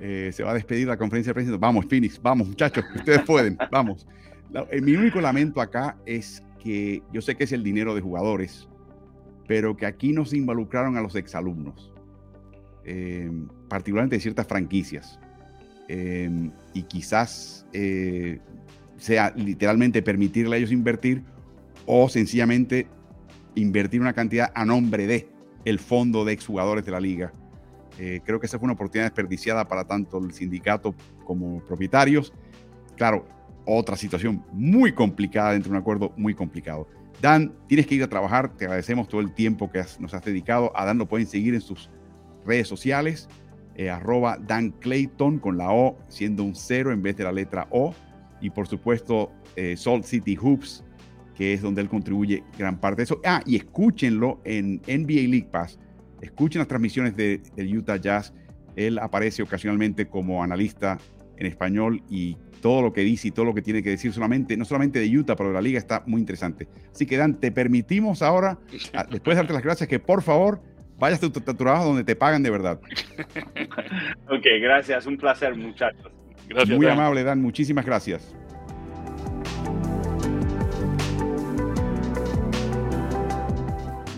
eh, 0.00 0.30
se 0.32 0.42
va 0.42 0.52
a 0.52 0.54
despedir 0.54 0.88
la 0.88 0.96
conferencia 0.96 1.30
de 1.30 1.34
prensa. 1.34 1.56
Vamos, 1.58 1.86
Phoenix, 1.86 2.20
vamos, 2.20 2.48
muchachos, 2.48 2.84
ustedes 2.96 3.22
pueden, 3.22 3.56
vamos. 3.70 4.06
Eh, 4.70 4.80
mi 4.80 4.92
único 4.96 5.20
lamento 5.20 5.60
acá 5.60 5.96
es 6.06 6.42
que 6.58 7.02
yo 7.12 7.20
sé 7.20 7.36
que 7.36 7.44
es 7.44 7.52
el 7.52 7.62
dinero 7.62 7.94
de 7.94 8.00
jugadores, 8.00 8.68
pero 9.46 9.76
que 9.76 9.86
aquí 9.86 10.12
no 10.12 10.24
se 10.24 10.38
involucraron 10.38 10.96
a 10.96 11.02
los 11.02 11.14
exalumnos. 11.14 11.92
Eh, 12.84 13.30
particularmente 13.70 14.16
de 14.16 14.20
ciertas 14.20 14.46
franquicias. 14.46 15.18
Em, 15.88 16.52
y 16.74 16.82
quizás 16.82 17.66
eh, 17.72 18.38
sea 18.98 19.32
literalmente 19.34 20.02
permitirle 20.02 20.56
a 20.56 20.58
ellos 20.58 20.72
invertir 20.72 21.22
o 21.86 22.08
sencillamente 22.10 22.86
invertir 23.54 24.00
una 24.02 24.12
cantidad 24.12 24.52
a 24.54 24.64
nombre 24.66 25.06
de 25.06 25.28
el 25.64 25.78
fondo 25.78 26.24
de 26.24 26.34
exjugadores 26.34 26.84
de 26.84 26.92
la 26.92 27.00
liga. 27.00 27.32
Eh, 27.98 28.20
creo 28.24 28.38
que 28.38 28.46
esa 28.46 28.58
fue 28.58 28.66
una 28.66 28.74
oportunidad 28.74 29.06
desperdiciada 29.06 29.66
para 29.66 29.84
tanto 29.84 30.18
el 30.18 30.32
sindicato 30.32 30.94
como 31.24 31.60
propietarios. 31.66 32.32
Claro, 32.96 33.26
otra 33.64 33.96
situación 33.96 34.44
muy 34.52 34.92
complicada 34.92 35.52
dentro 35.52 35.70
de 35.70 35.76
un 35.76 35.80
acuerdo 35.80 36.12
muy 36.16 36.34
complicado. 36.34 36.86
Dan, 37.20 37.52
tienes 37.66 37.86
que 37.86 37.96
ir 37.96 38.02
a 38.02 38.08
trabajar. 38.08 38.56
Te 38.56 38.64
agradecemos 38.64 39.08
todo 39.08 39.20
el 39.20 39.34
tiempo 39.34 39.70
que 39.70 39.84
nos 39.98 40.14
has 40.14 40.24
dedicado. 40.24 40.72
A 40.74 40.84
Dan 40.86 40.98
lo 40.98 41.06
pueden 41.06 41.26
seguir 41.26 41.54
en 41.54 41.60
sus 41.60 41.90
redes 42.46 42.68
sociales. 42.68 43.28
Eh, 43.76 43.88
arroba 43.88 44.38
Dan 44.38 44.72
Clayton 44.72 45.38
con 45.38 45.56
la 45.56 45.72
O 45.72 45.98
siendo 46.08 46.44
un 46.44 46.54
cero 46.54 46.92
en 46.92 47.02
vez 47.02 47.16
de 47.16 47.24
la 47.24 47.32
letra 47.32 47.66
O. 47.70 47.94
Y 48.40 48.50
por 48.50 48.66
supuesto, 48.66 49.32
eh, 49.56 49.76
Salt 49.76 50.04
City 50.04 50.36
Hoops, 50.36 50.84
que 51.34 51.52
es 51.52 51.62
donde 51.62 51.80
él 51.82 51.88
contribuye 51.88 52.44
gran 52.58 52.78
parte 52.80 52.98
de 52.98 53.04
eso. 53.04 53.20
Ah, 53.24 53.42
y 53.46 53.56
escúchenlo 53.56 54.40
en 54.44 54.80
NBA 54.86 55.28
League 55.28 55.48
Pass. 55.50 55.78
Escuchen 56.20 56.58
las 56.58 56.68
transmisiones 56.68 57.16
de, 57.16 57.40
del 57.56 57.76
Utah 57.76 57.96
Jazz. 57.96 58.34
Él 58.76 58.98
aparece 58.98 59.42
ocasionalmente 59.42 60.06
como 60.06 60.42
analista 60.42 60.98
en 61.36 61.46
español 61.46 62.02
y 62.08 62.36
todo 62.60 62.82
lo 62.82 62.92
que 62.92 63.00
dice 63.00 63.28
y 63.28 63.30
todo 63.30 63.46
lo 63.46 63.54
que 63.54 63.62
tiene 63.62 63.82
que 63.82 63.90
decir 63.90 64.12
solamente, 64.12 64.56
no 64.56 64.64
solamente 64.64 64.98
de 64.98 65.18
Utah, 65.18 65.34
pero 65.34 65.48
de 65.48 65.54
la 65.54 65.62
liga 65.62 65.78
está 65.78 66.02
muy 66.06 66.20
interesante. 66.20 66.68
Así 66.92 67.06
que 67.06 67.16
Dan, 67.16 67.40
te 67.40 67.50
permitimos 67.50 68.22
ahora, 68.22 68.58
después 69.10 69.34
de 69.34 69.36
darte 69.36 69.52
las 69.54 69.62
gracias, 69.62 69.88
que 69.88 69.98
por 69.98 70.22
favor 70.22 70.60
vayas 71.00 71.22
a 71.24 71.30
tu, 71.32 71.40
trabajo 71.40 71.86
donde 71.86 72.04
te 72.04 72.14
pagan 72.14 72.42
de 72.42 72.50
verdad. 72.50 72.78
ok, 74.28 74.46
gracias. 74.60 75.06
Un 75.06 75.16
placer, 75.16 75.56
muchachos. 75.56 76.12
Gracias, 76.48 76.76
Muy 76.76 76.86
amable, 76.86 77.24
Dan. 77.24 77.40
Muchísimas 77.40 77.84
gracias. 77.84 78.34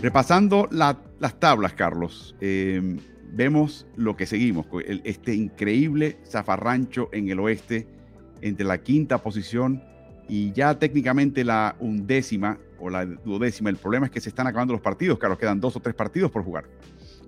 Repasando 0.01 0.67
las 0.69 1.39
tablas, 1.39 1.73
Carlos, 1.73 2.35
em, 2.41 2.99
vemos 3.31 3.87
lo 3.95 4.17
que 4.17 4.25
seguimos, 4.25 4.65
este 5.05 5.33
increíble 5.33 6.17
zafarrancho 6.25 7.09
en 7.13 7.29
el 7.29 7.39
oeste 7.39 7.87
entre 8.41 8.65
la 8.65 8.79
quinta 8.79 9.19
posición 9.19 9.81
y 10.27 10.51
ya 10.51 10.77
técnicamente 10.77 11.45
la 11.45 11.77
undécima 11.79 12.59
o 12.83 12.89
la 12.89 13.05
duodécima. 13.05 13.69
El 13.69 13.77
problema 13.77 14.07
es 14.07 14.11
que 14.11 14.19
se 14.19 14.29
están 14.29 14.47
acabando 14.47 14.73
los 14.73 14.81
partidos, 14.81 15.17
Carlos, 15.17 15.39
quedan 15.39 15.59
dos 15.59 15.75
o 15.75 15.79
tres 15.79 15.95
partidos 15.95 16.29
por 16.29 16.43
jugar. 16.43 16.65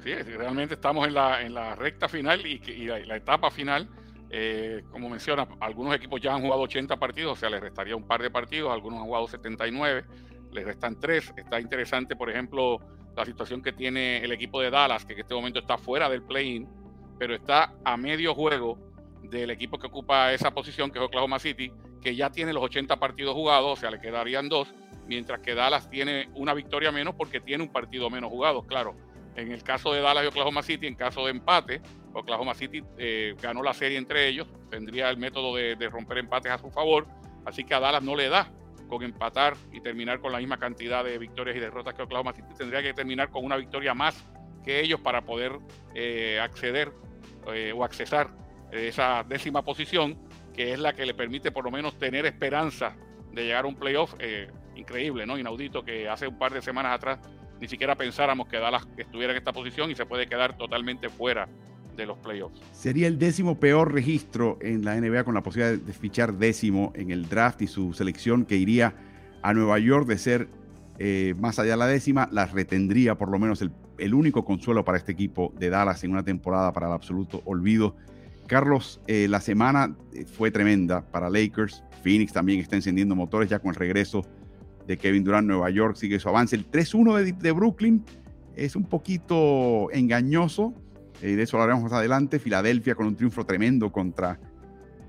Sí, 0.04 0.14
realmente 0.14 0.76
estamos 0.76 1.08
en 1.08 1.14
la, 1.14 1.42
en 1.42 1.54
la 1.54 1.76
recta 1.76 2.08
final 2.08 2.46
y, 2.46 2.60
la, 2.86 3.16
etapa 3.16 3.50
final. 3.50 3.88
Eh, 4.30 4.84
como 4.92 5.10
menciona, 5.10 5.48
algunos 5.62 5.96
equipos 5.96 6.20
ya 6.20 6.36
han 6.36 6.42
jugado 6.42 6.62
80 6.64 6.98
partidos, 6.98 7.34
o 7.34 7.40
sea, 7.40 7.50
les 7.50 7.62
restaría 7.62 7.96
un 7.96 8.06
par 8.06 8.22
de 8.22 8.30
partidos, 8.30 8.74
algunos 8.74 9.00
han 9.00 9.06
jugado 9.06 9.28
79, 9.28 10.04
les 10.52 10.66
restan 10.66 11.00
tres. 11.00 11.34
Está 11.38 11.60
interesante, 11.60 12.16
por 12.16 12.30
ejemplo, 12.30 12.80
la 13.16 13.24
situación 13.24 13.62
que 13.62 13.72
tiene 13.72 14.18
el 14.18 14.32
equipo 14.32 14.60
de 14.62 14.70
Dallas, 14.70 15.06
que 15.06 15.14
en 15.14 15.20
este 15.20 15.34
momento 15.34 15.60
está 15.60 15.78
fuera 15.78 16.10
del 16.10 16.22
play-in, 16.24 16.68
pero 17.18 17.34
está 17.34 17.74
a 17.86 17.96
medio 17.96 18.36
juego 18.36 18.78
del 19.24 19.52
equipo 19.52 19.80
que 19.80 19.88
ocupa 19.88 20.34
esa 20.34 20.52
posición, 20.52 20.92
que 20.92 21.00
es 21.00 21.06
Oklahoma 21.06 21.40
City, 21.40 21.72
que 22.02 22.16
ya 22.16 22.30
tiene 22.30 22.54
los 22.54 22.64
80 22.64 22.98
partidos 22.98 23.34
jugados, 23.34 23.80
o 23.80 23.82
sea, 23.82 23.90
le 23.90 24.00
quedarían 24.00 24.50
dos, 24.50 24.74
mientras 25.08 25.40
que 25.40 25.56
Dallas 25.56 25.90
tiene 25.90 26.30
una 26.36 26.54
victoria 26.54 26.92
menos 26.92 27.16
porque 27.16 27.40
tiene 27.40 27.64
un 27.64 27.72
partido 27.72 28.10
menos 28.10 28.30
jugado, 28.30 28.64
claro. 28.64 28.96
En 29.36 29.52
el 29.52 29.64
caso 29.64 29.92
de 29.92 30.02
Dallas 30.02 30.24
y 30.24 30.28
Oklahoma 30.28 30.64
City, 30.64 30.88
en 30.88 30.96
caso 30.96 31.26
de 31.26 31.32
empate, 31.32 31.82
Oklahoma 32.14 32.54
City 32.54 32.82
eh, 32.98 33.36
ganó 33.42 33.62
la 33.62 33.74
serie 33.74 33.98
entre 33.98 34.28
ellos, 34.28 34.48
tendría 34.70 35.10
el 35.10 35.18
método 35.18 35.56
de, 35.56 35.76
romper 35.90 36.20
empates 36.20 36.52
a 36.52 36.58
su 36.58 36.72
favor, 36.72 37.08
así 37.46 37.66
que 37.66 37.74
a 37.74 37.80
Dallas 37.80 38.02
no 38.02 38.16
le 38.16 38.30
da 38.30 38.50
con 38.88 39.04
empatar 39.04 39.56
y 39.74 39.82
terminar 39.82 40.22
con 40.22 40.32
la 40.32 40.38
misma 40.38 40.58
cantidad 40.58 41.04
de 41.04 41.18
victorias 41.18 41.58
y 41.58 41.60
derrotas 41.60 41.94
que 41.94 42.04
Oklahoma 42.04 42.34
City. 42.34 42.48
Tendría 42.58 42.82
que 42.82 42.94
terminar 42.94 43.30
con 43.30 43.44
una 43.44 43.58
victoria 43.58 43.94
más 43.94 44.24
que 44.64 44.80
ellos 44.80 45.02
para 45.02 45.22
poder 45.22 45.60
eh, 45.94 46.40
acceder 46.42 46.94
eh, 47.54 47.74
o 47.76 47.84
accesar 47.84 48.30
esa 48.72 49.24
décima 49.28 49.64
posición, 49.64 50.18
que 50.54 50.74
es 50.74 50.80
la 50.80 50.94
que 50.94 51.06
le 51.06 51.14
permite 51.14 51.52
por 51.52 51.66
lo 51.66 51.72
menos 51.72 51.98
tener 51.98 52.26
esperanza 52.26 52.96
de 53.32 53.44
llegar 53.44 53.66
a 53.66 53.68
un 53.68 53.76
playoff 53.76 54.16
increíble, 54.76 55.26
¿no? 55.26 55.38
Inaudito 55.38 55.84
que 55.84 56.08
hace 56.10 56.28
un 56.28 56.38
par 56.38 56.54
de 56.54 56.62
semanas 56.62 56.96
atrás 56.96 57.20
ni 57.60 57.68
siquiera 57.68 57.96
pensáramos 57.96 58.48
que 58.48 58.58
Dallas 58.58 58.88
estuviera 58.98 59.32
en 59.32 59.38
esta 59.38 59.54
posición 59.54 59.90
y 59.92 59.96
se 59.96 60.06
puede 60.06 60.28
quedar 60.28 60.58
totalmente 60.58 61.10
fuera 61.10 61.48
de 61.96 62.06
los 62.06 62.18
playoffs. 62.18 62.60
Sería 62.72 63.08
el 63.08 63.18
décimo 63.18 63.60
peor 63.60 63.94
registro 63.94 64.58
en 64.62 64.84
la 64.84 65.00
NBA 65.00 65.24
con 65.24 65.34
la 65.34 65.42
posibilidad 65.42 65.78
de 65.78 65.94
fichar 65.94 66.34
décimo 66.34 66.92
en 66.96 67.12
el 67.12 67.30
draft 67.30 67.62
y 67.62 67.68
su 67.68 67.94
selección 67.94 68.46
que 68.46 68.58
iría 68.58 68.94
a 69.42 69.54
Nueva 69.54 69.80
York 69.80 70.06
de 70.08 70.18
ser 70.18 70.50
eh, 71.00 71.34
más 71.40 71.60
allá 71.60 71.72
de 71.72 71.78
la 71.78 71.88
décima, 71.88 72.28
la 72.32 72.46
retendría 72.46 73.16
por 73.16 73.30
lo 73.30 73.40
menos 73.40 73.62
el, 73.62 73.72
el, 73.98 74.14
único 74.14 74.46
consuelo 74.46 74.84
para 74.84 74.98
este 74.98 75.12
equipo 75.12 75.54
de 75.58 75.70
Dallas 75.70 76.04
en 76.04 76.12
una 76.12 76.24
temporada 76.24 76.74
para 76.74 76.88
el 76.88 76.94
absoluto 76.94 77.42
olvido. 77.46 77.96
Carlos, 78.48 79.02
eh, 79.08 79.28
la 79.30 79.42
semana 79.42 79.96
eh, 80.14 80.26
fue 80.26 80.52
tremenda 80.52 81.02
para 81.02 81.30
Lakers. 81.30 81.84
Phoenix 82.04 82.32
también 82.32 82.60
está 82.60 82.76
encendiendo 82.76 83.16
motores 83.16 83.50
ya 83.50 83.60
con 83.60 83.70
el 83.70 83.76
regreso 83.76 84.26
de 84.88 84.98
Kevin 84.98 85.24
Durant. 85.24 85.48
Nueva 85.48 85.70
York 85.70 85.96
sigue 85.96 86.20
su 86.20 86.30
avance. 86.30 86.56
El 86.56 86.70
3-1 86.70 87.36
de, 87.36 87.52
Brooklyn 87.52 88.04
es 88.56 88.76
un 88.76 88.86
poquito 88.86 89.92
engañoso. 89.92 90.74
Eh, 91.22 91.36
de 91.36 91.44
eso 91.44 91.58
hablaremos 91.58 91.84
más 91.84 91.94
adelante. 91.94 92.40
Filadelfia 92.40 92.96
con 92.96 93.08
un 93.08 93.16
triunfo 93.16 93.46
tremendo 93.46 93.92
contra, 93.92 94.40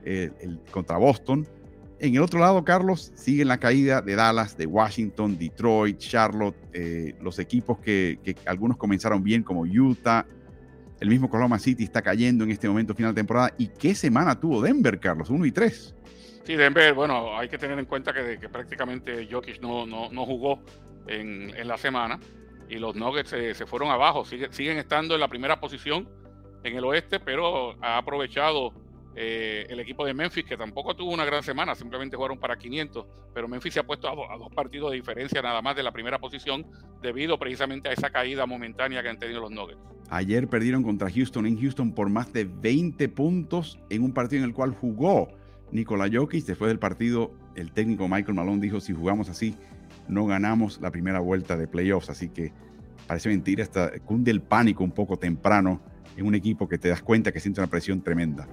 el, 0.04 0.60
contra 0.70 0.96
Boston. 0.96 1.46
En 1.98 2.14
el 2.14 2.20
otro 2.20 2.40
lado, 2.40 2.62
Carlos, 2.62 3.12
sigue 3.14 3.44
la 3.44 3.58
caída 3.58 4.02
de 4.02 4.16
Dallas, 4.16 4.56
de 4.56 4.66
Washington, 4.66 5.38
Detroit, 5.38 5.96
Charlotte, 5.96 6.56
los 7.22 7.38
equipos 7.38 7.78
que, 7.78 8.36
algunos 8.44 8.76
comenzaron 8.76 9.22
bien 9.22 9.42
como 9.42 9.62
Utah, 9.62 10.26
el 11.00 11.08
mismo 11.08 11.26
Oklahoma 11.26 11.58
City 11.58 11.84
está 11.84 12.02
cayendo 12.02 12.44
en 12.44 12.50
este 12.50 12.68
momento 12.68 12.94
final 12.94 13.12
de 13.12 13.20
temporada. 13.20 13.52
¿Y 13.58 13.68
qué 13.68 13.94
semana 13.94 14.38
tuvo 14.38 14.62
Denver, 14.62 14.98
Carlos? 14.98 15.28
1 15.30 15.44
y 15.44 15.52
3. 15.52 15.94
Sí, 16.46 16.54
Denver, 16.54 16.94
bueno, 16.94 17.36
hay 17.36 17.48
que 17.48 17.58
tener 17.58 17.76
en 17.76 17.86
cuenta 17.86 18.12
que, 18.12 18.48
prácticamente 18.48 19.26
Jokic 19.28 19.60
no, 19.60 19.84
no, 19.84 20.12
no 20.12 20.24
jugó 20.24 20.62
en, 21.08 21.52
en, 21.56 21.66
la 21.66 21.76
semana 21.76 22.20
y 22.68 22.76
los 22.76 22.94
Nuggets 22.94 23.30
se, 23.30 23.66
fueron 23.66 23.90
abajo. 23.90 24.24
siguen 24.24 24.78
estando 24.78 25.14
en 25.14 25.20
la 25.20 25.26
primera 25.26 25.58
posición 25.58 26.08
en 26.62 26.76
el 26.76 26.84
oeste, 26.84 27.18
pero 27.18 27.74
ha 27.82 27.98
aprovechado 27.98 28.72
eh, 29.16 29.66
el 29.68 29.80
equipo 29.80 30.06
de 30.06 30.14
Memphis, 30.14 30.44
que 30.44 30.56
tampoco 30.56 30.94
tuvo 30.94 31.12
una 31.12 31.24
gran 31.24 31.42
semana, 31.42 31.74
simplemente 31.74 32.16
jugaron 32.16 32.38
para 32.38 32.56
500, 32.56 33.04
pero 33.34 33.48
Memphis 33.48 33.74
se 33.74 33.80
ha 33.80 33.84
puesto 33.84 34.08
a, 34.08 34.36
dos 34.36 34.54
partidos 34.54 34.92
de 34.92 34.98
diferencia 34.98 35.42
nada 35.42 35.60
más 35.62 35.74
de 35.74 35.82
la 35.82 35.90
primera 35.90 36.20
posición, 36.20 36.64
debido 37.02 37.40
precisamente 37.40 37.88
a 37.88 37.92
esa 37.92 38.10
caída 38.10 38.46
momentánea 38.46 39.02
que 39.02 39.08
han 39.08 39.18
tenido 39.18 39.40
los 39.40 39.50
Nuggets. 39.50 39.80
Ayer 40.10 40.46
perdieron 40.46 40.84
contra 40.84 41.10
Houston 41.10 41.46
en 41.46 41.60
Houston 41.60 41.92
por 41.92 42.08
más 42.08 42.32
de 42.32 42.44
20 42.44 43.08
puntos 43.08 43.80
en 43.90 44.04
un 44.04 44.12
partido 44.12 44.44
en 44.44 44.50
el 44.50 44.54
cual 44.54 44.70
jugó 44.70 45.28
Nikola 45.72 46.08
Jokic. 46.12 46.44
Después 46.44 46.68
del 46.68 46.78
partido, 46.78 47.32
el 47.54 47.72
técnico 47.72 48.08
Michael 48.08 48.34
Malone 48.34 48.60
dijo, 48.60 48.80
si 48.80 48.92
jugamos 48.92 49.28
así, 49.28 49.56
no 50.08 50.26
ganamos 50.26 50.80
la 50.80 50.90
primera 50.90 51.20
vuelta 51.20 51.56
de 51.56 51.66
playoffs. 51.66 52.10
Así 52.10 52.28
que 52.28 52.52
parece 53.06 53.28
mentira, 53.28 53.62
hasta 53.62 53.98
cunde 54.00 54.30
el 54.30 54.40
pánico 54.40 54.84
un 54.84 54.92
poco 54.92 55.18
temprano 55.18 55.80
en 56.16 56.26
un 56.26 56.34
equipo 56.34 56.68
que 56.68 56.78
te 56.78 56.88
das 56.88 57.02
cuenta 57.02 57.32
que 57.32 57.40
siente 57.40 57.60
una 57.60 57.68
presión 57.68 58.02
tremenda. 58.02 58.46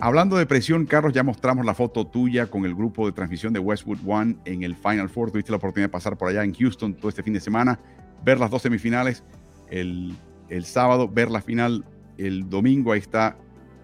Hablando 0.00 0.36
de 0.36 0.44
presión, 0.44 0.84
Carlos, 0.84 1.14
ya 1.14 1.22
mostramos 1.22 1.64
la 1.64 1.72
foto 1.72 2.06
tuya 2.06 2.50
con 2.50 2.66
el 2.66 2.74
grupo 2.74 3.06
de 3.06 3.12
transmisión 3.12 3.54
de 3.54 3.58
Westwood 3.58 4.00
One 4.06 4.36
en 4.44 4.62
el 4.62 4.76
Final 4.76 5.08
Four. 5.08 5.30
Tuviste 5.30 5.50
la 5.50 5.56
oportunidad 5.56 5.88
de 5.88 5.92
pasar 5.92 6.18
por 6.18 6.28
allá 6.28 6.44
en 6.44 6.52
Houston 6.52 6.92
todo 6.92 7.08
este 7.08 7.22
fin 7.22 7.32
de 7.32 7.40
semana, 7.40 7.80
ver 8.22 8.38
las 8.38 8.50
dos 8.50 8.60
semifinales 8.60 9.24
el, 9.70 10.14
sábado, 10.62 11.08
ver 11.08 11.28
la 11.28 11.40
final 11.40 11.84
el 12.16 12.48
domingo. 12.48 12.92
Ahí 12.92 13.00
está 13.00 13.36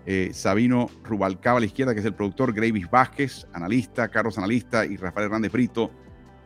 eh, 0.06 0.30
Sabino 0.32 0.88
Rubalcaba 1.02 1.56
a 1.56 1.60
la 1.60 1.66
izquierda, 1.66 1.92
que 1.92 2.00
es 2.00 2.06
el 2.06 2.14
productor, 2.14 2.52
Gravis 2.52 2.88
Vázquez, 2.88 3.48
analista, 3.52 4.08
Carlos 4.08 4.38
analista 4.38 4.86
y 4.86 4.96
Rafael 4.96 5.26
Hernández 5.26 5.50
Brito, 5.50 5.90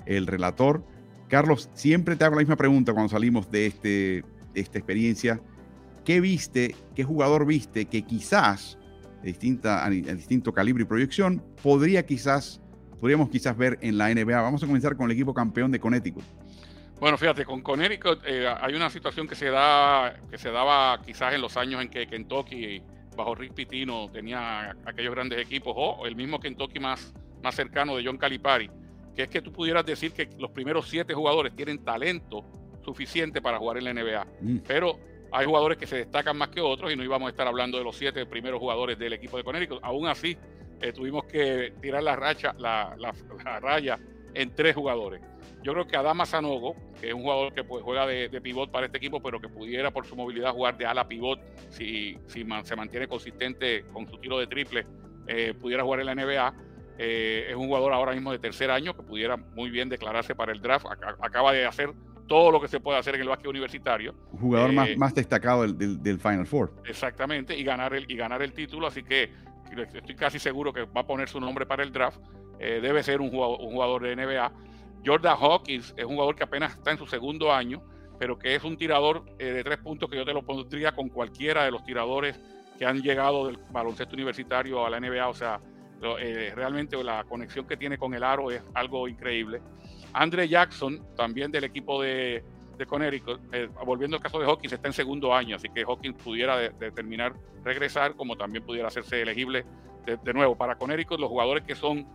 el 0.07 0.27
relator. 0.27 0.83
Carlos, 1.29 1.69
siempre 1.75 2.17
te 2.17 2.25
hago 2.25 2.37
la 2.37 2.41
misma 2.41 2.57
pregunta 2.57 2.95
cuando 2.95 3.11
salimos 3.11 3.51
de, 3.51 3.67
este, 3.67 4.25
esta 4.55 4.79
experiencia. 4.79 5.43
¿Qué 6.03 6.23
viste, 6.23 6.75
qué 6.95 7.05
jugador 7.05 7.45
viste 7.45 7.85
que 7.85 8.03
quizás 8.03 8.79
de 9.25 9.31
distinta, 9.31 9.89
distinto 9.89 10.53
calibre 10.53 10.83
y 10.83 10.87
proyección, 10.87 11.43
podría 11.63 12.05
quizás, 12.05 12.61
podríamos 13.01 13.31
quizás 13.31 13.57
ver 13.57 13.79
en 13.81 13.97
la 13.97 14.15
NBA. 14.15 14.41
Vamos 14.41 14.63
a 14.63 14.67
comenzar 14.67 14.97
con 14.97 15.07
el 15.07 15.13
equipo 15.13 15.33
campeón 15.33 15.71
de 15.71 15.81
Connecticut. 15.81 16.25
Bueno, 17.01 17.19
fíjate, 17.19 17.45
con 17.45 17.61
Connecticut 17.61 18.21
eh, 18.27 18.47
hay 18.49 18.75
una 18.75 18.89
situación 18.89 19.27
que 19.27 19.35
se 19.35 19.51
da, 19.51 20.17
que 20.31 20.39
se 20.39 20.51
daba 20.51 21.01
quizás 21.05 21.35
en 21.35 21.41
los 21.41 21.57
años 21.57 21.83
en 21.83 21.91
que 21.91 22.07
Kentucky 22.07 22.83
bajo 23.17 23.35
Rick 23.35 23.55
Pitino 23.55 24.11
tenía 24.11 24.77
aquellos 24.85 25.15
grandes 25.15 25.39
equipos, 25.39 25.73
o 25.77 26.07
el 26.07 26.17
mismo 26.17 26.41
Kentucky 26.41 26.81
más, 26.81 27.15
más 27.43 27.55
cercano 27.55 27.97
de 27.97 28.05
John 28.05 28.19
Calipari, 28.19 28.71
que 29.15 29.23
es 29.23 29.29
que 29.29 29.41
tú 29.41 29.53
pudieras 29.53 29.85
decir 29.87 30.13
que 30.13 30.29
los 30.39 30.51
primeros 30.51 30.89
siete 30.89 31.15
jugadores 31.15 31.55
tienen 31.55 31.85
talento 31.85 32.45
suficiente 32.85 33.41
para 33.41 33.59
jugar 33.59 33.79
en 33.79 33.85
la 33.85 33.95
NBA, 33.95 34.27
mm. 34.41 34.59
pero 34.67 34.99
hay 35.33 35.47
jugadores 35.47 35.79
que 35.79 35.87
se 35.87 35.97
destacan 35.97 36.37
más 36.37 36.49
que 36.49 36.61
otros 36.61 36.93
y 36.93 36.97
no 36.97 37.03
íbamos 37.03 37.27
a 37.27 37.31
estar 37.31 37.47
hablando 37.47 37.77
de 37.77 37.85
los 37.85 37.97
siete 37.97 38.25
primeros 38.27 38.61
jugadores 38.61 38.99
del 38.99 39.15
equipo 39.15 39.37
de 39.37 39.43
Connecticut. 39.43 39.81
Aún 39.83 40.07
así, 40.07 40.37
eh, 40.81 40.93
tuvimos 40.93 41.25
que 41.25 41.73
tirar 41.81 42.03
la, 42.03 42.15
racha, 42.15 42.55
la, 42.59 42.95
raya 43.61 43.99
en 44.33 44.55
tres 44.55 44.77
jugadores. 44.77 45.21
Yo 45.65 45.73
creo 45.73 45.87
que 45.87 45.97
Adama 45.97 46.27
Sanogo, 46.27 46.77
que 47.01 47.09
es 47.09 47.15
un 47.15 47.23
jugador 47.23 47.55
que 47.55 47.65
pues, 47.65 47.83
juega 47.83 48.07
de, 48.07 48.29
pivot 48.43 48.71
para 48.71 48.85
este 48.85 48.99
equipo, 48.99 49.23
pero 49.23 49.41
que 49.41 49.49
pudiera 49.49 49.91
por 49.91 50.05
su 50.05 50.15
movilidad 50.15 50.53
jugar 50.53 50.77
de 50.77 50.85
ala 50.85 51.09
pivot 51.09 51.41
si, 51.71 52.19
si 52.27 52.47
se 52.65 52.77
mantiene 52.77 53.09
consistente 53.09 53.87
con 53.91 54.07
su 54.07 54.19
tiro 54.19 54.39
de 54.39 54.47
triple, 54.47 54.87
eh, 55.27 55.55
pudiera 55.59 55.83
jugar 55.83 56.01
en 56.01 56.07
la 56.07 56.15
NBA. 56.15 56.55
Eh, 56.99 57.47
es 57.49 57.57
un 57.57 57.67
jugador 57.67 57.95
ahora 57.95 58.13
mismo 58.13 58.31
de 58.31 58.39
tercer 58.39 58.71
año 58.71 58.95
que 58.95 59.03
pudiera 59.03 59.39
muy 59.39 59.71
bien 59.71 59.89
declararse 59.89 60.35
para 60.35 60.53
el 60.53 60.61
draft. 60.61 60.85
Acaba 61.21 61.53
de 61.55 61.65
hacer 61.65 61.95
todo 62.27 62.51
lo 62.51 62.61
que 62.61 62.69
se 62.69 62.79
puede 62.79 62.99
hacer 62.99 63.15
en 63.15 63.23
el 63.23 63.29
básquet 63.29 63.47
universitario. 63.47 64.15
Jugador 64.39 64.71
más, 64.73 64.89
eh, 64.89 64.97
más 64.99 65.15
destacado 65.15 65.63
del, 65.63 66.03
del, 66.03 66.21
Final 66.21 66.47
Four. 66.47 66.75
Exactamente, 66.87 67.57
y 67.57 67.65
ganar, 67.65 67.95
el, 67.95 68.11
y 68.11 68.17
ganar 68.17 68.43
el 68.43 68.53
título, 68.53 68.87
así 68.87 69.03
que 69.03 69.31
estoy 69.95 70.15
casi 70.15 70.39
seguro 70.39 70.73
que 70.73 70.85
va 70.85 71.01
a 71.01 71.07
poner 71.07 71.29
su 71.29 71.41
nombre 71.41 71.65
para 71.65 71.83
el 71.83 71.91
draft. 71.91 72.21
Eh, 72.59 72.81
debe 72.83 73.03
ser 73.03 73.21
un 73.21 73.31
jugador, 73.31 73.61
un 73.61 73.73
jugador 73.73 74.03
de 74.03 74.17
NBA. 74.17 74.53
Jordan 75.05 75.37
Hawkins 75.41 75.95
es 75.97 76.05
un 76.05 76.15
jugador 76.15 76.37
que 76.37 76.45
apenas 76.45 76.75
está 76.75 76.91
en 76.91 76.99
su 76.99 77.07
segundo 77.07 77.53
año, 77.53 77.83
pero 78.19 78.39
que 78.39 78.55
es 78.55 78.65
un 78.65 78.77
tirador 78.77 79.25
eh, 79.39 79.47
de 79.47 79.65
tres 79.65 79.79
puntos 79.79 80.09
que 80.09 80.17
yo 80.17 80.25
te 80.25 80.33
lo 80.33 80.43
pondría 80.43 80.93
con 80.93 81.09
cualquiera 81.09 81.65
de 81.65 81.71
los 81.71 81.85
tiradores 81.85 82.39
que 82.79 82.87
han 82.87 83.03
llegado 83.03 83.47
del 83.47 83.59
baloncesto 83.71 84.15
universitario 84.15 84.85
a 84.85 84.91
la 84.91 85.01
NBA. 85.01 85.29
O 85.29 85.35
sea, 85.35 85.61
realmente 86.55 87.03
la 87.03 87.25
conexión 87.25 87.67
que 87.67 87.77
tiene 87.77 87.99
con 87.99 88.15
el 88.15 88.23
aro 88.23 88.51
es 88.51 88.63
algo 88.75 89.09
increíble. 89.09 89.61
Andre 90.13 90.49
Jackson, 90.49 91.01
también 91.17 91.51
del 91.51 91.65
equipo 91.65 92.03
de, 92.03 92.45
de 92.77 92.87
Connecticut, 92.87 93.41
eh, 93.53 93.69
volviendo 93.85 94.17
al 94.17 94.23
caso 94.23 94.39
de 94.39 94.47
Hawkins, 94.47 94.73
está 94.73 94.89
en 94.89 94.95
segundo 94.95 95.35
año, 95.35 95.57
así 95.57 95.69
que 95.69 95.83
Hawkins 95.83 96.17
pudiera 96.23 96.57
determinar 96.59 97.35
regresar, 97.65 98.15
como 98.15 98.37
también 98.37 98.65
pudiera 98.65 98.89
hacerse 98.89 99.23
elegible 99.23 99.65
de, 100.05 100.35
nuevo. 100.35 100.57
Para 100.57 100.77
Connecticut, 100.77 101.19
los 101.19 101.29
jugadores 101.29 101.65
que 101.65 101.75
son 101.75 102.07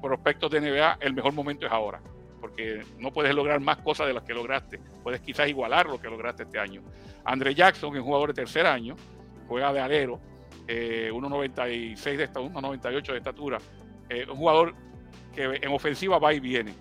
prospectos 0.00 0.50
de 0.50 0.60
NBA, 0.60 0.98
el 1.00 1.14
mejor 1.14 1.32
momento 1.32 1.66
es 1.66 1.72
ahora, 1.72 2.00
porque 2.44 2.84
no 2.98 3.10
puedes 3.10 3.34
lograr 3.34 3.58
más 3.60 3.78
cosas 3.78 4.06
de 4.06 4.12
las 4.12 4.22
que 4.22 4.34
lograste, 4.34 4.78
puedes 5.02 5.22
quizás 5.22 5.48
igualar 5.48 5.86
lo 5.86 5.98
que 5.98 6.08
lograste 6.08 6.42
este 6.42 6.58
año. 6.58 6.82
Andre 7.24 7.54
Jackson 7.54 7.96
es 7.96 8.02
jugador 8.02 8.34
de 8.34 8.34
tercer 8.34 8.66
año, 8.66 8.96
juega 9.48 9.72
de 9.72 9.80
alero, 9.80 10.20
eh, 10.68 11.10
1.96 11.10 12.16
de 12.16 12.24
estatura, 12.24 12.54
1.98 12.54 13.12
de 13.12 13.18
estatura, 13.18 13.58
eh, 14.10 14.26
un 14.28 14.36
jugador 14.36 14.74
que 15.34 15.58
en 15.62 15.72
ofensiva 15.72 16.18
va 16.18 16.34
y 16.34 16.40
viene 16.40 16.74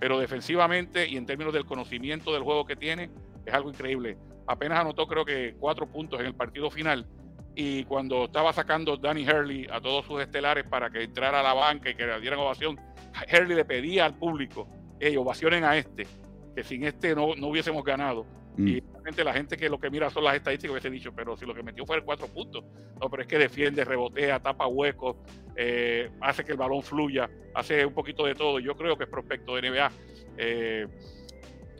pero 0.00 0.18
defensivamente 0.18 1.06
y 1.06 1.18
en 1.18 1.26
términos 1.26 1.52
del 1.52 1.66
conocimiento 1.66 2.32
del 2.32 2.42
juego 2.42 2.64
que 2.64 2.74
tiene, 2.74 3.10
es 3.44 3.52
algo 3.52 3.68
increíble. 3.68 4.16
Apenas 4.46 4.80
anotó 4.80 5.06
creo 5.06 5.26
que 5.26 5.54
cuatro 5.60 5.86
puntos 5.86 6.18
en 6.20 6.26
el 6.26 6.34
partido 6.34 6.70
final 6.70 7.06
y 7.54 7.84
cuando 7.84 8.24
estaba 8.24 8.52
sacando 8.54 8.96
Danny 8.96 9.28
Hurley 9.28 9.66
a 9.70 9.80
todos 9.80 10.06
sus 10.06 10.22
estelares 10.22 10.64
para 10.64 10.88
que 10.88 11.02
entrara 11.02 11.40
a 11.40 11.42
la 11.42 11.52
banca 11.52 11.90
y 11.90 11.94
que 11.94 12.06
le 12.06 12.18
dieran 12.18 12.38
ovación, 12.38 12.80
Hurley 13.30 13.54
le 13.54 13.64
pedía 13.66 14.06
al 14.06 14.14
público, 14.14 14.66
ellos 15.00 15.22
ovacionen 15.22 15.64
a 15.64 15.76
este, 15.76 16.06
que 16.54 16.62
sin 16.62 16.84
este 16.84 17.14
no, 17.14 17.34
no 17.36 17.48
hubiésemos 17.48 17.84
ganado. 17.84 18.26
Mm. 18.56 18.68
Y 18.68 18.80
realmente 18.80 19.24
la 19.24 19.32
gente 19.32 19.56
que 19.56 19.68
lo 19.68 19.78
que 19.78 19.90
mira 19.90 20.10
son 20.10 20.24
las 20.24 20.36
estadísticas 20.36 20.72
hubiese 20.72 20.90
dicho, 20.90 21.12
pero 21.14 21.36
si 21.36 21.46
lo 21.46 21.54
que 21.54 21.62
metió 21.62 21.86
fue 21.86 22.02
cuatro 22.02 22.26
puntos. 22.26 22.64
No, 23.00 23.08
pero 23.08 23.22
es 23.22 23.28
que 23.28 23.38
defiende, 23.38 23.84
rebotea, 23.84 24.40
tapa 24.40 24.66
huecos, 24.66 25.16
eh, 25.56 26.10
hace 26.20 26.44
que 26.44 26.52
el 26.52 26.58
balón 26.58 26.82
fluya, 26.82 27.30
hace 27.54 27.84
un 27.86 27.94
poquito 27.94 28.26
de 28.26 28.34
todo. 28.34 28.58
Yo 28.58 28.76
creo 28.76 28.96
que 28.96 29.04
es 29.04 29.10
prospecto 29.10 29.56
de 29.56 29.70
NBA. 29.70 29.90
Eh, 30.36 30.86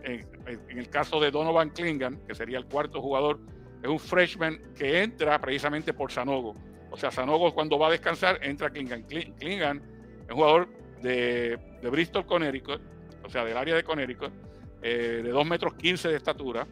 en, 0.02 0.78
el 0.78 0.88
caso 0.88 1.20
de 1.20 1.30
Donovan 1.30 1.70
Klingan, 1.70 2.20
que 2.26 2.34
sería 2.34 2.58
el 2.58 2.66
cuarto 2.66 3.00
jugador, 3.00 3.40
es 3.82 3.88
un 3.88 3.98
freshman 3.98 4.60
que 4.74 5.02
entra 5.02 5.38
precisamente 5.40 5.92
por 5.92 6.10
Sanogo. 6.10 6.54
O 6.90 6.96
sea, 6.96 7.10
Sanogo 7.10 7.54
cuando 7.54 7.78
va 7.78 7.88
a 7.88 7.90
descansar 7.90 8.38
entra 8.42 8.70
Klingan. 8.70 9.02
Klingan 9.04 9.78
es 10.24 10.30
un 10.30 10.36
jugador 10.36 10.68
de, 11.02 11.58
Bristol, 11.82 12.26
Connecticut, 12.26 12.80
sea, 13.30 13.44
del 13.44 13.56
área 13.56 13.74
de 13.74 13.84
Connecticut, 13.84 14.32
eh, 14.82 15.20
de 15.22 15.30
2 15.30 15.46
metros 15.46 15.74
15 15.74 16.08
de 16.08 16.16
estatura, 16.16 16.66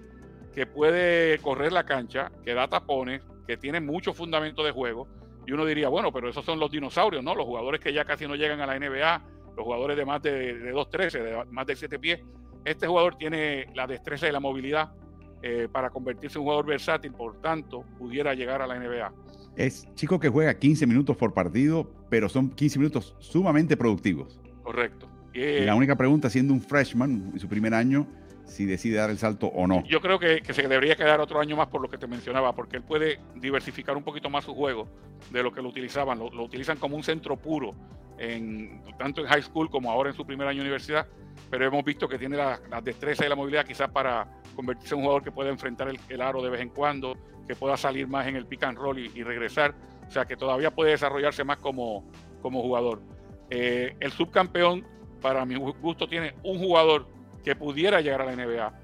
que 0.55 0.67
puede 0.67 1.39
correr 1.39 1.73
la 1.73 1.85
cancha, 1.85 2.33
que 2.45 2.55
da 2.55 2.69
tapones, 2.69 3.23
que 3.47 3.57
tiene 3.57 3.81
mucho 3.81 4.13
fundamento 4.13 4.65
de 4.65 4.73
juego. 4.73 5.09
Y 5.47 5.53
uno 5.53 5.65
diría, 5.65 5.89
bueno, 5.89 6.13
pero 6.13 6.29
esos 6.29 6.45
son 6.45 6.59
los 6.59 6.71
dinosaurios, 6.71 7.25
¿no? 7.25 7.35
Los 7.35 7.47
jugadores 7.47 7.81
que 7.81 7.93
ya 7.93 8.05
casi 8.05 8.27
no 8.27 8.35
llegan 8.35 8.61
a 8.61 8.67
la 8.67 8.79
NBA, 8.79 9.23
los 9.57 9.65
jugadores 9.65 9.97
de 9.97 10.05
más 10.05 10.23
de, 10.23 10.59
de 10.59 10.73
2'13, 10.75 11.23
de 11.23 11.45
más 11.51 11.67
de 11.67 11.77
7 11.77 11.99
pies. 11.99 12.21
Este 12.65 12.87
jugador 12.87 13.17
tiene 13.17 13.67
la 13.75 13.87
destreza 13.87 14.29
y 14.29 14.33
la 14.33 14.41
movilidad 14.41 14.93
eh, 15.41 15.69
para 15.71 15.91
convertirse 15.91 16.37
en 16.37 16.41
un 16.41 16.47
jugador 16.47 16.67
versátil, 16.67 17.13
por 17.13 17.41
tanto, 17.41 17.85
pudiera 17.97 18.35
llegar 18.35 18.61
a 18.61 18.67
la 18.67 18.79
NBA. 18.79 19.13
Es 19.57 19.89
chico 19.95 20.19
que 20.19 20.29
juega 20.29 20.59
15 20.59 20.87
minutos 20.87 21.17
por 21.17 21.33
partido, 21.33 21.89
pero 22.11 22.29
son 22.29 22.51
15 22.51 22.79
minutos 22.81 23.15
sumamente 23.21 23.77
productivos. 23.77 24.41
Correcto. 24.63 25.09
Y 25.35 25.61
la 25.61 25.75
única 25.75 25.97
pregunta, 25.97 26.31
siendo 26.31 26.53
un 26.53 26.61
freshman 26.61 27.31
en 27.33 27.39
su 27.39 27.49
primer 27.49 27.75
año, 27.75 28.07
si 28.49 28.65
decide 28.65 28.97
dar 28.97 29.11
el 29.11 29.19
salto 29.19 29.47
o 29.47 29.67
no. 29.67 29.85
Yo 29.85 30.01
creo 30.01 30.19
que, 30.19 30.43
se 30.53 30.63
debería 30.63 30.97
quedar 30.97 31.21
otro 31.21 31.41
año 31.41 31.57
más 31.57 31.69
por 31.69 31.81
lo 31.81 31.89
que 31.89 31.99
te 31.99 32.07
mencionaba, 32.07 32.55
porque 32.55 32.77
él 32.77 32.83
puede 32.83 33.21
diversificar 33.37 33.97
un 33.97 34.03
poquito 34.03 34.31
más 34.31 34.45
su 34.45 34.55
juego 34.55 34.89
de 35.31 35.43
lo 35.43 35.53
que 35.53 35.63
lo 35.63 35.69
utilizaban. 35.69 36.19
Lo, 36.19 36.43
utilizan 36.43 36.79
como 36.79 36.97
un 36.97 37.03
centro 37.03 37.37
puro, 37.37 37.75
en, 38.19 38.83
tanto 38.99 39.21
en 39.21 39.29
high 39.29 39.43
school 39.43 39.71
como 39.71 39.91
ahora 39.91 40.11
en 40.11 40.17
su 40.17 40.27
primer 40.27 40.49
año 40.49 40.59
de 40.59 40.63
universidad, 40.63 41.07
pero 41.51 41.67
hemos 41.67 41.85
visto 41.85 42.09
que 42.09 42.19
tiene 42.19 42.37
las 42.37 42.61
la 42.69 42.81
destrezas 42.81 43.27
y 43.27 43.29
la 43.29 43.37
movilidad 43.37 43.65
quizás 43.65 43.91
para 43.91 44.27
convertirse 44.57 44.95
en 44.95 44.99
un 44.99 45.05
jugador 45.05 45.23
que 45.23 45.31
pueda 45.31 45.51
enfrentar 45.51 45.89
el, 46.09 46.21
aro 46.21 46.43
de 46.43 46.51
vez 46.51 46.61
en 46.61 46.71
cuando, 46.71 47.17
que 47.47 47.55
pueda 47.55 47.77
salir 47.77 48.09
más 48.09 48.27
en 48.27 48.37
el 48.37 48.47
pick 48.47 48.65
and 48.65 48.77
roll 48.77 48.99
y, 48.99 49.23
regresar. 49.23 49.75
O 50.09 50.11
sea, 50.11 50.25
que 50.25 50.37
todavía 50.37 50.71
puede 50.71 50.93
desarrollarse 50.93 51.45
más 51.45 51.59
como, 51.59 52.11
como 52.41 52.63
jugador. 52.63 53.03
Eh, 53.51 53.95
el 54.01 54.11
subcampeón, 54.11 54.85
para 55.21 55.45
mi 55.45 55.57
gusto, 55.57 56.09
tiene 56.09 56.35
un 56.43 56.59
jugador 56.59 57.07
que 57.45 57.57
pudiera 57.57 58.01
llegar 58.01 58.23
a 58.23 58.25
la 58.25 58.37
NBA. 58.37 58.81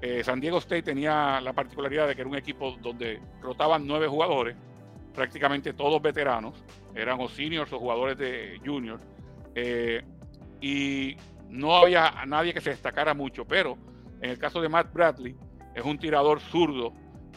Eh, 0.00 0.22
San 0.22 0.40
Diego 0.40 0.58
State 0.58 0.82
tenía 0.82 1.40
la 1.40 1.52
particularidad 1.52 2.06
de 2.06 2.14
que 2.14 2.20
era 2.20 2.30
un 2.30 2.36
equipo 2.36 2.76
donde 2.80 3.20
rotaban 3.40 3.86
nueve 3.86 4.06
jugadores, 4.06 4.56
prácticamente 5.14 5.72
todos 5.72 6.00
veteranos, 6.00 6.62
eran 6.94 7.20
o 7.20 7.28
seniors 7.28 7.72
o 7.72 7.78
jugadores 7.78 8.16
de 8.16 8.60
juniors, 8.64 9.02
eh, 9.54 10.02
y 10.60 11.16
no 11.48 11.76
había 11.76 12.12
nadie 12.26 12.54
que 12.54 12.60
se 12.60 12.70
destacara 12.70 13.14
mucho, 13.14 13.44
pero 13.44 13.76
en 14.20 14.30
el 14.30 14.38
caso 14.38 14.60
de 14.60 14.68
Matt 14.68 14.92
Bradley, 14.92 15.36
es 15.74 15.84
un 15.84 15.98
tirador 15.98 16.40
zurdo 16.40 16.92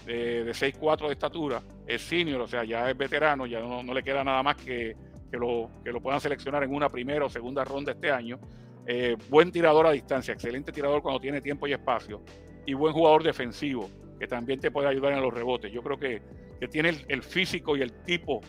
de, 0.05 0.43
de 0.43 0.51
6'4 0.51 1.07
de 1.07 1.13
estatura, 1.13 1.61
es 1.87 2.01
senior, 2.01 2.41
o 2.41 2.47
sea, 2.47 2.63
ya 2.63 2.89
es 2.89 2.97
veterano, 2.97 3.45
ya 3.45 3.59
no, 3.59 3.83
le 3.83 4.03
queda 4.03 4.23
nada 4.23 4.41
más 4.43 4.55
que, 4.57 4.95
que, 5.31 5.37
lo, 5.37 5.71
que 5.83 5.91
lo 5.91 6.01
puedan 6.01 6.19
seleccionar 6.19 6.63
en 6.63 6.75
una 6.75 6.89
primera 6.89 7.25
o 7.25 7.29
segunda 7.29 7.63
ronda 7.63 7.93
este 7.93 8.11
año. 8.11 8.39
Eh, 8.85 9.15
buen 9.29 9.51
tirador 9.51 9.87
a 9.87 9.91
distancia, 9.91 10.33
excelente 10.33 10.71
tirador 10.71 11.01
cuando 11.01 11.19
tiene 11.21 11.39
tiempo 11.39 11.67
y 11.67 11.73
espacio, 11.73 12.21
y 12.65 12.73
buen 12.73 12.93
jugador 12.93 13.23
defensivo, 13.23 13.89
que 14.19 14.27
también 14.27 14.59
te 14.59 14.71
puede 14.71 14.89
ayudar 14.89 15.13
en 15.13 15.21
los 15.21 15.33
rebotes. 15.33 15.71
Yo 15.71 15.81
creo 15.81 15.97
que, 15.97 16.21
que 16.59 16.67
tiene 16.67 16.97
el, 17.07 17.23
físico 17.23 17.77
y 17.77 17.81
el 17.81 17.93
tipo 18.03 18.41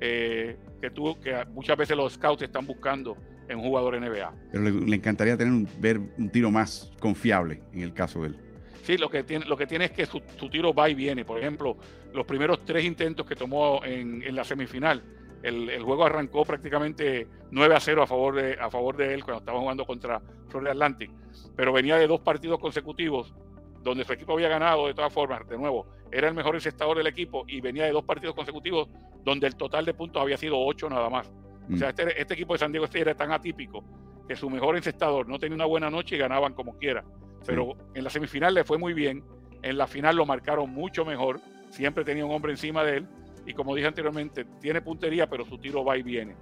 eh, 0.00 0.56
que, 0.80 0.90
tú, 0.90 1.20
que 1.20 1.44
muchas 1.52 1.76
veces 1.76 1.96
los 1.96 2.14
scouts 2.14 2.42
están 2.42 2.66
buscando 2.66 3.16
en 3.48 3.58
un 3.58 3.64
jugador 3.64 4.00
NBA. 4.00 4.32
Pero 4.52 4.64
le, 4.64 4.96
encantaría 4.96 5.36
tener 5.36 5.52
un, 5.52 5.68
ver 5.78 5.98
un 5.98 6.30
tiro 6.30 6.50
más 6.50 6.90
confiable 7.00 7.60
en 7.72 7.82
el 7.82 7.92
caso 7.92 8.22
de 8.22 8.28
él. 8.28 8.36
Sí, 8.84 8.96
lo 8.96 9.10
que 9.10 9.24
tiene, 9.24 9.44
lo 9.44 9.56
que 9.56 9.66
tiene 9.66 9.86
es 9.86 9.90
que 9.90 10.06
su, 10.06 10.20
tiro 10.48 10.72
va 10.72 10.88
y 10.88 10.94
viene. 10.94 11.24
Por 11.24 11.38
ejemplo, 11.38 11.76
los 12.14 12.24
primeros 12.24 12.64
tres 12.64 12.84
intentos 12.84 13.26
que 13.26 13.36
tomó 13.36 13.84
en, 13.84 14.22
en 14.22 14.34
la 14.34 14.44
semifinal, 14.44 15.02
el, 15.42 15.70
el, 15.70 15.82
juego 15.82 16.04
arrancó 16.04 16.44
prácticamente 16.44 17.26
9 17.50 17.74
a 17.74 17.80
0 17.80 18.02
a 18.02 18.06
favor, 18.06 18.34
de, 18.34 18.54
a 18.60 18.70
favor 18.70 18.96
de 18.96 19.14
él 19.14 19.24
cuando 19.24 19.40
estaba 19.40 19.60
jugando 19.60 19.84
contra 19.84 20.20
Florida 20.48 20.72
Atlantic. 20.72 21.10
Pero 21.56 21.72
venía 21.72 21.96
de 21.96 22.06
dos 22.06 22.20
partidos 22.20 22.58
consecutivos 22.58 23.34
donde 23.82 24.04
su 24.04 24.12
equipo 24.12 24.34
había 24.34 24.48
ganado 24.48 24.86
de 24.86 24.94
todas 24.94 25.12
formas. 25.12 25.48
De 25.48 25.56
nuevo, 25.56 25.86
era 26.12 26.28
el 26.28 26.34
mejor 26.34 26.54
encestador 26.54 26.96
del 26.96 27.06
equipo 27.06 27.44
y 27.46 27.60
venía 27.60 27.84
de 27.84 27.92
dos 27.92 28.04
partidos 28.04 28.34
consecutivos 28.34 28.88
donde 29.24 29.46
el 29.46 29.56
total 29.56 29.84
de 29.84 29.94
puntos 29.94 30.20
había 30.20 30.36
sido 30.36 30.58
8 30.58 30.90
nada 30.90 31.08
más. 31.08 31.32
O 31.72 31.76
sea, 31.76 31.88
mm. 31.88 31.90
este, 31.90 32.20
este, 32.20 32.34
equipo 32.34 32.52
de 32.54 32.58
San 32.58 32.72
Diego 32.72 32.84
State 32.86 33.02
era 33.02 33.14
tan 33.14 33.32
atípico 33.32 33.84
que 34.28 34.36
su 34.36 34.50
mejor 34.50 34.76
encestador 34.76 35.28
no 35.28 35.38
tenía 35.38 35.54
una 35.54 35.66
buena 35.66 35.90
noche 35.90 36.16
y 36.16 36.18
ganaban 36.18 36.54
como 36.54 36.76
quiera. 36.76 37.04
Pero 37.46 37.76
en 37.94 38.04
la 38.04 38.10
semifinal 38.10 38.54
le 38.54 38.64
fue 38.64 38.78
muy 38.78 38.92
bien, 38.92 39.24
en 39.62 39.78
la 39.78 39.86
final 39.86 40.16
lo 40.16 40.26
marcaron 40.26 40.70
mucho 40.70 41.04
mejor, 41.04 41.40
siempre 41.70 42.04
tenía 42.04 42.24
un 42.24 42.32
hombre 42.32 42.52
encima 42.52 42.84
de 42.84 42.98
él 42.98 43.08
y 43.46 43.54
como 43.54 43.74
dije 43.74 43.88
anteriormente, 43.88 44.44
tiene 44.60 44.80
puntería, 44.82 45.28
pero 45.28 45.44
su 45.44 45.58
tiro 45.58 45.84
va 45.84 45.96
y 45.96 46.02
viene. 46.02 46.36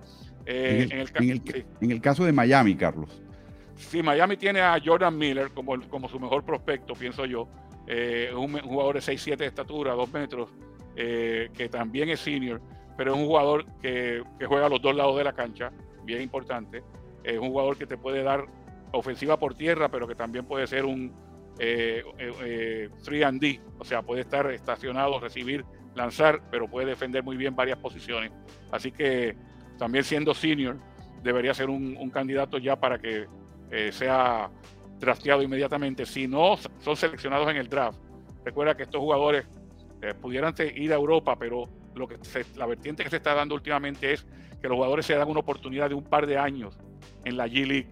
Eh, 0.47 0.89
en, 0.91 1.91
el, 1.91 2.01
caso 2.01 2.25
de 2.25 2.33
Miami, 2.33 2.75
Carlos. 2.75 3.23
Sí, 3.77 4.03
Miami 4.03 4.37
tiene 4.37 4.61
a 4.61 4.81
Jordan 4.83 5.17
Miller 5.17 5.51
como, 5.51 5.81
como 5.89 6.09
su 6.09 6.19
mejor 6.19 6.45
prospecto, 6.45 6.95
pienso 6.95 7.27
yo. 7.27 7.49
Eh, 7.87 8.33
un, 8.35 8.59
jugador 8.61 8.97
de 8.97 9.01
6'7 9.01 9.37
de 9.37 9.47
estatura, 9.47 9.93
2 9.93 10.13
metros, 10.13 10.51
eh, 10.97 11.51
que 11.55 11.69
también 11.69 12.09
es 12.09 12.21
senior 12.21 12.61
pero 12.99 13.15
es 13.15 13.21
un 13.21 13.27
jugador 13.27 13.65
que, 13.81 14.25
juega 14.45 14.67
a 14.67 14.69
los 14.69 14.83
dos 14.83 14.95
lados 14.95 15.17
de 15.17 15.23
la 15.23 15.33
cancha, 15.33 15.71
bien 16.03 16.21
importante. 16.21 16.83
Es 17.23 17.39
un 17.39 17.51
jugador 17.51 17.79
que 17.79 17.87
te 17.87 17.97
puede 17.97 18.25
dar 18.25 18.47
ofensiva 18.91 19.39
por 19.39 19.55
tierra, 19.55 19.89
pero 19.89 20.09
que 20.09 20.17
también 20.17 20.45
puede 20.45 20.67
ser 20.67 20.85
un 20.85 21.15
3 21.57 21.61
eh, 21.61 22.03
eh, 22.19 22.91
eh 23.09 23.25
and 23.25 23.41
D, 23.41 23.61
o 23.79 23.85
sea, 23.85 24.03
puede 24.03 24.23
estar 24.23 24.51
estacionado, 24.51 25.21
recibir, 25.21 25.65
lanzar, 25.99 26.41
pero 26.51 26.69
puede 26.69 26.87
defender 26.87 27.23
muy 27.23 27.37
bien 27.37 27.55
varias 27.55 27.79
posiciones. 27.79 28.33
Así 28.71 28.91
que 28.91 29.37
también 29.79 30.05
siendo 30.05 30.33
senior, 30.33 30.79
debería 31.23 31.53
ser 31.53 31.69
un, 31.69 32.11
candidato 32.11 32.59
ya 32.59 32.77
para 32.77 32.99
que 32.99 33.27
eh, 33.71 33.93
sea 33.93 34.51
drafteado 34.99 35.43
inmediatamente. 35.43 36.07
Si 36.07 36.27
no 36.27 36.57
son 36.81 36.97
seleccionados 36.97 37.51
en 37.51 37.57
el 37.57 37.69
draft, 37.69 37.99
recuerda 38.45 38.77
que 38.77 38.85
estos 38.85 39.01
jugadores 39.01 39.47
pudieran 40.21 40.55
ir 40.77 40.93
a 40.93 40.95
Europa, 40.95 41.37
pero 41.37 41.69
lo 41.95 42.07
que 42.07 42.17
la 42.57 42.67
vertiente 42.67 43.03
que 43.03 43.11
se 43.11 43.17
está 43.17 43.35
dando 43.35 43.55
últimamente 43.55 44.13
es 44.13 44.25
que 44.61 44.69
los 44.69 44.77
jugadores 44.77 45.07
se 45.07 45.15
dan 45.15 45.29
una 45.29 45.41
oportunidad 45.41 45.89
de 45.89 45.95
un 45.95 46.05
par 46.05 46.27
de 46.27 46.39
años 46.39 46.79
en 47.25 47.37
la 47.37 47.47
G 47.47 47.67
League. 47.67 47.89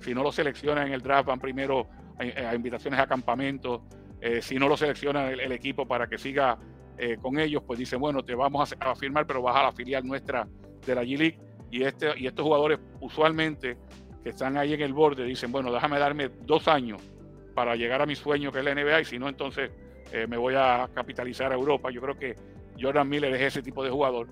Si 0.00 0.14
no 0.14 0.22
lo 0.22 0.32
seleccionan 0.32 0.88
en 0.88 0.92
el 0.92 1.02
draft, 1.02 1.28
van 1.28 1.40
primero 1.40 1.88
a, 2.18 2.54
invitaciones 2.54 3.00
a 3.00 3.06
campamentos. 3.06 3.82
Eh, 4.20 4.42
si 4.42 4.56
no 4.56 4.68
lo 4.68 4.76
selecciona 4.76 5.30
el, 5.30 5.52
equipo 5.52 5.86
para 5.86 6.06
que 6.08 6.18
siga 6.18 6.58
eh, 6.98 7.16
con 7.20 7.38
ellos, 7.38 7.62
pues 7.66 7.78
dicen, 7.78 8.00
bueno, 8.00 8.24
te 8.24 8.34
vamos 8.34 8.74
a, 8.78 8.94
firmar, 8.94 9.26
pero 9.26 9.42
vas 9.42 9.56
a 9.56 9.62
la 9.64 9.72
filial 9.72 10.04
nuestra 10.04 10.48
de 10.84 10.94
la 10.94 11.02
G 11.02 11.16
League. 11.16 11.38
Y, 11.70 11.82
este, 11.82 12.18
y 12.18 12.26
estos 12.26 12.44
jugadores 12.44 12.78
usualmente 13.00 13.76
que 14.22 14.30
están 14.30 14.56
ahí 14.56 14.72
en 14.74 14.80
el 14.80 14.92
borde 14.92 15.24
dicen, 15.24 15.52
bueno, 15.52 15.72
déjame 15.72 15.98
darme 15.98 16.28
dos 16.28 16.66
años 16.66 17.02
para 17.54 17.76
llegar 17.76 18.00
a 18.00 18.06
mi 18.06 18.14
sueño 18.14 18.50
que 18.52 18.60
es 18.60 18.64
la 18.64 18.74
NBA 18.74 19.00
y 19.00 19.04
si 19.04 19.18
no, 19.18 19.28
entonces 19.28 19.70
eh, 20.12 20.26
me 20.26 20.36
voy 20.36 20.54
a 20.56 20.88
capitalizar 20.94 21.52
a 21.52 21.54
Europa. 21.54 21.90
Yo 21.90 22.00
creo 22.00 22.18
que 22.18 22.36
Jordan 22.80 23.08
Miller 23.08 23.32
es 23.34 23.42
ese 23.42 23.62
tipo 23.62 23.84
de 23.84 23.90
jugador. 23.90 24.28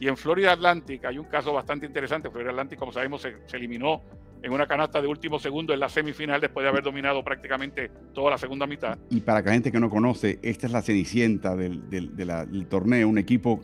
Y 0.00 0.08
en 0.08 0.16
Florida 0.16 0.52
Atlantic 0.52 1.04
hay 1.04 1.18
un 1.18 1.26
caso 1.26 1.52
bastante 1.52 1.86
interesante. 1.86 2.30
Florida 2.30 2.50
Atlantic, 2.50 2.78
como 2.78 2.92
sabemos, 2.92 3.22
se, 3.22 3.36
eliminó 3.52 4.02
en 4.42 4.52
una 4.52 4.66
canasta 4.66 5.00
de 5.00 5.08
último 5.08 5.38
segundo 5.38 5.72
en 5.74 5.80
la 5.80 5.88
semifinal 5.88 6.40
después 6.40 6.64
de 6.64 6.70
haber 6.70 6.82
dominado 6.82 7.22
prácticamente 7.22 7.90
toda 8.12 8.30
la 8.30 8.38
segunda 8.38 8.66
mitad. 8.66 8.98
Y 9.10 9.20
para 9.20 9.42
la 9.42 9.52
gente 9.52 9.70
que 9.70 9.80
no 9.80 9.90
conoce, 9.90 10.38
esta 10.42 10.66
es 10.66 10.72
la 10.72 10.82
cenicienta 10.82 11.56
del, 11.56 12.66
torneo, 12.68 13.08
un 13.08 13.18
equipo 13.18 13.60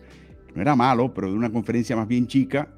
que 0.46 0.54
no 0.54 0.62
era 0.62 0.76
malo, 0.76 1.12
pero 1.14 1.30
de 1.30 1.36
una 1.36 1.50
conferencia 1.50 1.96
más 1.96 2.08
bien 2.08 2.26
chica, 2.26 2.68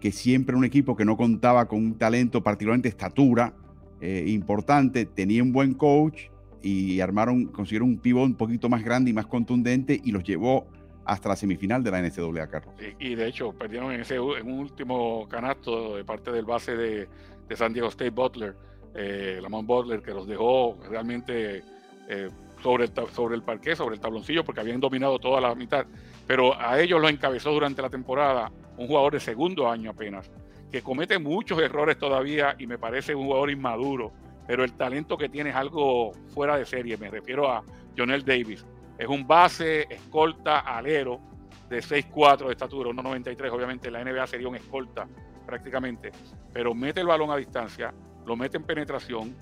que 0.00 0.12
siempre 0.12 0.56
un 0.56 0.64
equipo 0.64 0.96
que 0.96 1.04
no 1.04 1.16
contaba 1.16 1.66
con 1.66 1.78
un 1.78 1.98
talento 1.98 2.42
particularmente 2.42 2.88
estatura 2.88 3.54
eh, 4.00 4.24
importante, 4.28 5.06
tenía 5.06 5.42
un 5.42 5.52
buen 5.52 5.74
coach 5.74 6.24
y 6.62 7.00
armaron, 7.00 7.46
consiguieron 7.46 7.88
un 7.88 7.98
pivot 7.98 8.24
un 8.24 8.34
poquito 8.34 8.68
más 8.68 8.84
grande 8.84 9.10
y 9.10 9.14
más 9.14 9.26
contundente 9.26 10.00
y 10.02 10.12
los 10.12 10.24
llevó 10.24 10.66
hasta 11.06 11.28
la 11.28 11.36
semifinal 11.36 11.82
de 11.82 11.90
la 11.90 12.02
NCAA, 12.02 12.48
Carlos. 12.48 12.74
Y, 12.98 13.14
de 13.14 13.28
hecho, 13.28 13.52
perdieron 13.52 13.92
en 13.92 14.00
ese 14.00 14.16
en 14.16 14.46
un 14.46 14.58
último 14.58 15.28
canasto 15.28 15.96
de 15.96 16.04
parte 16.04 16.32
del 16.32 16.44
base 16.44 16.76
de, 16.76 17.08
San 17.54 17.72
Diego 17.72 17.88
State 17.88 18.10
Butler, 18.10 18.56
eh, 18.94 19.38
Lamont 19.42 19.66
Butler, 19.66 20.02
que 20.02 20.12
los 20.12 20.26
dejó 20.26 20.78
realmente 20.88 21.62
eh, 22.08 22.30
sobre, 22.62 22.84
el, 22.84 22.92
sobre 23.12 23.36
el 23.36 23.42
parque, 23.42 23.76
sobre 23.76 23.96
el 23.96 24.00
tabloncillo, 24.00 24.42
porque 24.42 24.60
habían 24.60 24.80
dominado 24.80 25.18
toda 25.18 25.40
la 25.40 25.54
mitad. 25.54 25.86
Pero 26.26 26.58
a 26.58 26.80
ellos 26.80 27.00
lo 27.00 27.08
encabezó 27.08 27.52
durante 27.52 27.82
la 27.82 27.90
temporada 27.90 28.50
un 28.78 28.88
jugador 28.88 29.12
de 29.12 29.20
segundo 29.20 29.70
año 29.70 29.90
apenas, 29.90 30.30
que 30.72 30.82
comete 30.82 31.18
muchos 31.18 31.60
errores 31.60 31.98
todavía 31.98 32.56
y 32.58 32.66
me 32.66 32.78
parece 32.78 33.14
un 33.14 33.26
jugador 33.26 33.50
inmaduro, 33.50 34.12
pero 34.46 34.64
el 34.64 34.72
talento 34.72 35.16
que 35.16 35.28
tiene 35.28 35.50
es 35.50 35.56
algo 35.56 36.12
fuera 36.28 36.56
de 36.56 36.64
serie. 36.64 36.96
Me 36.96 37.10
refiero 37.10 37.48
a 37.48 37.62
Jonel 37.96 38.24
Davis 38.24 38.64
es 38.98 39.06
un 39.06 39.26
base, 39.26 39.86
escolta, 39.90 40.60
alero 40.60 41.20
de 41.68 41.78
6'4 41.78 42.46
de 42.46 42.52
estatura, 42.52 42.90
1'93. 42.90 43.50
Obviamente 43.50 43.90
la 43.90 44.02
NBA 44.02 44.26
sería 44.26 44.48
un 44.48 44.56
escolta 44.56 45.06
prácticamente, 45.46 46.10
pero 46.52 46.74
mete 46.74 47.00
el 47.00 47.06
balón 47.06 47.30
a 47.30 47.36
distancia, 47.36 47.94
lo 48.26 48.36
mete 48.36 48.56
en 48.56 48.64
penetración, 48.64 49.34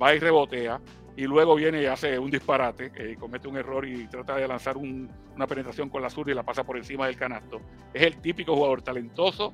va 0.00 0.14
y 0.14 0.18
rebotea, 0.18 0.80
y 1.16 1.24
luego 1.24 1.56
viene 1.56 1.82
y 1.82 1.86
hace 1.86 2.16
un 2.16 2.30
disparate, 2.30 2.92
eh, 2.94 3.16
comete 3.18 3.48
un 3.48 3.56
error 3.56 3.84
y 3.84 4.06
trata 4.06 4.36
de 4.36 4.46
lanzar 4.46 4.76
una 4.76 5.46
penetración 5.48 5.88
con 5.88 6.00
la 6.00 6.10
zurda 6.10 6.30
y 6.30 6.34
la 6.36 6.44
pasa 6.44 6.62
por 6.62 6.76
encima 6.76 7.08
del 7.08 7.16
canasto. 7.16 7.60
Es 7.92 8.02
el 8.02 8.18
típico 8.18 8.54
jugador 8.54 8.82
talentoso 8.82 9.52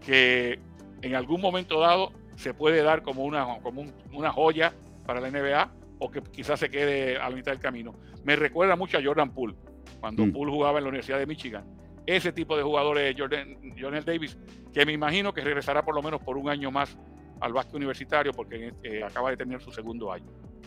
que 0.00 0.60
en 1.02 1.14
algún 1.16 1.40
momento 1.40 1.80
dado 1.80 2.12
se 2.36 2.54
puede 2.54 2.82
dar 2.84 3.02
como 3.02 3.24
una, 3.24 3.58
como 3.60 3.86
una 4.12 4.30
joya 4.30 4.72
para 5.04 5.20
la 5.20 5.30
NBA 5.30 5.72
o 5.98 6.10
que 6.12 6.22
quizás 6.22 6.60
se 6.60 6.70
quede 6.70 7.16
a 7.16 7.28
la 7.28 7.34
mitad 7.34 7.50
del 7.50 7.60
camino. 7.60 7.96
Me 8.22 8.36
recuerda 8.36 8.76
mucho 8.76 8.96
a 8.96 9.02
Jordan 9.02 9.34
Poole, 9.34 9.56
cuando 9.98 10.24
mm. 10.24 10.32
Poole 10.32 10.52
jugaba 10.52 10.78
en 10.78 10.84
la 10.84 10.90
Universidad 10.90 11.18
de 11.18 11.26
Michigan. 11.26 11.64
Ese 12.10 12.32
tipo 12.32 12.56
de 12.56 12.64
jugadores, 12.64 13.14
Jordan, 13.16 13.56
Jonel 13.78 14.04
Davis, 14.04 14.36
que 14.74 14.84
me 14.84 14.92
imagino 14.92 15.32
que 15.32 15.42
regresará 15.42 15.84
por 15.84 15.94
lo 15.94 16.02
menos 16.02 16.20
por 16.20 16.36
un 16.36 16.48
año 16.48 16.72
más 16.72 16.98
al 17.38 17.52
básquet 17.52 17.76
universitario 17.76 18.32
porque 18.32 18.72
eh, 18.82 19.04
acaba 19.04 19.30
de 19.30 19.36
tener 19.36 19.60
su 19.60 19.70
segundo 19.70 20.12
año. 20.12 20.26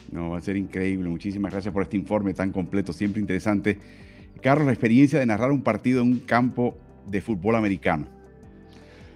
No, 0.09 0.29
va 0.29 0.37
a 0.37 0.41
ser 0.41 0.55
increíble. 0.55 1.09
Muchísimas 1.09 1.51
gracias 1.51 1.73
por 1.73 1.83
este 1.83 1.97
informe 1.97 2.33
tan 2.33 2.53
completo, 2.53 2.93
siempre 2.93 3.19
interesante. 3.19 3.77
Carlos, 4.41 4.67
la 4.67 4.71
experiencia 4.71 5.19
de 5.19 5.25
narrar 5.25 5.51
un 5.51 5.61
partido 5.63 6.01
en 6.01 6.13
un 6.13 6.19
campo 6.19 6.77
de 7.07 7.19
fútbol 7.19 7.57
americano. 7.57 8.07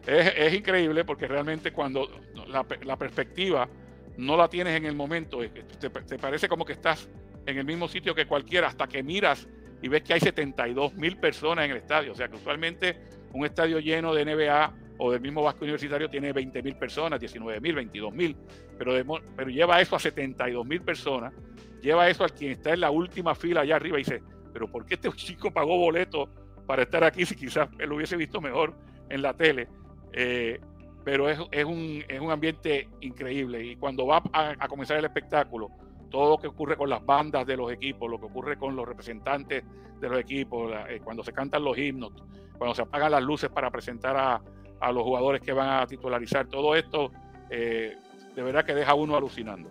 Es, 0.06 0.54
increíble 0.54 1.06
porque 1.06 1.30
realmente 1.30 1.72
cuando 1.72 2.10
la, 2.50 2.98
perspectiva 2.98 3.70
no 4.18 4.36
la 4.36 4.50
tienes 4.50 4.76
en 4.76 4.84
el 4.84 4.96
momento, 4.96 5.40
te, 5.40 5.90
te, 5.90 6.18
parece 6.18 6.50
como 6.50 6.66
que 6.66 6.74
estás 6.74 7.08
en 7.46 7.58
el 7.58 7.64
mismo 7.64 7.88
sitio 7.88 8.14
que 8.14 8.26
cualquiera 8.26 8.68
hasta 8.68 8.88
que 8.88 9.02
miras 9.02 9.48
y 9.82 9.88
ves 9.88 10.04
que 10.04 10.14
hay 10.14 10.20
72 10.20 10.96
mil 10.96 11.18
personas 11.18 11.66
en 11.66 11.72
el 11.72 11.78
estadio. 11.78 12.12
O 12.12 12.16
sea 12.16 12.28
que 12.28 12.36
usualmente 12.36 12.98
un 13.34 13.46
estadio 13.46 13.80
lleno 13.80 14.14
de 14.14 14.26
NBA 14.26 14.74
o 14.98 15.12
del 15.12 15.22
mismo 15.22 15.44
Vasco 15.44 15.64
Universitario 15.64 16.10
tiene 16.10 16.34
20 16.34 16.64
mil 16.64 16.76
personas, 16.76 17.20
19 17.20 17.60
mil, 17.62 17.76
22 17.76 18.14
mil, 18.14 18.36
pero, 18.78 18.94
pero 19.36 19.50
lleva 19.50 19.80
eso 19.80 19.96
a 19.96 20.00
72 20.00 20.66
mil 20.66 20.82
personas, 20.82 21.34
lleva 21.82 22.10
eso 22.10 22.24
al 22.24 22.34
quien 22.34 22.54
está 22.54 22.74
en 22.74 22.82
la 22.82 22.90
última 22.90 23.36
fila 23.36 23.62
allá 23.62 23.76
arriba 23.76 23.98
y 23.98 24.04
dice, 24.04 24.24
pero 24.54 24.68
¿por 24.68 24.86
qué 24.86 24.96
este 24.96 25.12
chico 25.12 25.52
pagó 25.52 25.78
boleto 25.78 26.30
para 26.66 26.84
estar 26.84 27.04
aquí 27.04 27.26
si 27.26 27.36
quizás 27.36 27.70
lo 27.78 27.96
hubiese 27.96 28.16
visto 28.16 28.42
mejor 28.42 28.74
en 29.10 29.22
la 29.22 29.34
tele? 29.36 29.68
Eh, 30.14 30.60
pero 31.04 31.30
es, 31.30 31.40
es, 31.52 31.64
un, 31.64 32.04
es, 32.08 32.20
un, 32.20 32.32
ambiente 32.32 32.90
increíble 33.00 33.64
y 33.64 33.76
cuando 33.78 34.06
va 34.08 34.22
a, 34.34 34.68
comenzar 34.68 34.98
el 34.98 35.06
espectáculo, 35.06 35.70
todo 36.08 36.32
lo 36.32 36.38
que 36.38 36.48
ocurre 36.48 36.78
con 36.78 36.90
las 36.90 37.06
bandas 37.06 37.46
de 37.46 37.58
los 37.58 37.72
equipos, 37.72 38.10
lo 38.10 38.20
que 38.20 38.26
ocurre 38.26 38.58
con 38.58 38.76
los 38.76 38.88
representantes 38.88 39.64
de 40.00 40.10
los 40.10 40.20
equipos, 40.20 40.74
eh, 40.90 41.02
cuando 41.04 41.24
se 41.24 41.34
cantan 41.34 41.64
los 41.64 41.78
himnos, 41.78 42.12
cuando 42.58 42.76
se 42.76 42.82
apagan 42.82 43.12
las 43.12 43.24
luces 43.24 43.50
para 43.50 43.70
presentar 43.72 44.16
a, 44.18 44.92
los 44.92 45.04
jugadores 45.04 45.42
que 45.42 45.54
van 45.54 45.82
a 45.82 45.88
titularizar. 45.88 46.48
Todo 46.48 46.76
esto 46.76 47.12
eh, 47.50 47.96
de 48.36 48.44
verdad 48.44 48.64
que 48.64 48.76
deja 48.76 48.92
a 48.92 48.96
uno 48.96 49.16
alucinando. 49.16 49.70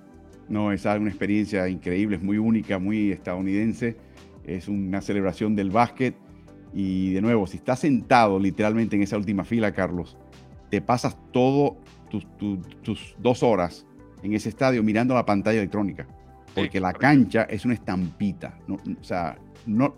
No, 0.48 0.72
es 0.72 0.84
una 0.84 1.08
experiencia 1.08 1.68
increíble, 1.68 2.16
es 2.16 2.22
muy 2.22 2.38
única, 2.38 2.78
muy 2.78 3.12
estadounidense. 3.12 3.96
Es 4.44 4.68
una 4.68 5.00
celebración 5.00 5.56
del 5.56 5.70
básquet. 5.70 6.16
Y 6.72 7.12
de 7.12 7.20
nuevo, 7.20 7.46
si 7.46 7.56
estás 7.56 7.80
sentado 7.80 8.38
literalmente 8.38 8.96
en 8.96 9.02
esa 9.02 9.16
última 9.16 9.44
fila, 9.44 9.72
Carlos, 9.72 10.16
te 10.70 10.80
pasas 10.80 11.16
todo 11.32 11.78
tus, 12.08 13.16
dos 13.18 13.42
horas 13.42 13.86
en 14.22 14.34
ese 14.34 14.48
estadio 14.48 14.82
mirando 14.82 15.14
la 15.14 15.24
pantalla 15.24 15.58
electrónica. 15.58 16.06
Porque 16.62 16.80
la 16.80 16.92
cancha 16.92 17.42
es 17.44 17.64
una 17.64 17.74
estampita. 17.74 18.58
o 18.68 19.04
sea, 19.04 19.38
no, 19.66 19.94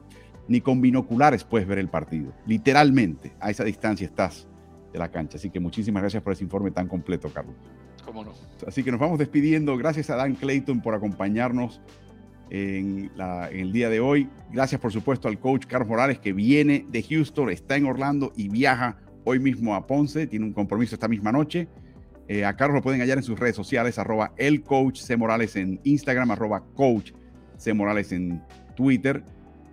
ni 0.48 0.60
con 0.60 0.80
binoculares 0.80 1.44
puedes 1.44 1.66
ver 1.66 1.78
el 1.78 1.88
partido. 1.88 2.32
Literalmente, 2.46 3.32
a 3.40 3.50
esa 3.50 3.64
distancia 3.64 4.06
estás 4.06 4.48
de 4.92 4.98
la 4.98 5.10
cancha. 5.10 5.36
Así 5.36 5.50
que 5.50 5.60
muchísimas 5.60 6.02
gracias 6.02 6.22
por 6.22 6.32
ese 6.32 6.44
informe 6.44 6.70
tan 6.70 6.88
completo, 6.88 7.30
Carlos. 7.32 7.54
Cómo 8.04 8.24
no. 8.24 8.32
Así 8.66 8.82
que 8.82 8.90
nos 8.90 9.00
vamos 9.00 9.18
despidiendo. 9.18 9.76
Gracias 9.76 10.10
a 10.10 10.16
Dan 10.16 10.34
Clayton 10.34 10.80
por 10.80 10.94
acompañarnos 10.94 11.80
en, 12.50 13.10
el 13.52 13.72
día 13.72 13.90
de 13.90 14.00
hoy. 14.00 14.28
Gracias, 14.50 14.80
por 14.80 14.92
supuesto, 14.92 15.28
al 15.28 15.38
coach 15.38 15.66
Carlos 15.66 15.88
Morales, 15.88 16.18
que 16.18 16.32
viene 16.32 16.86
de 16.88 17.02
Houston, 17.02 17.50
está 17.50 17.76
en 17.76 17.86
Orlando 17.86 18.32
y 18.36 18.48
viaja 18.48 18.96
hoy 19.24 19.38
mismo 19.38 19.74
a 19.74 19.86
Ponce. 19.86 20.26
Tiene 20.26 20.46
un 20.46 20.52
compromiso 20.52 20.94
esta 20.94 21.08
misma 21.08 21.32
noche. 21.32 21.68
Eh, 22.28 22.44
a 22.44 22.54
Carlos 22.56 22.76
lo 22.76 22.82
pueden 22.82 23.00
hallar 23.00 23.18
en 23.18 23.24
sus 23.24 23.38
redes 23.38 23.56
sociales, 23.56 23.98
arroba 23.98 24.32
el 24.36 24.62
coach 24.62 25.00
C. 25.00 25.16
Morales 25.16 25.56
en 25.56 25.80
Instagram, 25.84 26.30
arroba 26.30 26.62
coach 26.74 27.12
C. 27.56 27.72
Morales 27.72 28.12
en 28.12 28.42
Twitter. 28.76 29.24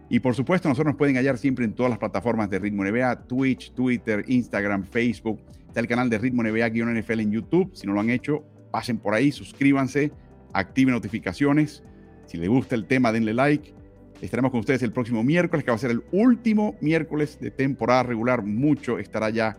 Y 0.09 0.19
por 0.19 0.35
supuesto, 0.35 0.69
nosotros 0.69 0.93
nos 0.93 0.97
pueden 0.97 1.15
hallar 1.15 1.37
siempre 1.37 1.65
en 1.65 1.73
todas 1.73 1.89
las 1.89 1.99
plataformas 1.99 2.49
de 2.49 2.59
Ritmo 2.59 2.83
NBA, 2.83 3.23
Twitch, 3.27 3.73
Twitter, 3.73 4.23
Instagram, 4.27 4.83
Facebook. 4.83 5.41
Está 5.67 5.79
el 5.79 5.87
canal 5.87 6.09
de 6.09 6.17
Ritmo 6.17 6.43
NBA-NFL 6.43 7.19
en 7.19 7.31
YouTube. 7.31 7.71
Si 7.73 7.85
no 7.85 7.93
lo 7.93 7.99
han 7.99 8.09
hecho, 8.09 8.45
pasen 8.71 8.97
por 8.97 9.13
ahí, 9.13 9.31
suscríbanse, 9.31 10.11
activen 10.53 10.93
notificaciones. 10.93 11.83
Si 12.27 12.37
les 12.37 12.49
gusta 12.49 12.75
el 12.75 12.85
tema, 12.85 13.11
denle 13.11 13.33
like. 13.33 13.73
Estaremos 14.21 14.51
con 14.51 14.61
ustedes 14.61 14.81
el 14.83 14.93
próximo 14.93 15.23
miércoles, 15.23 15.65
que 15.65 15.71
va 15.71 15.75
a 15.75 15.79
ser 15.79 15.91
el 15.91 16.03
último 16.11 16.75
miércoles 16.81 17.37
de 17.39 17.51
temporada 17.51 18.03
regular. 18.03 18.43
Mucho 18.43 18.97
estará 18.97 19.29
ya, 19.29 19.57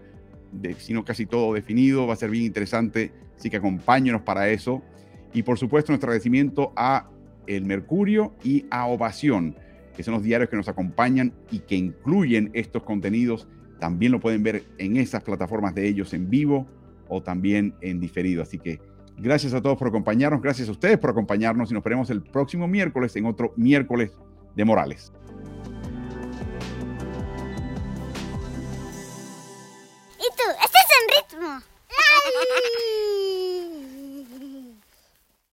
de, 0.53 0.75
si 0.75 0.93
no 0.93 1.05
casi 1.05 1.27
todo 1.27 1.55
definido. 1.55 2.07
Va 2.07 2.15
a 2.15 2.17
ser 2.17 2.31
bien 2.31 2.45
interesante. 2.45 3.13
Así 3.37 3.51
que 3.51 3.57
acompáñenos 3.57 4.23
para 4.23 4.49
eso. 4.49 4.83
Y 5.33 5.43
por 5.43 5.59
supuesto, 5.59 5.93
nuestro 5.93 6.09
agradecimiento 6.09 6.73
a 6.77 7.11
El 7.47 7.65
Mercurio 7.65 8.35
y 8.43 8.67
a 8.71 8.87
Ovación 8.87 9.57
que 9.97 10.03
son 10.03 10.15
los 10.15 10.23
diarios 10.23 10.51
que 10.51 10.57
nos 10.57 10.69
acompañan 10.69 11.33
y 11.51 11.61
que 11.61 11.75
incluyen 11.75 12.51
estos 12.53 12.83
contenidos. 12.83 13.49
También 13.81 14.13
lo 14.13 14.21
pueden 14.21 14.43
ver 14.43 14.65
en 14.79 14.97
esas 14.99 15.23
plataformas 15.23 15.75
de 15.75 15.89
ellos 15.89 16.13
en 16.13 16.29
vivo 16.29 16.67
o 17.09 17.23
también 17.23 17.75
en 17.81 17.99
diferido. 17.99 18.43
Así 18.43 18.59
que 18.59 18.79
gracias 19.17 19.55
a 19.55 19.63
todos 19.63 19.79
por 19.79 19.89
acompañarnos, 19.89 20.43
gracias 20.43 20.69
a 20.69 20.73
ustedes 20.73 20.99
por 20.99 21.11
acompañarnos 21.11 21.71
y 21.71 21.75
nos 21.75 21.83
veremos 21.83 22.11
el 22.11 22.23
próximo 22.23 22.69
miércoles 22.69 23.17
en 23.17 23.25
otro 23.25 23.55
miércoles 23.57 24.13
de 24.55 24.65
Morales. 24.65 25.13
hả? 31.47 31.61